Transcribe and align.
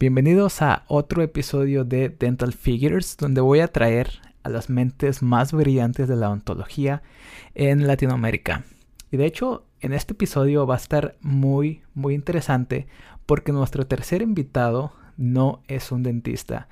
Bienvenidos 0.00 0.60
a 0.60 0.82
otro 0.88 1.22
episodio 1.22 1.84
de 1.84 2.08
Dental 2.08 2.52
Figures, 2.52 3.16
donde 3.16 3.40
voy 3.40 3.60
a 3.60 3.68
traer 3.68 4.10
a 4.42 4.48
las 4.48 4.68
mentes 4.68 5.22
más 5.22 5.52
brillantes 5.52 6.08
de 6.08 6.16
la 6.16 6.30
odontología 6.30 7.04
en 7.54 7.86
Latinoamérica. 7.86 8.64
Y 9.12 9.18
de 9.18 9.26
hecho, 9.26 9.64
en 9.78 9.92
este 9.92 10.14
episodio 10.14 10.66
va 10.66 10.74
a 10.74 10.78
estar 10.78 11.14
muy, 11.20 11.82
muy 11.94 12.14
interesante 12.14 12.88
porque 13.24 13.52
nuestro 13.52 13.86
tercer 13.86 14.20
invitado 14.20 14.92
no 15.16 15.62
es 15.68 15.92
un 15.92 16.02
dentista. 16.02 16.66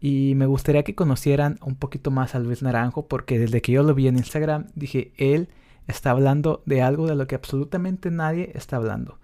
Y 0.00 0.32
me 0.34 0.46
gustaría 0.46 0.84
que 0.84 0.94
conocieran 0.94 1.58
un 1.60 1.76
poquito 1.76 2.10
más 2.10 2.34
a 2.34 2.38
Luis 2.38 2.62
Naranjo 2.62 3.08
porque 3.08 3.38
desde 3.38 3.60
que 3.60 3.72
yo 3.72 3.82
lo 3.82 3.94
vi 3.94 4.08
en 4.08 4.16
Instagram 4.16 4.68
dije, 4.74 5.12
él 5.18 5.50
está 5.86 6.12
hablando 6.12 6.62
de 6.64 6.80
algo 6.80 7.06
de 7.06 7.14
lo 7.14 7.26
que 7.26 7.34
absolutamente 7.34 8.10
nadie 8.10 8.52
está 8.54 8.76
hablando. 8.76 9.18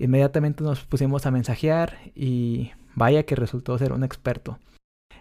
Inmediatamente 0.00 0.64
nos 0.64 0.84
pusimos 0.84 1.26
a 1.26 1.30
mensajear 1.30 1.98
y 2.14 2.72
vaya 2.94 3.24
que 3.24 3.36
resultó 3.36 3.76
ser 3.76 3.92
un 3.92 4.02
experto. 4.02 4.58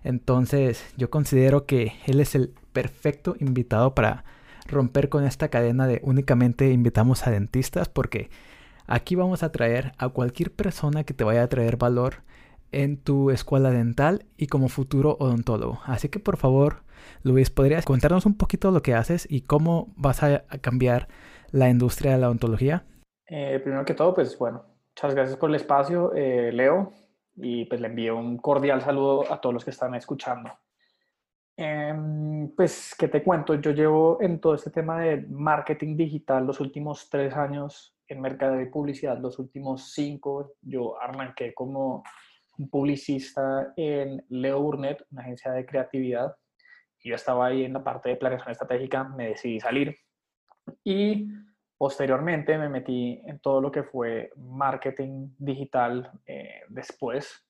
Entonces 0.04 0.94
yo 0.96 1.10
considero 1.10 1.66
que 1.66 1.94
él 2.06 2.22
es 2.22 2.34
el 2.34 2.54
perfecto 2.72 3.36
invitado 3.40 3.94
para 3.94 4.24
romper 4.68 5.10
con 5.10 5.26
esta 5.26 5.50
cadena 5.50 5.86
de 5.86 6.00
únicamente 6.04 6.72
invitamos 6.72 7.28
a 7.28 7.32
dentistas 7.32 7.90
porque 7.90 8.30
aquí 8.88 9.16
vamos 9.16 9.44
a 9.44 9.52
traer 9.52 9.92
a 9.98 10.08
cualquier 10.08 10.54
persona 10.54 11.04
que 11.04 11.14
te 11.14 11.26
vaya 11.26 11.44
a 11.44 11.50
traer 11.50 11.76
valor 11.76 12.24
en 12.72 12.96
tu 12.96 13.32
escuela 13.32 13.72
dental 13.72 14.28
y 14.38 14.48
como 14.48 14.70
futuro 14.70 15.18
odontólogo. 15.20 15.82
Así 15.84 16.08
que 16.08 16.20
por 16.20 16.38
favor, 16.38 16.84
Luis, 17.24 17.50
¿podrías 17.50 17.84
contarnos 17.84 18.26
un 18.26 18.38
poquito 18.38 18.72
lo 18.72 18.82
que 18.82 18.94
haces 18.94 19.28
y 19.30 19.42
cómo 19.42 19.92
vas 19.98 20.24
a, 20.24 20.44
cambiar 20.62 21.10
la 21.52 21.70
industria 21.70 22.14
de 22.14 22.20
la 22.20 22.28
odontología? 22.28 22.86
Eh, 23.28 23.60
primero 23.62 23.84
que 23.86 23.94
todo, 23.94 24.14
pues 24.14 24.38
bueno, 24.38 24.69
muchas 25.00 25.16
gracias 25.16 25.38
por 25.38 25.50
el 25.50 25.56
espacio, 25.56 26.14
eh, 26.14 26.52
Leo, 26.52 26.92
y 27.38 27.64
pues 27.64 27.80
le 27.80 27.88
envío 27.88 28.18
un 28.18 28.38
cordial 28.38 28.82
saludo 28.82 29.32
a 29.32 29.40
todos 29.40 29.54
los 29.54 29.64
que 29.64 29.70
están 29.72 29.96
escuchando. 29.96 30.52
Em, 31.56 32.54
pues, 32.54 32.96
¿qué 33.00 33.08
te 33.08 33.24
cuento? 33.24 33.56
Yo 33.56 33.72
llevo 33.72 34.18
en 34.22 34.42
todo 34.42 34.56
este 34.56 34.72
tema 34.72 35.00
de 35.00 35.26
marketing 35.30 35.96
digital 35.96 36.46
los 36.46 36.60
últimos 36.60 37.10
tres 37.10 37.34
años, 37.34 37.96
en 38.10 38.20
mercado 38.20 38.60
y 38.60 38.70
publicidad 38.70 39.18
los 39.20 39.40
últimos 39.40 39.94
cinco. 39.94 40.56
Yo 40.62 41.02
arranqué 41.02 41.54
como 41.54 42.04
un 42.58 42.70
publicista 42.70 43.72
en 43.78 44.22
Leo 44.28 44.62
Burnett, 44.62 45.06
una 45.12 45.22
agencia 45.22 45.54
de 45.54 45.66
creatividad. 45.66 46.36
Yo 47.02 47.16
estaba 47.16 47.46
ahí 47.46 47.64
en 47.64 47.72
la 47.72 47.86
parte 47.86 48.10
de 48.10 48.18
planeación 48.18 48.52
estratégica, 48.52 49.06
me 49.06 49.30
decidí 49.30 49.62
salir 49.62 49.96
y 50.84 51.28
posteriormente 51.80 52.58
me 52.58 52.68
metí 52.68 53.22
en 53.26 53.40
todo 53.40 53.62
lo 53.62 53.72
que 53.72 53.84
fue 53.84 54.32
marketing 54.36 55.30
digital 55.38 56.12
eh, 56.26 56.64
después. 56.68 57.48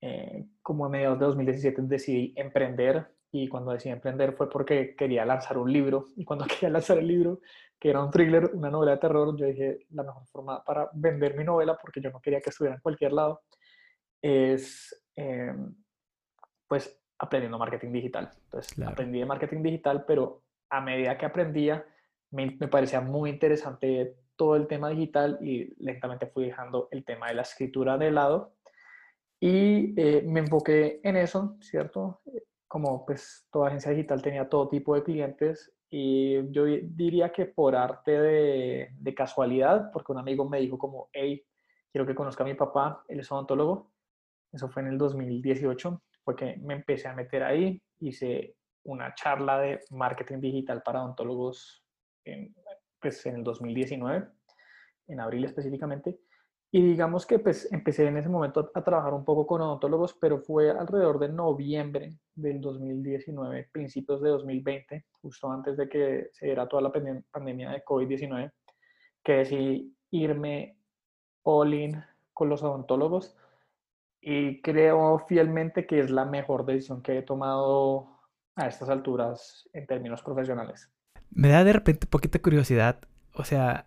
Eh, 0.00 0.46
como 0.62 0.86
a 0.86 0.88
mediados 0.88 1.18
de 1.18 1.26
2017 1.26 1.82
decidí 1.82 2.32
emprender 2.38 3.06
y 3.30 3.48
cuando 3.48 3.72
decidí 3.72 3.92
emprender 3.92 4.32
fue 4.32 4.48
porque 4.48 4.96
quería 4.96 5.26
lanzar 5.26 5.58
un 5.58 5.70
libro 5.70 6.06
y 6.16 6.24
cuando 6.24 6.46
quería 6.48 6.70
lanzar 6.70 6.96
el 6.96 7.06
libro, 7.06 7.40
que 7.78 7.90
era 7.90 8.02
un 8.02 8.10
thriller, 8.10 8.50
una 8.54 8.70
novela 8.70 8.92
de 8.92 8.98
terror, 8.98 9.36
yo 9.36 9.44
dije 9.44 9.80
la 9.90 10.04
mejor 10.04 10.26
forma 10.28 10.64
para 10.64 10.88
vender 10.94 11.36
mi 11.36 11.44
novela 11.44 11.76
porque 11.76 12.00
yo 12.00 12.10
no 12.10 12.20
quería 12.22 12.40
que 12.40 12.48
estuviera 12.48 12.76
en 12.76 12.80
cualquier 12.80 13.12
lado 13.12 13.42
es 14.22 15.04
em, 15.16 15.74
pues 16.66 16.98
aprendiendo 17.18 17.58
marketing 17.58 17.92
digital. 17.92 18.30
Entonces 18.44 18.86
aprendí 18.86 19.18
de 19.18 19.26
marketing 19.26 19.62
digital, 19.62 20.06
pero 20.06 20.44
a 20.70 20.80
medida 20.80 21.18
que 21.18 21.26
aprendía 21.26 21.84
me, 22.30 22.56
me, 22.58 22.68
parecía 22.68 23.00
muy 23.00 23.30
interesante 23.30 24.16
todo 24.36 24.56
el 24.56 24.66
tema 24.66 24.90
digital 24.90 25.38
y 25.42 25.74
lentamente 25.82 26.26
fui 26.26 26.46
dejando 26.46 26.88
el 26.90 27.04
tema 27.04 27.28
de 27.28 27.34
la 27.34 27.42
escritura 27.42 27.98
de 27.98 28.10
lado 28.10 28.54
y 29.40 29.94
eh, 30.00 30.22
me 30.26 30.40
enfoqué 30.40 31.00
en 31.02 31.16
eso, 31.16 31.56
¿cierto? 31.60 32.20
Como 32.68 33.04
pues 33.06 33.46
toda 33.50 33.68
agencia 33.68 33.90
digital 33.90 34.22
tenía 34.22 34.48
todo 34.48 34.68
tipo 34.68 34.94
de 34.94 35.02
clientes 35.02 35.72
y 35.90 36.50
yo 36.52 36.64
diría 36.66 37.32
que 37.32 37.46
por 37.46 37.74
arte 37.74 38.12
de, 38.12 38.88
de 38.92 39.14
casualidad, 39.14 39.90
porque 39.92 40.12
un 40.12 40.18
amigo 40.18 40.48
me 40.48 40.60
dijo 40.60 40.78
como, 40.78 41.08
hey, 41.12 41.42
quiero 41.90 42.06
que 42.06 42.14
conozca 42.14 42.44
a 42.44 42.46
mi 42.46 42.54
papá, 42.54 43.02
él 43.08 43.20
es 43.20 43.32
odontólogo, 43.32 43.90
eso 44.52 44.68
fue 44.68 44.82
en 44.82 44.88
el 44.88 44.98
2018, 44.98 46.02
fue 46.22 46.36
que 46.36 46.56
me 46.58 46.74
empecé 46.74 47.08
a 47.08 47.14
meter 47.14 47.42
ahí, 47.42 47.82
hice 47.98 48.56
una 48.84 49.14
charla 49.14 49.58
de 49.58 49.80
marketing 49.90 50.40
digital 50.40 50.82
para 50.82 51.02
odontólogos 51.02 51.84
en, 52.24 52.54
pues, 53.00 53.24
en 53.26 53.36
el 53.36 53.44
2019, 53.44 54.28
en 55.08 55.20
abril 55.20 55.44
específicamente, 55.44 56.18
y 56.72 56.82
digamos 56.82 57.26
que 57.26 57.40
pues 57.40 57.70
empecé 57.72 58.06
en 58.06 58.16
ese 58.16 58.28
momento 58.28 58.70
a 58.74 58.84
trabajar 58.84 59.12
un 59.12 59.24
poco 59.24 59.44
con 59.44 59.60
odontólogos, 59.60 60.14
pero 60.20 60.38
fue 60.38 60.70
alrededor 60.70 61.18
de 61.18 61.28
noviembre 61.28 62.18
del 62.32 62.60
2019, 62.60 63.70
principios 63.72 64.22
de 64.22 64.30
2020, 64.30 65.06
justo 65.20 65.50
antes 65.50 65.76
de 65.76 65.88
que 65.88 66.28
se 66.32 66.46
diera 66.46 66.68
toda 66.68 66.82
la 66.82 66.92
pandemia 66.92 67.70
de 67.70 67.84
COVID-19, 67.84 68.52
que 69.24 69.32
decidí 69.32 69.96
irme 70.12 70.76
all 71.42 71.74
in 71.74 72.04
con 72.32 72.48
los 72.48 72.62
odontólogos 72.62 73.36
y 74.20 74.62
creo 74.62 75.18
fielmente 75.26 75.86
que 75.86 75.98
es 75.98 76.10
la 76.10 76.24
mejor 76.24 76.66
decisión 76.66 77.02
que 77.02 77.18
he 77.18 77.22
tomado 77.22 78.20
a 78.54 78.68
estas 78.68 78.88
alturas 78.90 79.68
en 79.72 79.86
términos 79.88 80.22
profesionales. 80.22 80.88
Me 81.30 81.48
da 81.48 81.64
de 81.64 81.72
repente 81.72 82.06
poquita 82.06 82.40
curiosidad, 82.40 83.00
o 83.34 83.44
sea, 83.44 83.86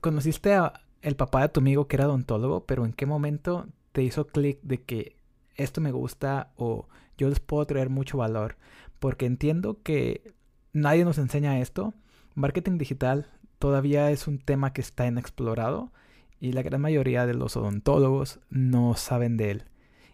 conociste 0.00 0.54
a 0.54 0.84
el 1.02 1.16
papá 1.16 1.42
de 1.42 1.48
tu 1.48 1.60
amigo 1.60 1.86
que 1.86 1.96
era 1.96 2.06
odontólogo, 2.06 2.64
pero 2.66 2.84
¿en 2.84 2.92
qué 2.92 3.06
momento 3.06 3.66
te 3.92 4.02
hizo 4.02 4.26
clic 4.26 4.58
de 4.62 4.82
que 4.82 5.16
esto 5.54 5.80
me 5.80 5.92
gusta 5.92 6.52
o 6.56 6.88
yo 7.18 7.28
les 7.28 7.40
puedo 7.40 7.66
traer 7.66 7.90
mucho 7.90 8.18
valor? 8.18 8.56
Porque 8.98 9.26
entiendo 9.26 9.82
que 9.82 10.34
nadie 10.72 11.04
nos 11.04 11.18
enseña 11.18 11.60
esto. 11.60 11.94
Marketing 12.34 12.78
digital 12.78 13.30
todavía 13.58 14.10
es 14.10 14.26
un 14.26 14.38
tema 14.38 14.72
que 14.72 14.80
está 14.80 15.06
inexplorado 15.06 15.92
y 16.40 16.52
la 16.52 16.62
gran 16.62 16.80
mayoría 16.80 17.26
de 17.26 17.34
los 17.34 17.56
odontólogos 17.56 18.40
no 18.50 18.94
saben 18.94 19.36
de 19.36 19.50
él. 19.50 19.64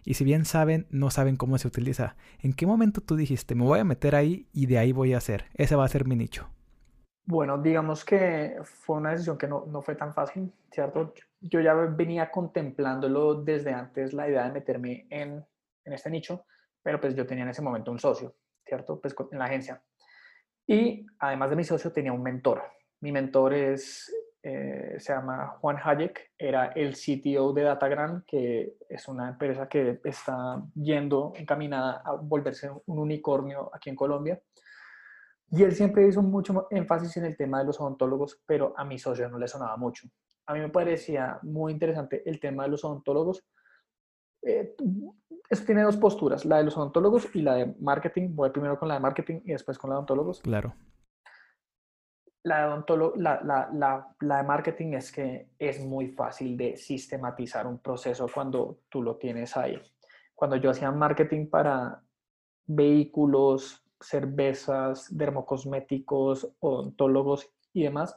Y 0.03 0.15
si 0.15 0.23
bien 0.23 0.45
saben, 0.45 0.87
no 0.89 1.09
saben 1.11 1.35
cómo 1.35 1.57
se 1.57 1.67
utiliza. 1.67 2.15
¿En 2.39 2.53
qué 2.53 2.65
momento 2.65 3.01
tú 3.01 3.15
dijiste, 3.15 3.55
me 3.55 3.65
voy 3.65 3.79
a 3.79 3.83
meter 3.83 4.15
ahí 4.15 4.47
y 4.51 4.65
de 4.65 4.77
ahí 4.77 4.91
voy 4.91 5.13
a 5.13 5.17
hacer? 5.17 5.45
Ese 5.53 5.75
va 5.75 5.85
a 5.85 5.89
ser 5.89 6.07
mi 6.07 6.15
nicho. 6.15 6.49
Bueno, 7.25 7.57
digamos 7.57 8.03
que 8.03 8.57
fue 8.63 8.97
una 8.97 9.11
decisión 9.11 9.37
que 9.37 9.47
no, 9.47 9.65
no 9.67 9.81
fue 9.81 9.95
tan 9.95 10.13
fácil, 10.13 10.51
¿cierto? 10.71 11.13
Yo 11.39 11.61
ya 11.61 11.73
venía 11.73 12.31
contemplándolo 12.31 13.35
desde 13.35 13.73
antes, 13.73 14.13
la 14.13 14.27
idea 14.27 14.45
de 14.45 14.51
meterme 14.51 15.07
en, 15.09 15.45
en 15.85 15.93
este 15.93 16.09
nicho, 16.09 16.45
pero 16.81 16.99
pues 16.99 17.15
yo 17.15 17.25
tenía 17.25 17.43
en 17.43 17.51
ese 17.51 17.61
momento 17.61 17.91
un 17.91 17.99
socio, 17.99 18.35
¿cierto? 18.65 18.99
Pues 18.99 19.15
en 19.31 19.39
la 19.39 19.45
agencia. 19.45 19.81
Y 20.67 21.05
además 21.19 21.49
de 21.51 21.55
mi 21.55 21.63
socio 21.63 21.91
tenía 21.91 22.13
un 22.13 22.23
mentor. 22.23 22.63
Mi 23.01 23.11
mentor 23.11 23.53
es 23.53 24.11
eh, 24.43 24.95
se 24.97 25.13
llama 25.13 25.57
Juan 25.59 25.77
Hayek, 25.83 26.31
era 26.35 26.67
el 26.67 26.95
CTO 26.95 27.53
de 27.53 27.61
Datagram, 27.61 28.23
que 28.25 28.73
es 28.89 29.07
una 29.07 29.29
empresa 29.29 29.69
que 29.69 29.99
está 30.03 30.63
yendo 30.73 31.33
encaminada 31.35 32.01
a 32.03 32.13
volverse 32.13 32.71
un 32.87 32.99
unicornio 32.99 33.69
aquí 33.71 33.91
en 33.91 33.95
Colombia. 33.95 34.41
Y 35.51 35.63
él 35.63 35.73
siempre 35.73 36.07
hizo 36.07 36.21
mucho 36.21 36.67
énfasis 36.69 37.17
en 37.17 37.25
el 37.25 37.35
tema 37.35 37.59
de 37.59 37.65
los 37.65 37.79
odontólogos, 37.79 38.41
pero 38.45 38.73
a 38.77 38.85
mi 38.85 38.97
socio 38.97 39.29
no 39.29 39.37
le 39.37 39.47
sonaba 39.47 39.75
mucho. 39.77 40.07
A 40.45 40.53
mí 40.53 40.59
me 40.59 40.69
parecía 40.69 41.39
muy 41.43 41.73
interesante 41.73 42.27
el 42.27 42.39
tema 42.39 42.63
de 42.63 42.69
los 42.69 42.83
odontólogos. 42.83 43.45
Eh, 44.41 44.75
eso 45.49 45.65
tiene 45.65 45.83
dos 45.83 45.97
posturas, 45.97 46.45
la 46.45 46.57
de 46.57 46.63
los 46.63 46.77
odontólogos 46.77 47.35
y 47.35 47.41
la 47.41 47.55
de 47.55 47.75
marketing. 47.79 48.29
Voy 48.33 48.49
primero 48.49 48.79
con 48.79 48.87
la 48.87 48.95
de 48.95 49.01
marketing 49.01 49.41
y 49.43 49.51
después 49.51 49.77
con 49.77 49.89
la 49.89 49.95
de 49.95 49.97
odontólogos. 49.97 50.41
Claro 50.41 50.73
la 52.43 52.83
de, 52.85 53.11
la, 53.17 53.69
la, 54.19 54.37
de 54.37 54.43
marketing 54.43 54.93
es 54.93 55.11
que 55.11 55.49
es 55.59 55.79
muy 55.83 56.07
fácil 56.07 56.57
de 56.57 56.75
sistematizar 56.75 57.67
un 57.67 57.79
proceso 57.79 58.27
cuando 58.33 58.79
tú 58.89 59.03
lo 59.03 59.17
tienes 59.17 59.55
ahí. 59.57 59.79
Cuando 60.33 60.55
yo 60.55 60.71
hacía 60.71 60.91
marketing 60.91 61.47
para 61.47 62.01
vehículos, 62.65 63.80
cervezas, 64.01 65.07
dermocosméticos, 65.15 66.55
odontólogos 66.59 67.51
y 67.73 67.83
demás, 67.83 68.15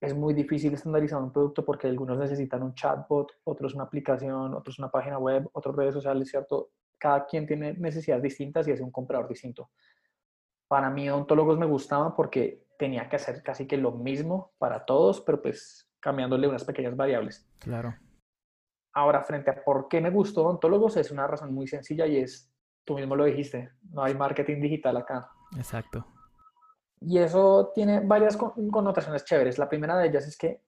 es 0.00 0.14
muy 0.14 0.32
difícil 0.32 0.74
estandarizar 0.74 1.20
un 1.20 1.32
producto 1.32 1.64
porque 1.64 1.88
algunos 1.88 2.18
necesitan 2.18 2.62
un 2.62 2.74
chatbot, 2.74 3.32
otros 3.44 3.74
una 3.74 3.84
aplicación, 3.84 4.54
otros 4.54 4.78
una 4.78 4.90
página 4.90 5.18
web, 5.18 5.48
otros 5.52 5.74
redes 5.74 5.94
sociales, 5.94 6.28
¿cierto? 6.28 6.70
Cada 6.98 7.26
quien 7.26 7.46
tiene 7.46 7.74
necesidades 7.74 8.22
distintas 8.22 8.68
y 8.68 8.72
es 8.72 8.80
un 8.80 8.92
comprador 8.92 9.28
distinto. 9.28 9.70
Para 10.68 10.90
mí, 10.90 11.08
odontólogos 11.08 11.58
me 11.58 11.66
gustaban 11.66 12.14
porque 12.14 12.66
tenía 12.78 13.08
que 13.08 13.16
hacer 13.16 13.42
casi 13.42 13.66
que 13.66 13.76
lo 13.76 13.92
mismo 13.92 14.52
para 14.58 14.84
todos, 14.84 15.20
pero 15.22 15.42
pues 15.42 15.90
cambiándole 16.00 16.46
unas 16.46 16.64
pequeñas 16.64 16.96
variables. 16.96 17.48
Claro. 17.58 17.96
Ahora, 18.94 19.22
frente 19.22 19.50
a 19.50 19.64
por 19.64 19.88
qué 19.88 20.00
me 20.00 20.10
gustó 20.10 20.44
odontólogos, 20.44 20.96
es 20.96 21.10
una 21.10 21.26
razón 21.26 21.52
muy 21.52 21.66
sencilla 21.66 22.06
y 22.06 22.18
es, 22.18 22.52
tú 22.88 22.94
mismo 22.94 23.14
lo 23.14 23.26
dijiste, 23.26 23.70
no 23.90 24.02
hay 24.02 24.14
marketing 24.14 24.62
digital 24.62 24.96
acá. 24.96 25.30
Exacto. 25.58 26.06
Y 27.02 27.18
eso 27.18 27.70
tiene 27.74 28.00
varias 28.00 28.34
connotaciones 28.38 29.26
chéveres. 29.26 29.58
La 29.58 29.68
primera 29.68 29.98
de 29.98 30.08
ellas 30.08 30.26
es 30.26 30.38
que 30.38 30.62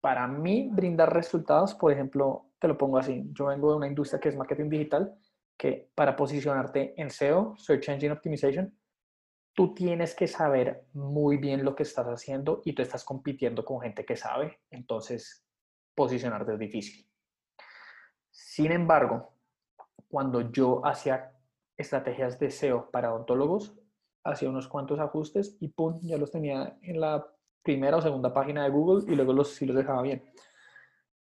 para 0.00 0.26
mí 0.26 0.68
brindar 0.72 1.14
resultados, 1.14 1.76
por 1.76 1.92
ejemplo, 1.92 2.50
te 2.58 2.66
lo 2.66 2.76
pongo 2.76 2.98
así. 2.98 3.24
Yo 3.32 3.46
vengo 3.46 3.70
de 3.70 3.76
una 3.76 3.86
industria 3.86 4.18
que 4.18 4.30
es 4.30 4.36
marketing 4.36 4.68
digital, 4.68 5.16
que 5.56 5.92
para 5.94 6.16
posicionarte 6.16 7.00
en 7.00 7.08
SEO, 7.08 7.54
Search 7.56 7.88
Engine 7.88 8.12
Optimization, 8.12 8.76
tú 9.54 9.74
tienes 9.74 10.16
que 10.16 10.26
saber 10.26 10.86
muy 10.92 11.36
bien 11.36 11.64
lo 11.64 11.76
que 11.76 11.84
estás 11.84 12.06
haciendo 12.08 12.62
y 12.64 12.74
tú 12.74 12.82
estás 12.82 13.04
compitiendo 13.04 13.64
con 13.64 13.80
gente 13.80 14.04
que 14.04 14.16
sabe, 14.16 14.58
entonces 14.70 15.46
posicionarte 15.94 16.54
es 16.54 16.58
difícil. 16.58 17.08
Sin 18.28 18.72
embargo, 18.72 19.37
cuando 20.08 20.52
yo 20.52 20.84
hacía 20.86 21.32
estrategias 21.76 22.38
de 22.38 22.50
SEO 22.50 22.90
para 22.90 23.12
odontólogos, 23.12 23.74
hacía 24.24 24.50
unos 24.50 24.68
cuantos 24.68 24.98
ajustes 25.00 25.56
y 25.60 25.68
pum, 25.68 25.98
ya 26.02 26.18
los 26.18 26.30
tenía 26.30 26.78
en 26.82 27.00
la 27.00 27.26
primera 27.62 27.96
o 27.96 28.02
segunda 28.02 28.32
página 28.32 28.64
de 28.64 28.70
Google 28.70 29.10
y 29.10 29.16
luego 29.16 29.32
los, 29.32 29.54
sí 29.54 29.66
los 29.66 29.76
dejaba 29.76 30.02
bien. 30.02 30.24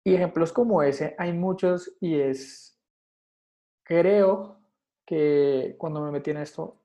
Y 0.04 0.14
ejemplos 0.14 0.54
como 0.54 0.84
ese 0.84 1.16
hay 1.18 1.34
muchos 1.34 1.96
y 2.00 2.20
es, 2.20 2.80
creo 3.84 4.60
que 5.06 5.76
cuando 5.78 6.02
me 6.02 6.12
metí 6.12 6.32
en 6.32 6.38
esto, 6.38 6.82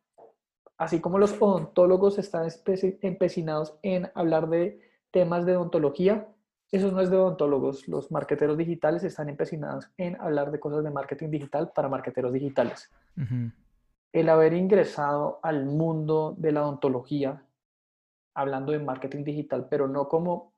así 0.79 1.01
como 1.01 1.19
los 1.19 1.41
odontólogos 1.41 2.19
están 2.19 2.49
empecinados 3.03 3.79
en 3.83 4.11
hablar 4.15 4.49
de 4.49 4.81
temas 5.11 5.45
de 5.45 5.57
odontología, 5.57 6.29
eso 6.73 6.91
no 6.93 7.01
es 7.01 7.11
de 7.11 7.17
odontólogos. 7.17 7.89
Los 7.89 8.11
marqueteros 8.11 8.57
digitales 8.57 9.03
están 9.05 9.29
empecinados 9.29 9.91
en 9.97 10.21
hablar 10.21 10.51
de 10.51 10.61
cosas 10.61 10.85
de 10.85 10.91
marketing 10.91 11.31
digital 11.31 11.73
para 11.75 11.89
marqueteros 11.89 12.33
digitales. 12.33 12.91
El 14.13 14.29
haber 14.29 14.55
ingresado 14.55 15.41
al 15.43 15.67
mundo 15.67 16.35
de 16.39 16.53
la 16.53 16.63
odontología, 16.63 17.45
hablando 18.35 18.73
de 18.73 18.79
marketing 18.79 19.25
digital, 19.25 19.67
pero 19.69 19.89
no 19.89 20.09
como 20.09 20.55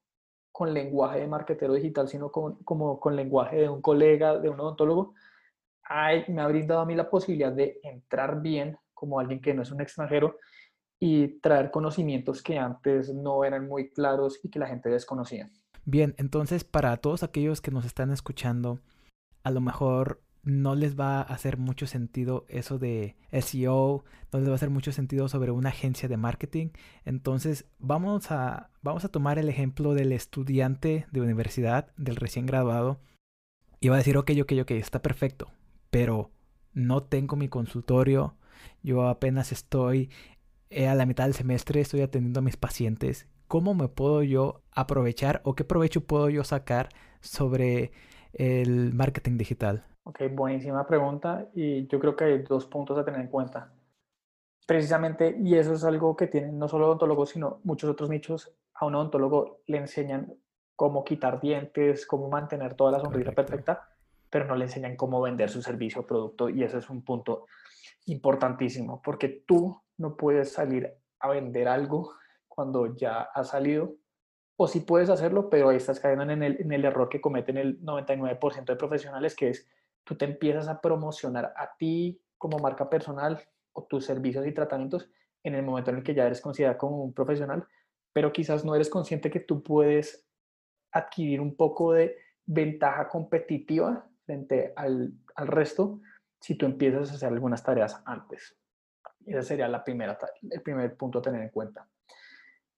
con 0.53 0.75
lenguaje 0.75 1.21
de 1.21 1.27
marketero 1.27 1.73
digital, 1.73 2.09
sino 2.09 2.31
como 2.31 3.01
con 3.01 3.17
lenguaje 3.17 3.57
de 3.57 3.69
un 3.69 3.81
colega, 3.81 4.39
de 4.39 4.51
un 4.51 4.61
odontólogo, 4.61 5.15
me 6.29 6.41
ha 6.41 6.47
brindado 6.47 6.81
a 6.81 6.87
mí 6.87 6.95
la 6.95 7.11
posibilidad 7.11 7.53
de 7.53 7.81
entrar 7.83 8.41
bien 8.41 8.79
como 8.95 9.19
alguien 9.19 9.41
que 9.41 9.55
no 9.55 9.63
es 9.63 9.73
un 9.73 9.81
extranjero 9.81 10.39
y 10.99 11.41
traer 11.41 11.71
conocimientos 11.71 12.43
que 12.43 12.59
antes 12.59 13.13
no 13.13 13.45
eran 13.45 13.67
muy 13.67 13.91
claros 13.91 14.39
y 14.43 14.49
que 14.49 14.59
la 14.59 14.69
gente 14.69 14.89
desconocía. 14.89 15.51
Bien, 15.85 16.15
entonces 16.19 16.65
para 16.65 16.97
todos 16.99 17.23
aquellos 17.23 17.61
que 17.61 17.73
nos 17.73 17.85
están 17.85 18.11
escuchando, 18.11 18.81
a 19.43 19.51
lo 19.51 19.61
mejor 19.61 20.23
no 20.45 20.75
les 20.75 20.99
va 20.99 21.19
a 21.19 21.23
hacer 21.23 21.57
mucho 21.57 21.87
sentido 21.87 22.45
eso 22.49 22.79
de 22.79 23.17
SEO, 23.31 24.05
no 24.33 24.39
les 24.39 24.49
va 24.49 24.53
a 24.53 24.57
hacer 24.57 24.71
mucho 24.71 24.93
sentido 24.93 25.29
sobre 25.29 25.51
una 25.51 25.71
agencia 25.71 26.09
de 26.09 26.17
marketing. 26.17 26.71
Entonces 27.05 27.67
vamos 27.79 28.31
a, 28.31 28.71
vamos 28.83 29.05
a 29.05 29.09
tomar 29.09 29.39
el 29.39 29.49
ejemplo 29.49 29.95
del 29.95 30.13
estudiante 30.13 31.07
de 31.11 31.21
universidad, 31.21 31.93
del 31.97 32.17
recién 32.17 32.47
graduado, 32.47 33.01
y 33.81 33.89
va 33.89 33.97
a 33.97 33.99
decir, 33.99 34.17
ok, 34.17 34.31
ok, 34.43 34.53
ok, 34.63 34.71
está 34.73 35.03
perfecto, 35.03 35.51
pero 35.91 36.31
no 36.73 37.03
tengo 37.03 37.37
mi 37.37 37.49
consultorio, 37.49 38.37
yo 38.83 39.09
apenas 39.09 39.51
estoy 39.51 40.11
eh, 40.71 40.89
a 40.89 40.95
la 40.95 41.07
mitad 41.07 41.25
del 41.25 41.35
semestre, 41.35 41.81
estoy 41.81 42.01
atendiendo 42.03 42.41
a 42.41 42.45
mis 42.45 42.57
pacientes 42.57 43.27
¿cómo 43.53 43.75
me 43.75 43.89
puedo 43.89 44.23
yo 44.23 44.63
aprovechar 44.75 45.43
o 45.45 45.55
qué 45.55 45.63
provecho 45.63 46.01
puedo 46.01 46.31
yo 46.31 46.43
sacar 46.43 46.89
sobre 47.21 47.93
el 48.33 48.95
marketing 48.95 49.37
digital? 49.37 49.85
Ok, 50.05 50.23
buenísima 50.33 50.87
pregunta 50.87 51.51
y 51.53 51.87
yo 51.87 52.01
creo 52.01 52.17
que 52.17 52.25
hay 52.25 52.39
dos 52.45 52.65
puntos 52.65 52.97
a 52.97 53.05
tener 53.05 53.21
en 53.21 53.27
cuenta. 53.27 53.71
Precisamente, 54.67 55.37
y 55.39 55.55
eso 55.55 55.75
es 55.75 55.85
algo 55.85 56.17
que 56.17 56.29
tienen 56.29 56.59
no 56.59 56.67
solo 56.67 56.87
odontólogos, 56.87 57.29
sino 57.29 57.61
muchos 57.63 57.91
otros 57.91 58.09
nichos, 58.09 58.57
a 58.73 58.87
un 58.87 58.95
odontólogo 58.95 59.61
le 59.67 59.77
enseñan 59.77 60.33
cómo 60.75 61.05
quitar 61.05 61.39
dientes, 61.39 62.07
cómo 62.07 62.31
mantener 62.31 62.73
toda 62.73 62.93
la 62.93 63.01
sonrisa 63.01 63.33
perfecta, 63.33 63.87
pero 64.31 64.47
no 64.47 64.57
le 64.57 64.65
enseñan 64.65 64.97
cómo 64.97 65.21
vender 65.21 65.51
su 65.51 65.61
servicio 65.61 66.01
o 66.01 66.07
producto 66.07 66.49
y 66.49 66.65
eso 66.65 66.79
es 66.79 66.89
un 66.89 67.05
punto 67.05 67.45
importantísimo, 68.07 69.03
porque 69.03 69.45
tú 69.47 69.79
no 69.99 70.17
puedes 70.17 70.55
salir 70.55 70.91
a 71.19 71.29
vender 71.29 71.69
algo 71.69 72.15
cuando 72.55 72.95
ya 72.95 73.23
ha 73.23 73.45
salido, 73.45 73.97
o 74.57 74.69
si 74.69 74.81
puedes 74.81 75.09
hacerlo, 75.09 75.49
pero 75.49 75.69
ahí 75.69 75.77
estás 75.77 75.99
cayendo 75.99 76.25
en 76.25 76.43
el, 76.43 76.61
en 76.61 76.73
el 76.73 76.85
error 76.85 77.09
que 77.09 77.21
cometen 77.21 77.57
el 77.57 77.81
99% 77.83 78.65
de 78.65 78.77
profesionales, 78.77 79.35
que 79.35 79.51
es 79.51 79.69
tú 80.05 80.17
te 80.17 80.25
empiezas 80.25 80.69
a 80.69 80.81
promocionar 80.81 81.53
a 81.57 81.77
ti 81.77 82.21
como 82.37 82.59
marca 82.59 82.89
personal 82.89 83.41
o 83.73 83.85
tus 83.85 84.05
servicios 84.05 84.47
y 84.47 84.53
tratamientos 84.53 85.11
en 85.43 85.55
el 85.55 85.65
momento 85.65 85.91
en 85.91 85.99
el 85.99 86.03
que 86.03 86.15
ya 86.15 86.27
eres 86.27 86.41
considerado 86.41 86.79
como 86.79 87.03
un 87.03 87.15
profesional, 87.15 87.67
pero 88.13 88.33
quizás 88.33 88.65
no 88.65 88.75
eres 88.75 88.91
consciente 88.91 89.31
que 89.31 89.41
tú 89.41 89.63
puedes 89.63 90.27
adquirir 90.93 91.41
un 91.41 91.57
poco 91.57 91.93
de 91.93 92.17
ventaja 92.45 93.09
competitiva 93.09 94.07
frente 94.25 94.73
al, 94.77 95.15
al 95.35 95.47
resto 95.47 96.01
si 96.41 96.57
tú 96.57 96.67
empiezas 96.67 97.11
a 97.11 97.15
hacer 97.15 97.29
algunas 97.33 97.63
tareas 97.63 98.03
antes. 98.05 98.57
Ese 99.25 99.43
sería 99.43 99.69
la 99.69 99.83
primera, 99.83 100.19
el 100.51 100.63
primer 100.63 100.97
punto 100.97 101.21
a 101.21 101.23
tener 101.23 101.43
en 101.43 101.51
cuenta. 101.51 101.89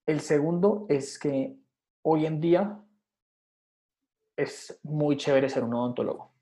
El 0.07 0.21
segundo 0.21 0.87
es 0.89 1.19
que 1.19 1.57
hoy 2.03 2.27
en 2.27 2.41
día 2.41 2.79
es 4.37 4.79
muy 4.83 5.17
chévere 5.17 5.49
ser 5.49 5.65
un 5.65 5.75
odontólogo. 5.75 6.33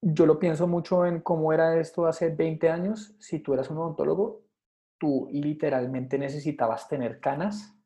Yo 0.00 0.26
lo 0.26 0.38
pienso 0.38 0.66
mucho 0.66 1.06
en 1.06 1.20
cómo 1.20 1.52
era 1.52 1.78
esto 1.78 2.06
hace 2.06 2.30
20 2.30 2.68
años. 2.68 3.14
Si 3.20 3.38
tú 3.38 3.54
eras 3.54 3.70
un 3.70 3.78
odontólogo, 3.78 4.42
tú 4.98 5.28
literalmente 5.30 6.18
necesitabas 6.18 6.88
tener 6.88 7.20
canas 7.20 7.76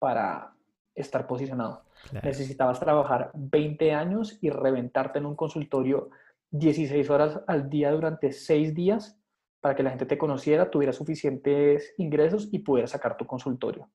para 0.00 0.54
estar 0.94 1.26
posicionado. 1.26 1.84
Necesitabas 2.24 2.80
trabajar 2.80 3.30
20 3.34 3.92
años 3.92 4.38
y 4.40 4.50
reventarte 4.50 5.18
en 5.18 5.26
un 5.26 5.36
consultorio 5.36 6.10
16 6.50 7.10
horas 7.10 7.40
al 7.46 7.68
día 7.68 7.92
durante 7.92 8.32
6 8.32 8.74
días 8.74 9.17
para 9.60 9.74
que 9.74 9.82
la 9.82 9.90
gente 9.90 10.06
te 10.06 10.18
conociera, 10.18 10.70
tuviera 10.70 10.92
suficientes 10.92 11.94
ingresos 11.98 12.48
y 12.52 12.60
pudiera 12.60 12.86
sacar 12.86 13.16
tu 13.16 13.26
consultorio. 13.26 13.90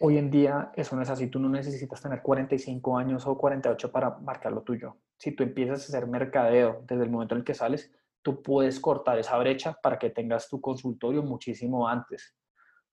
Hoy 0.00 0.16
en 0.16 0.30
día 0.30 0.72
eso 0.74 0.96
no 0.96 1.02
es 1.02 1.10
así, 1.10 1.26
tú 1.26 1.38
no 1.38 1.50
necesitas 1.50 2.00
tener 2.00 2.22
45 2.22 2.96
años 2.96 3.26
o 3.26 3.36
48 3.36 3.92
para 3.92 4.18
marcar 4.18 4.52
lo 4.52 4.62
tuyo. 4.62 4.96
Si 5.18 5.32
tú 5.32 5.42
empiezas 5.42 5.80
a 5.80 5.84
hacer 5.84 6.06
mercadeo 6.06 6.82
desde 6.86 7.04
el 7.04 7.10
momento 7.10 7.34
en 7.34 7.40
el 7.40 7.44
que 7.44 7.52
sales, 7.52 7.92
tú 8.22 8.42
puedes 8.42 8.80
cortar 8.80 9.18
esa 9.18 9.36
brecha 9.36 9.74
para 9.82 9.98
que 9.98 10.08
tengas 10.08 10.48
tu 10.48 10.60
consultorio 10.60 11.22
muchísimo 11.22 11.86
antes. 11.86 12.34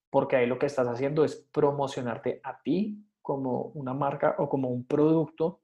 Porque 0.09 0.35
ahí 0.35 0.47
lo 0.47 0.59
que 0.59 0.65
estás 0.65 0.87
haciendo 0.87 1.23
es 1.23 1.47
promocionarte 1.53 2.41
a 2.43 2.61
ti 2.61 3.05
como 3.21 3.71
una 3.73 3.93
marca 3.93 4.35
o 4.39 4.49
como 4.49 4.69
un 4.69 4.85
producto 4.85 5.61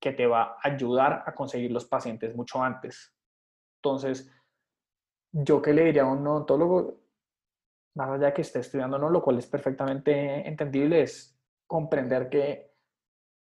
que 0.00 0.12
te 0.12 0.26
va 0.26 0.42
a 0.42 0.58
ayudar 0.62 1.24
a 1.26 1.34
conseguir 1.34 1.72
los 1.72 1.86
pacientes 1.86 2.34
mucho 2.36 2.62
antes. 2.62 3.12
Entonces, 3.78 4.30
yo 5.44 5.60
que 5.60 5.74
le 5.74 5.84
diría 5.84 6.02
a 6.02 6.06
un 6.06 6.26
odontólogo, 6.26 6.98
más 7.94 8.10
allá 8.10 8.26
de 8.26 8.32
que 8.32 8.42
esté 8.42 8.60
estudiando, 8.60 8.98
¿no? 8.98 9.10
lo 9.10 9.22
cual 9.22 9.38
es 9.38 9.46
perfectamente 9.46 10.46
entendible, 10.48 11.02
es 11.02 11.38
comprender 11.66 12.28
que 12.28 12.72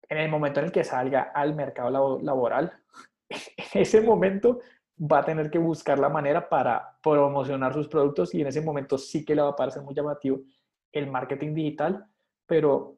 en 0.10 0.18
el 0.18 0.30
momento 0.30 0.60
en 0.60 0.68
el 0.68 0.72
que 0.72 0.84
salga 0.84 1.32
al 1.34 1.56
mercado 1.56 2.20
laboral, 2.20 2.74
en 3.30 3.82
ese 3.82 4.02
momento 4.02 4.60
va 5.00 5.20
a 5.20 5.26
tener 5.26 5.50
que 5.50 5.60
buscar 5.60 6.00
la 6.00 6.10
manera 6.10 6.50
para 6.50 6.98
promocionar 7.02 7.74
sus 7.74 7.88
productos 7.88 8.34
y 8.34 8.42
en 8.42 8.48
ese 8.48 8.62
momento 8.62 8.98
sí 8.98 9.24
que 9.24 9.36
le 9.36 9.42
va 9.42 9.50
a 9.50 9.56
parecer 9.56 9.82
muy 9.82 9.94
llamativo 9.94 10.42
el 10.92 11.10
marketing 11.10 11.54
digital, 11.54 12.06
pero 12.46 12.98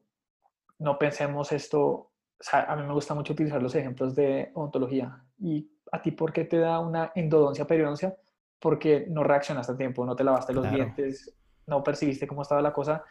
no 0.78 0.98
pensemos 0.98 1.52
esto, 1.52 2.10
a 2.50 2.74
mí 2.74 2.82
me 2.82 2.94
gusta 2.94 3.14
mucho 3.14 3.34
utilizar 3.34 3.62
los 3.62 3.74
ejemplos 3.74 4.14
de 4.16 4.50
odontología. 4.54 5.22
¿Y 5.38 5.70
a 5.92 6.02
ti 6.02 6.10
por 6.10 6.32
qué 6.32 6.44
te 6.44 6.58
da 6.58 6.80
una 6.80 7.12
endodoncia 7.14 7.66
periodoncia? 7.66 8.16
Porque 8.62 9.06
no 9.08 9.24
reaccionaste 9.24 9.72
a 9.72 9.76
tiempo, 9.76 10.06
no 10.06 10.14
te 10.14 10.22
lavaste 10.22 10.54
los 10.54 10.70
dientes, 10.70 11.34
no 11.66 11.82
percibiste 11.82 12.28
cómo 12.28 12.42
estaba 12.42 12.62
la 12.62 12.72
cosa 12.72 13.04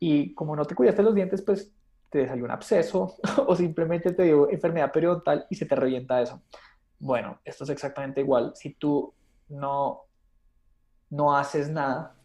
y 0.00 0.34
como 0.34 0.56
no 0.56 0.64
te 0.64 0.74
cuidaste 0.74 1.04
los 1.04 1.14
dientes, 1.14 1.42
pues 1.42 1.72
te 2.10 2.26
salió 2.26 2.44
un 2.44 2.50
absceso 2.50 3.14
o 3.46 3.54
simplemente 3.54 4.12
te 4.12 4.24
dio 4.24 4.50
enfermedad 4.50 4.90
periodontal 4.90 5.46
y 5.48 5.54
se 5.54 5.64
te 5.64 5.76
revienta 5.76 6.20
eso. 6.20 6.42
Bueno, 6.98 7.38
esto 7.44 7.62
es 7.62 7.70
exactamente 7.70 8.20
igual. 8.20 8.50
Si 8.56 8.74
tú 8.74 9.14
no, 9.48 10.02
no 11.10 11.36
haces 11.36 11.70
nada, 11.70 12.16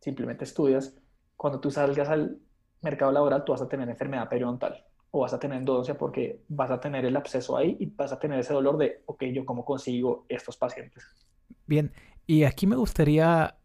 simplemente 0.00 0.44
estudias, 0.44 0.96
cuando 1.36 1.60
tú 1.60 1.70
salgas 1.70 2.08
al 2.08 2.38
mercado 2.80 3.12
laboral, 3.12 3.44
tú 3.44 3.52
vas 3.52 3.60
a 3.60 3.68
tener 3.68 3.90
enfermedad 3.90 4.30
periodontal 4.30 4.82
o 5.10 5.20
vas 5.20 5.34
a 5.34 5.38
tener 5.38 5.58
endodoncia 5.58 5.98
porque 5.98 6.40
vas 6.48 6.70
a 6.70 6.80
tener 6.80 7.04
el 7.04 7.14
absceso 7.14 7.58
ahí 7.58 7.76
y 7.78 7.86
vas 7.86 8.10
a 8.10 8.18
tener 8.18 8.40
ese 8.40 8.54
dolor 8.54 8.78
de, 8.78 9.02
ok, 9.04 9.24
yo 9.24 9.44
cómo 9.44 9.66
consigo 9.66 10.24
estos 10.30 10.56
pacientes. 10.56 11.23
Bien, 11.66 11.92
y 12.26 12.44
aquí 12.44 12.66
me 12.66 12.76
gustaría 12.76 13.56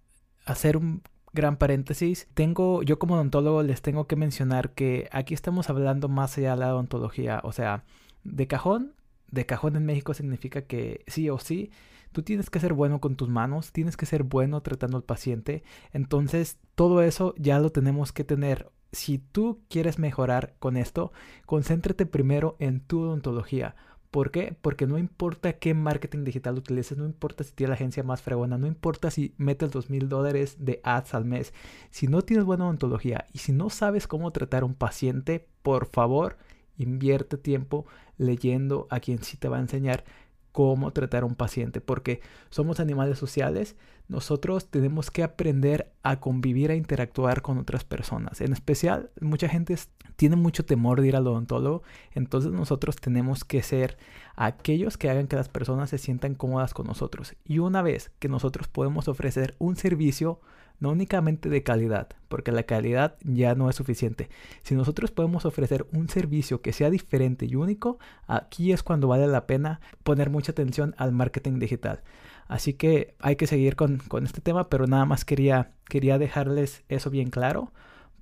hacer 0.46 0.78
un 0.78 1.02
gran 1.34 1.58
paréntesis. 1.58 2.28
Tengo, 2.34 2.84
yo 2.84 3.00
como 3.00 3.16
odontólogo 3.16 3.64
les 3.64 3.82
tengo 3.82 4.08
que 4.08 4.16
mencionar 4.16 4.74
que 4.74 5.10
aquí 5.12 5.34
estamos 5.34 5.70
hablando 5.70 6.10
más 6.10 6.38
allá 6.38 6.52
de 6.52 6.62
la 6.62 6.74
odontología. 6.74 7.42
O 7.44 7.52
sea, 7.52 7.84
de 8.24 8.48
cajón 8.48 8.94
de 9.32 9.46
cajón 9.46 9.76
en 9.76 9.86
México 9.86 10.14
significa 10.14 10.64
que 10.64 11.04
sí 11.08 11.30
o 11.30 11.40
sí, 11.40 11.72
tú 12.12 12.24
tienes 12.24 12.50
que 12.50 12.60
ser 12.60 12.74
bueno 12.74 13.00
con 13.00 13.16
tus 13.16 13.30
manos, 13.30 13.72
tienes 13.72 13.98
que 13.98 14.06
ser 14.06 14.24
bueno 14.24 14.62
tratando 14.62 14.98
al 14.98 15.04
paciente. 15.04 15.64
Entonces, 15.94 16.58
todo 16.76 17.02
eso 17.02 17.34
ya 17.38 17.60
lo 17.60 17.72
tenemos 17.72 18.12
que 18.12 18.24
tener. 18.24 18.72
Si 18.92 19.20
tú 19.20 19.62
quieres 19.70 20.00
mejorar 20.00 20.56
con 20.60 20.76
esto, 20.76 21.12
concéntrate 21.46 22.06
primero 22.06 22.56
en 22.60 22.80
tu 22.80 23.02
odontología. 23.02 23.76
¿Por 24.12 24.32
qué? 24.32 24.58
Porque 24.60 24.88
no 24.88 24.98
importa 24.98 25.54
qué 25.54 25.76
marketing 25.76 26.24
digital 26.24 26.58
utilices, 26.58 26.98
no 26.98 27.06
importa 27.06 27.44
si 27.44 27.52
tienes 27.54 27.70
la 27.70 27.76
agencia 27.76 28.04
más 28.04 28.24
fregona, 28.24 28.58
no 28.58 28.66
importa 28.66 29.12
si 29.12 29.36
metes 29.38 29.70
dos 29.70 29.92
mil 29.92 30.10
dólares 30.10 30.58
de 30.60 30.80
ads 30.84 31.14
al 31.14 31.26
mes. 31.26 31.54
Si 31.92 32.08
no 32.08 32.24
tienes 32.24 32.46
buena 32.46 32.66
odontología 32.66 33.26
y 33.34 33.40
si 33.40 33.52
no 33.52 33.70
sabes 33.70 34.08
cómo 34.08 34.32
tratar 34.32 34.64
a 34.64 34.66
un 34.66 34.74
paciente, 34.74 35.48
por 35.62 35.86
favor, 35.86 36.38
invierte 36.78 37.38
tiempo 37.38 37.86
leyendo 38.18 38.88
a 38.90 39.00
quien 39.00 39.22
sí 39.22 39.38
te 39.38 39.48
va 39.48 39.58
a 39.58 39.62
enseñar 39.62 40.04
cómo 40.52 40.92
tratar 40.92 41.22
a 41.22 41.28
un 41.28 41.36
paciente, 41.36 41.80
porque 41.80 42.22
somos 42.50 42.80
animales 42.80 43.20
sociales, 43.20 43.76
nosotros 44.10 44.68
tenemos 44.70 45.12
que 45.12 45.24
aprender 45.24 45.92
a 46.02 46.20
convivir, 46.20 46.72
a 46.72 46.76
interactuar 46.76 47.44
con 47.44 47.60
otras 47.60 47.84
personas. 47.84 48.42
En 48.42 48.52
especial, 48.52 49.12
mucha 49.22 49.48
gente 49.48 49.78
tiene 50.16 50.36
mucho 50.36 50.66
temor 50.66 51.00
de 51.00 51.08
ir 51.08 51.16
al 51.16 51.28
odontólogo, 51.28 51.84
entonces 52.14 52.52
nosotros 52.52 52.96
tenemos 52.98 53.46
que 53.46 53.62
ser 53.62 53.98
aquellos 54.36 54.98
que 54.98 55.10
hagan 55.10 55.28
que 55.28 55.36
las 55.36 55.48
personas 55.48 55.92
se 55.92 56.00
sientan 56.00 56.34
cómodas 56.34 56.74
con 56.74 56.88
nosotros. 56.88 57.36
Y 57.46 57.60
una 57.60 57.84
vez 57.84 58.12
que 58.20 58.30
nosotros 58.30 58.68
podemos 58.68 59.08
ofrecer 59.08 59.56
un 59.60 59.76
servicio 59.76 60.42
no 60.80 60.92
únicamente 60.92 61.50
de 61.50 61.62
calidad, 61.62 62.08
porque 62.30 62.52
la 62.52 62.64
calidad 62.64 63.18
ya 63.24 63.54
no 63.54 63.70
es 63.70 63.76
suficiente. 63.76 64.30
Si 64.64 64.76
nosotros 64.76 65.12
podemos 65.12 65.46
ofrecer 65.46 65.86
un 65.92 66.10
servicio 66.10 66.62
que 66.62 66.74
sea 66.74 66.90
diferente 66.90 67.46
y 67.46 67.56
único, 67.56 68.00
aquí 68.28 68.72
es 68.72 68.82
cuando 68.82 69.08
vale 69.08 69.28
la 69.28 69.46
pena 69.46 69.82
poner 70.04 70.30
mucha 70.30 70.52
atención 70.52 70.96
al 70.98 71.12
marketing 71.12 71.60
digital. 71.60 72.02
Así 72.50 72.74
que 72.74 73.16
hay 73.20 73.36
que 73.36 73.46
seguir 73.46 73.76
con, 73.76 74.02
este 74.24 74.42
tema, 74.42 74.70
pero 74.70 74.88
nada 74.88 75.06
más 75.06 75.24
quería, 75.24 75.72
quería 75.88 76.18
dejarles 76.18 76.84
eso 76.90 77.12
bien 77.12 77.30
claro, 77.30 77.72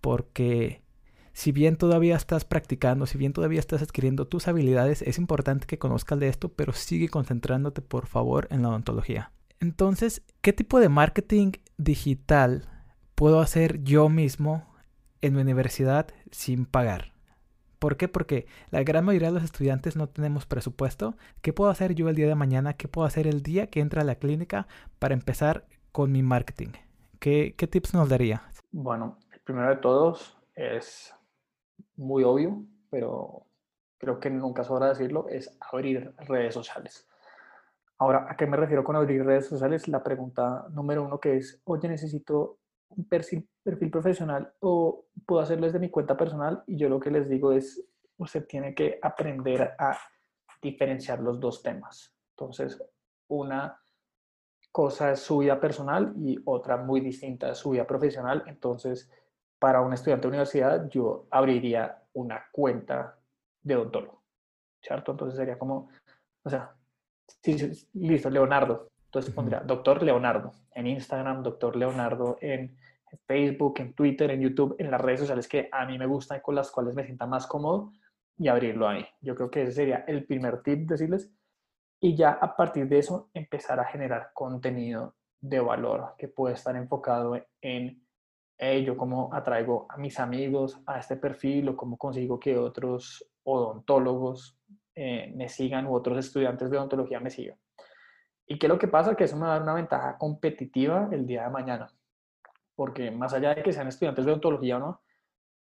porque 0.02 0.82
si 1.32 1.54
bien 1.54 1.78
todavía 1.78 2.18
estás 2.18 2.44
practicando, 2.44 3.06
si 3.06 3.18
bien 3.18 3.32
todavía 3.32 3.62
estás 3.62 3.82
adquiriendo 3.82 4.28
tus 4.28 4.50
habilidades, 4.50 5.02
es 5.02 5.18
importante 5.18 5.66
que 5.66 5.80
conozcas 5.80 6.20
de 6.20 6.28
esto, 6.28 6.50
pero 6.50 6.74
sigue 6.74 7.08
concentrándote 7.08 7.82
por 7.82 8.06
favor 8.06 8.50
en 8.52 8.64
la 8.64 8.70
odontología. 8.70 9.32
Entonces, 9.62 10.24
¿qué 10.42 10.52
tipo 10.52 10.82
de 10.82 10.90
marketing 10.90 11.54
digital 11.78 12.68
puedo 13.16 13.40
hacer 13.40 13.82
yo 13.84 14.10
mismo 14.10 14.68
en 15.22 15.36
mi 15.36 15.42
universidad 15.42 16.08
sin 16.32 16.66
pagar? 16.66 17.14
¿Por 17.80 17.98
qué? 17.98 18.08
Porque 18.08 18.48
la 18.72 18.84
gran 18.84 19.06
mayoría 19.06 19.30
de 19.30 19.36
los 19.36 19.44
estudiantes 19.44 19.96
no 19.96 20.08
tenemos 20.08 20.46
presupuesto. 20.46 21.16
¿Qué 21.42 21.54
puedo 21.54 21.70
hacer 21.70 21.94
yo 21.94 22.10
el 22.10 22.16
día 22.16 22.28
de 22.28 22.36
mañana? 22.36 22.74
¿Qué 22.74 22.88
puedo 22.88 23.06
hacer 23.06 23.28
el 23.28 23.44
día 23.44 23.68
que 23.68 23.80
entra 23.80 24.02
a 24.02 24.06
la 24.06 24.16
clínica 24.16 24.68
para 25.00 25.14
empezar 25.14 25.66
con 25.92 26.12
mi 26.12 26.24
marketing? 26.24 26.70
¿Qué, 27.20 27.54
tips 27.58 27.94
nos 27.94 28.10
daría? 28.10 28.44
Bueno, 28.72 29.18
el 29.34 29.40
primero 29.42 29.70
de 29.70 29.78
todos 29.78 30.38
es 30.56 31.14
muy 31.96 32.24
obvio, 32.24 32.64
pero 32.90 33.46
creo 33.98 34.20
que 34.20 34.30
nunca 34.30 34.64
sobra 34.64 34.90
decirlo, 34.90 35.28
es 35.30 35.56
abrir 35.60 36.14
redes 36.28 36.54
sociales. 36.54 37.08
Ahora, 38.00 38.28
¿a 38.30 38.36
qué 38.36 38.46
me 38.46 38.58
refiero 38.58 38.84
con 38.84 38.96
abrir 38.96 39.26
redes 39.26 39.48
sociales? 39.48 39.88
La 39.88 40.04
pregunta 40.04 40.68
número 40.70 41.04
uno 41.04 41.20
que 41.20 41.38
es, 41.38 41.62
oye, 41.66 41.90
necesito 41.90 42.60
perfil, 43.10 43.48
perfil 43.64 43.92
profesional 43.92 44.54
o 44.60 45.06
puedo 45.26 45.42
hacerlo 45.42 45.66
desde 45.66 45.80
mi 45.80 45.90
cuenta 45.90 46.16
personal 46.16 46.64
y 46.68 46.78
yo 46.78 46.90
lo 46.90 47.00
que 47.00 47.12
les 47.12 47.30
digo 47.30 47.52
es, 47.52 47.84
usted 48.18 48.46
tiene 48.46 48.74
que 48.74 49.00
aprender 49.02 49.76
a 49.78 49.98
diferenciar 50.62 51.20
los 51.20 51.40
dos 51.40 51.62
temas. 51.62 52.14
Entonces, 52.32 52.82
una 53.28 53.80
cosa 54.72 55.12
es 55.12 55.20
su 55.22 55.40
vida 55.40 55.60
personal 55.60 56.14
y 56.18 56.40
otra 56.46 56.78
muy 56.78 57.02
distinta 57.02 57.52
es 57.52 57.58
su 57.58 57.72
vida 57.72 57.86
profesional. 57.86 58.44
Entonces, 58.48 59.10
para 59.60 59.82
un 59.82 59.94
estudiante 59.94 60.24
de 60.24 60.30
universidad, 60.30 60.90
yo 60.90 61.28
abriría 61.32 62.04
una 62.14 62.46
cuenta 62.52 63.18
de 63.62 63.76
odontólogo, 63.76 64.24
¿cierto? 64.82 65.12
Entonces 65.12 65.38
sería 65.38 65.58
como, 65.58 65.90
o 66.44 66.50
sea, 66.50 66.76
listo, 67.94 68.30
Leonardo. 68.30 68.90
Entonces 69.08 69.34
pondría 69.34 69.62
doctor 69.62 70.04
Leonardo 70.04 70.52
en 70.74 70.88
Instagram, 70.88 71.44
doctor 71.44 71.76
Leonardo 71.76 72.38
en 72.42 72.78
Facebook, 73.26 73.76
en 73.80 73.94
Twitter, 73.94 74.32
en 74.32 74.42
YouTube, 74.42 74.76
en 74.80 74.92
las 74.92 75.02
redes 75.02 75.22
sociales 75.22 75.48
que 75.48 75.70
a 75.72 75.86
mí 75.86 75.98
me 75.98 76.06
gustan 76.06 76.40
y 76.40 76.42
con 76.42 76.56
las 76.56 76.70
cuales 76.70 76.94
me 76.94 77.04
sienta 77.04 77.26
más 77.26 77.48
cómodo 77.48 77.92
y 78.38 78.48
abrirlo 78.48 78.88
ahí. 78.88 79.06
Yo 79.22 79.36
creo 79.36 79.50
que 79.50 79.64
ese 79.64 79.72
sería 79.72 80.04
el 80.08 80.26
primer 80.26 80.62
tip, 80.62 80.88
decirles. 80.88 81.32
Y 82.00 82.16
ya 82.16 82.32
a 82.32 82.56
partir 82.56 82.88
de 82.88 83.00
eso 83.00 83.30
empezar 83.34 83.80
a 83.80 83.86
generar 83.86 84.32
contenido 84.34 85.16
de 85.40 85.60
valor 85.60 86.14
que 86.18 86.28
puede 86.28 86.54
estar 86.54 86.76
enfocado 86.76 87.40
en 87.62 88.04
yo 88.60 88.98
cómo 88.98 89.30
atraigo 89.34 89.86
a 89.90 89.98
mis 89.98 90.20
amigos 90.20 90.80
a 90.86 91.00
este 91.00 91.16
perfil 91.16 91.70
o 91.70 91.78
cómo 91.78 91.98
consigo 91.98 92.40
que 92.40 92.58
otros 92.58 93.30
odontólogos 93.44 94.58
eh, 94.96 95.32
me 95.36 95.48
sigan 95.48 95.86
u 95.86 95.94
otros 95.94 96.18
estudiantes 96.18 96.70
de 96.70 96.78
odontología 96.78 97.20
me 97.20 97.30
sigan. 97.30 97.58
¿Y 98.48 98.58
qué 98.58 98.68
es 98.68 98.70
lo 98.70 98.80
que 98.80 98.88
pasa? 98.88 99.16
Que 99.16 99.26
eso 99.26 99.36
me 99.36 99.44
va 99.44 99.50
a 99.50 99.54
dar 99.56 99.64
una 99.64 99.74
ventaja 99.74 100.18
competitiva 100.18 101.10
el 101.12 101.28
día 101.28 101.44
de 101.44 101.50
mañana. 101.50 101.92
Porque 102.76 103.12
más 103.12 103.34
allá 103.34 103.54
de 103.54 103.62
que 103.62 103.74
sean 103.74 103.88
estudiantes 103.88 104.26
de 104.26 104.32
odontología 104.32 104.78
o 104.78 104.80
no, 104.80 105.02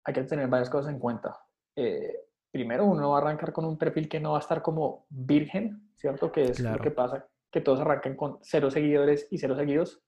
hay 0.05 0.15
que 0.15 0.23
tener 0.23 0.49
varias 0.49 0.71
cosas 0.71 0.93
en 0.93 0.99
cuenta. 0.99 1.39
Eh, 1.77 2.29
primero, 2.51 2.87
uno 2.87 3.11
va 3.11 3.19
a 3.19 3.21
arrancar 3.21 3.53
con 3.53 3.67
un 3.67 3.77
perfil 3.77 4.09
que 4.09 4.19
no 4.19 4.33
va 4.33 4.39
a 4.39 4.41
estar 4.41 4.63
como 4.63 5.07
virgen, 5.11 5.91
¿cierto? 5.95 6.33
Que 6.33 6.45
es 6.45 6.61
lo 6.61 6.79
que 6.79 6.91
pasa, 6.91 7.29
que 7.51 7.61
todos 7.61 7.81
arranquen 7.81 8.17
con 8.17 8.39
cero 8.41 8.71
seguidores 8.71 9.29
y 9.31 9.39
cero 9.39 9.55
seguidos. 9.57 10.03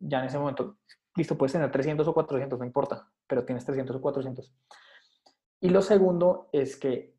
Ya 0.00 0.18
en 0.18 0.24
ese 0.24 0.38
momento, 0.38 0.78
listo, 1.14 1.38
puedes 1.38 1.52
tener 1.52 1.70
300 1.70 2.06
o 2.08 2.14
400, 2.14 2.58
no 2.58 2.64
importa, 2.64 3.08
pero 3.28 3.44
tienes 3.44 3.64
300 3.64 3.94
o 3.94 4.00
400. 4.00 4.52
Y 5.60 5.68
lo 5.68 5.82
segundo 5.82 6.48
es 6.50 6.76
que 6.76 7.14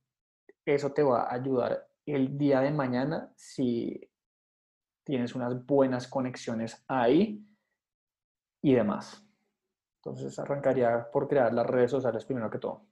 eso 0.65 0.91
te 0.91 1.03
va 1.03 1.23
a 1.23 1.33
ayudar 1.33 1.87
el 2.05 2.37
día 2.37 2.59
de 2.59 2.71
mañana 2.71 3.31
si 3.37 4.09
tienes 5.03 5.35
unas 5.35 5.65
buenas 5.65 6.07
conexiones 6.07 6.83
ahí 6.87 7.45
y 8.61 8.73
demás. 8.73 9.25
Entonces 9.97 10.37
arrancaría 10.39 11.09
por 11.11 11.27
crear 11.27 11.53
las 11.53 11.67
redes 11.67 11.91
sociales 11.91 12.25
primero 12.25 12.49
que 12.49 12.59
todo. 12.59 12.85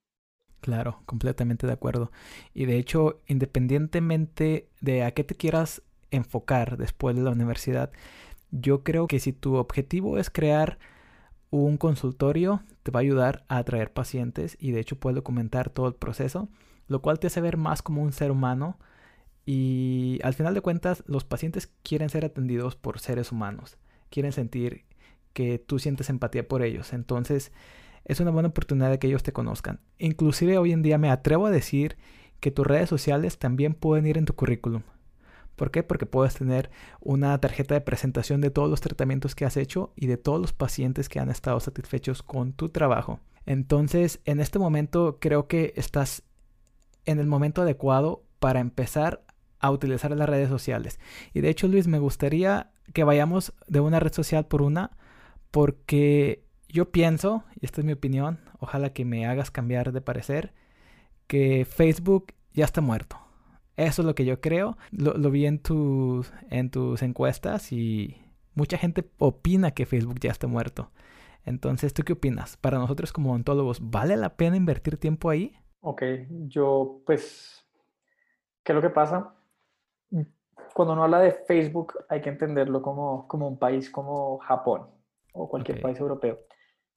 Claro, 0.62 1.01
completamente 1.06 1.65
de 1.65 1.74
acuerdo. 1.74 2.12
Y 2.53 2.65
de 2.65 2.77
hecho, 2.77 3.20
independientemente 3.27 4.70
de 4.80 5.03
a 5.03 5.12
qué 5.12 5.24
te 5.24 5.36
quieras 5.36 5.82
enfocar 6.12 6.77
después 6.77 7.15
de 7.15 7.24
la 7.24 7.32
universidad, 7.32 7.91
yo 8.51 8.84
creo 8.84 9.08
que 9.08 9.20
si 9.20 9.34
tu 9.34 9.56
objetivo 9.56 10.18
es 10.18 10.30
crear 10.30 10.77
un 11.50 11.77
consultorio, 11.77 12.62
te 12.84 12.91
va 12.91 13.00
a 13.00 13.01
ayudar 13.01 13.44
a 13.48 13.58
atraer 13.58 13.91
pacientes 13.91 14.56
y 14.60 14.72
de 14.72 14.82
hecho 14.82 14.98
puedes 14.98 15.15
documentar 15.15 15.70
todo 15.70 15.88
el 15.88 15.96
proceso 15.96 16.50
lo 16.91 17.01
cual 17.01 17.20
te 17.20 17.27
hace 17.27 17.39
ver 17.39 17.56
más 17.56 17.82
como 17.82 18.01
un 18.01 18.12
ser 18.12 18.32
humano 18.32 18.77
y 19.45 20.19
al 20.24 20.33
final 20.33 20.53
de 20.53 20.62
cuentas 20.62 21.03
los 21.07 21.24
pacientes 21.24 21.71
quieren 21.83 22.10
ser 22.10 22.25
atendidos 22.25 22.75
por 22.75 23.00
seres 23.00 23.31
humanos, 23.31 23.77
quieren 24.10 24.31
sentir 24.31 24.86
que 25.33 25.60
tú 25.60 25.79
sientes 25.79 26.10
empatía 26.10 26.48
por 26.48 26.62
ellos, 26.62 26.93
entonces 26.93 27.51
es 28.05 28.19
una 28.19 28.31
buena 28.31 28.50
oportunidad 28.50 28.89
de 28.89 29.00
que 29.00 29.07
ellos 29.07 29.24
te 29.24 29.33
conozcan. 29.33 29.79
Inclusive 29.98 30.57
hoy 30.57 30.71
en 30.71 30.81
día 30.81 30.98
me 30.98 31.10
atrevo 31.10 31.48
a 31.48 31.51
decir 31.51 31.98
que 32.39 32.51
tus 32.51 32.65
redes 32.65 32.89
sociales 32.89 33.38
también 33.38 33.74
pueden 33.74 34.07
ir 34.07 34.17
en 34.17 34.25
tu 34.25 34.33
currículum. 34.33 34.81
¿Por 35.55 35.69
qué? 35.69 35.83
Porque 35.83 36.07
puedes 36.07 36.33
tener 36.33 36.71
una 37.01 37.38
tarjeta 37.39 37.75
de 37.75 37.81
presentación 37.81 38.41
de 38.41 38.50
todos 38.50 38.69
los 38.69 38.81
tratamientos 38.81 39.36
que 39.36 39.45
has 39.45 39.57
hecho 39.57 39.93
y 39.95 40.07
de 40.07 40.17
todos 40.17 40.41
los 40.41 40.53
pacientes 40.53 41.07
que 41.07 41.19
han 41.19 41.29
estado 41.29 41.60
satisfechos 41.60 42.24
con 42.24 42.53
tu 42.53 42.69
trabajo. 42.69 43.19
Entonces, 43.45 44.21
en 44.25 44.39
este 44.39 44.57
momento 44.57 45.19
creo 45.19 45.48
que 45.48 45.74
estás 45.75 46.24
en 47.05 47.19
el 47.19 47.27
momento 47.27 47.62
adecuado 47.62 48.24
para 48.39 48.60
empezar 48.60 49.24
a 49.62 49.72
utilizar 49.72 50.12
las 50.12 50.27
redes 50.27 50.50
sociales. 50.50 51.00
Y 51.34 51.41
de 51.41 51.50
hecho, 51.50 51.68
Luis, 51.68 51.88
me 51.88 52.00
gustaría 52.00 52.72
que 52.94 53.03
vayamos 53.03 53.53
de 53.68 53.80
una 53.80 54.00
red 54.00 54.12
social 54.12 54.46
por 54.48 54.62
una, 54.62 54.98
porque 55.51 56.44
yo 56.68 56.91
pienso, 56.91 57.44
y 57.60 57.65
esta 57.65 57.82
es 57.82 57.86
mi 57.86 57.94
opinión, 57.94 58.39
ojalá 58.60 58.91
que 58.91 59.06
me 59.06 59.25
hagas 59.25 59.51
cambiar 59.51 59.91
de 59.91 60.01
parecer, 60.01 60.53
que 61.27 61.65
Facebook 61.65 62.34
ya 62.53 62.65
está 62.65 62.82
muerto. 62.82 63.18
Eso 63.77 64.01
es 64.01 64.06
lo 64.06 64.15
que 64.15 64.25
yo 64.25 64.41
creo. 64.41 64.77
Lo, 64.91 65.32
vi 65.32 65.46
en 65.46 65.60
tus, 65.60 66.34
en 66.50 66.70
tus 66.70 67.01
encuestas 67.01 67.72
y 67.72 68.18
mucha 68.53 68.77
gente 68.77 69.10
opina 69.18 69.72
que 69.72 69.86
Facebook 69.86 70.20
ya 70.20 70.32
está 70.32 70.48
muerto. 70.48 70.91
Entonces, 71.46 71.94
¿tú 71.94 72.03
qué 72.03 72.13
opinas? 72.13 72.58
Para 72.58 72.77
nosotros 72.77 73.13
como 73.13 73.32
odontólogos, 73.32 73.80
¿vale 73.82 74.18
la 74.18 74.36
pena 74.36 74.58
invertir 74.58 74.98
tiempo 74.98 75.30
ahí? 75.30 75.56
Ok, 75.80 76.03
yo 76.48 77.01
pues, 77.06 77.65
¿qué 78.63 78.74
es 78.74 78.75
lo 78.75 78.82
que 78.82 78.91
pasa? 78.91 79.34
Cuando 80.73 80.93
uno 80.93 81.03
habla 81.03 81.19
de 81.19 81.31
Facebook 81.31 81.93
hay 82.09 82.21
que 82.21 82.29
entenderlo 82.29 82.81
como, 82.81 83.27
como 83.27 83.47
un 83.47 83.57
país 83.57 83.89
como 83.89 84.37
Japón 84.39 84.89
o 85.33 85.49
cualquier 85.49 85.81
país 85.81 85.99
europeo. 85.99 86.39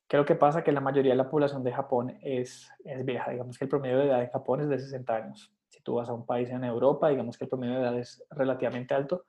¿Qué 0.09 0.17
es 0.17 0.19
lo 0.19 0.27
que 0.27 0.35
pasa? 0.35 0.63
Que 0.63 0.73
la 0.73 0.81
mayoría 0.81 1.13
de 1.13 1.17
la 1.17 1.31
población 1.31 1.65
de 1.65 1.73
Japón 1.73 2.19
es, 2.23 2.71
es 2.85 3.05
vieja. 3.05 3.31
Digamos 3.31 3.59
que 3.59 3.65
el 3.65 3.69
promedio 3.69 3.99
de 3.99 4.07
edad 4.07 4.23
en 4.23 4.31
Japón 4.31 4.61
es 4.61 4.69
de 4.69 4.79
60 4.79 5.15
años. 5.15 5.53
Si 5.69 5.83
tú 5.83 5.95
vas 5.95 6.09
a 6.09 6.13
un 6.13 6.27
país 6.27 6.51
en 6.51 6.63
Europa, 6.63 7.09
digamos 7.09 7.39
que 7.39 7.45
el 7.45 7.51
promedio 7.51 7.75
de 7.75 7.81
edad 7.81 7.99
es 7.99 8.25
relativamente 8.31 8.95
alto, 8.95 9.27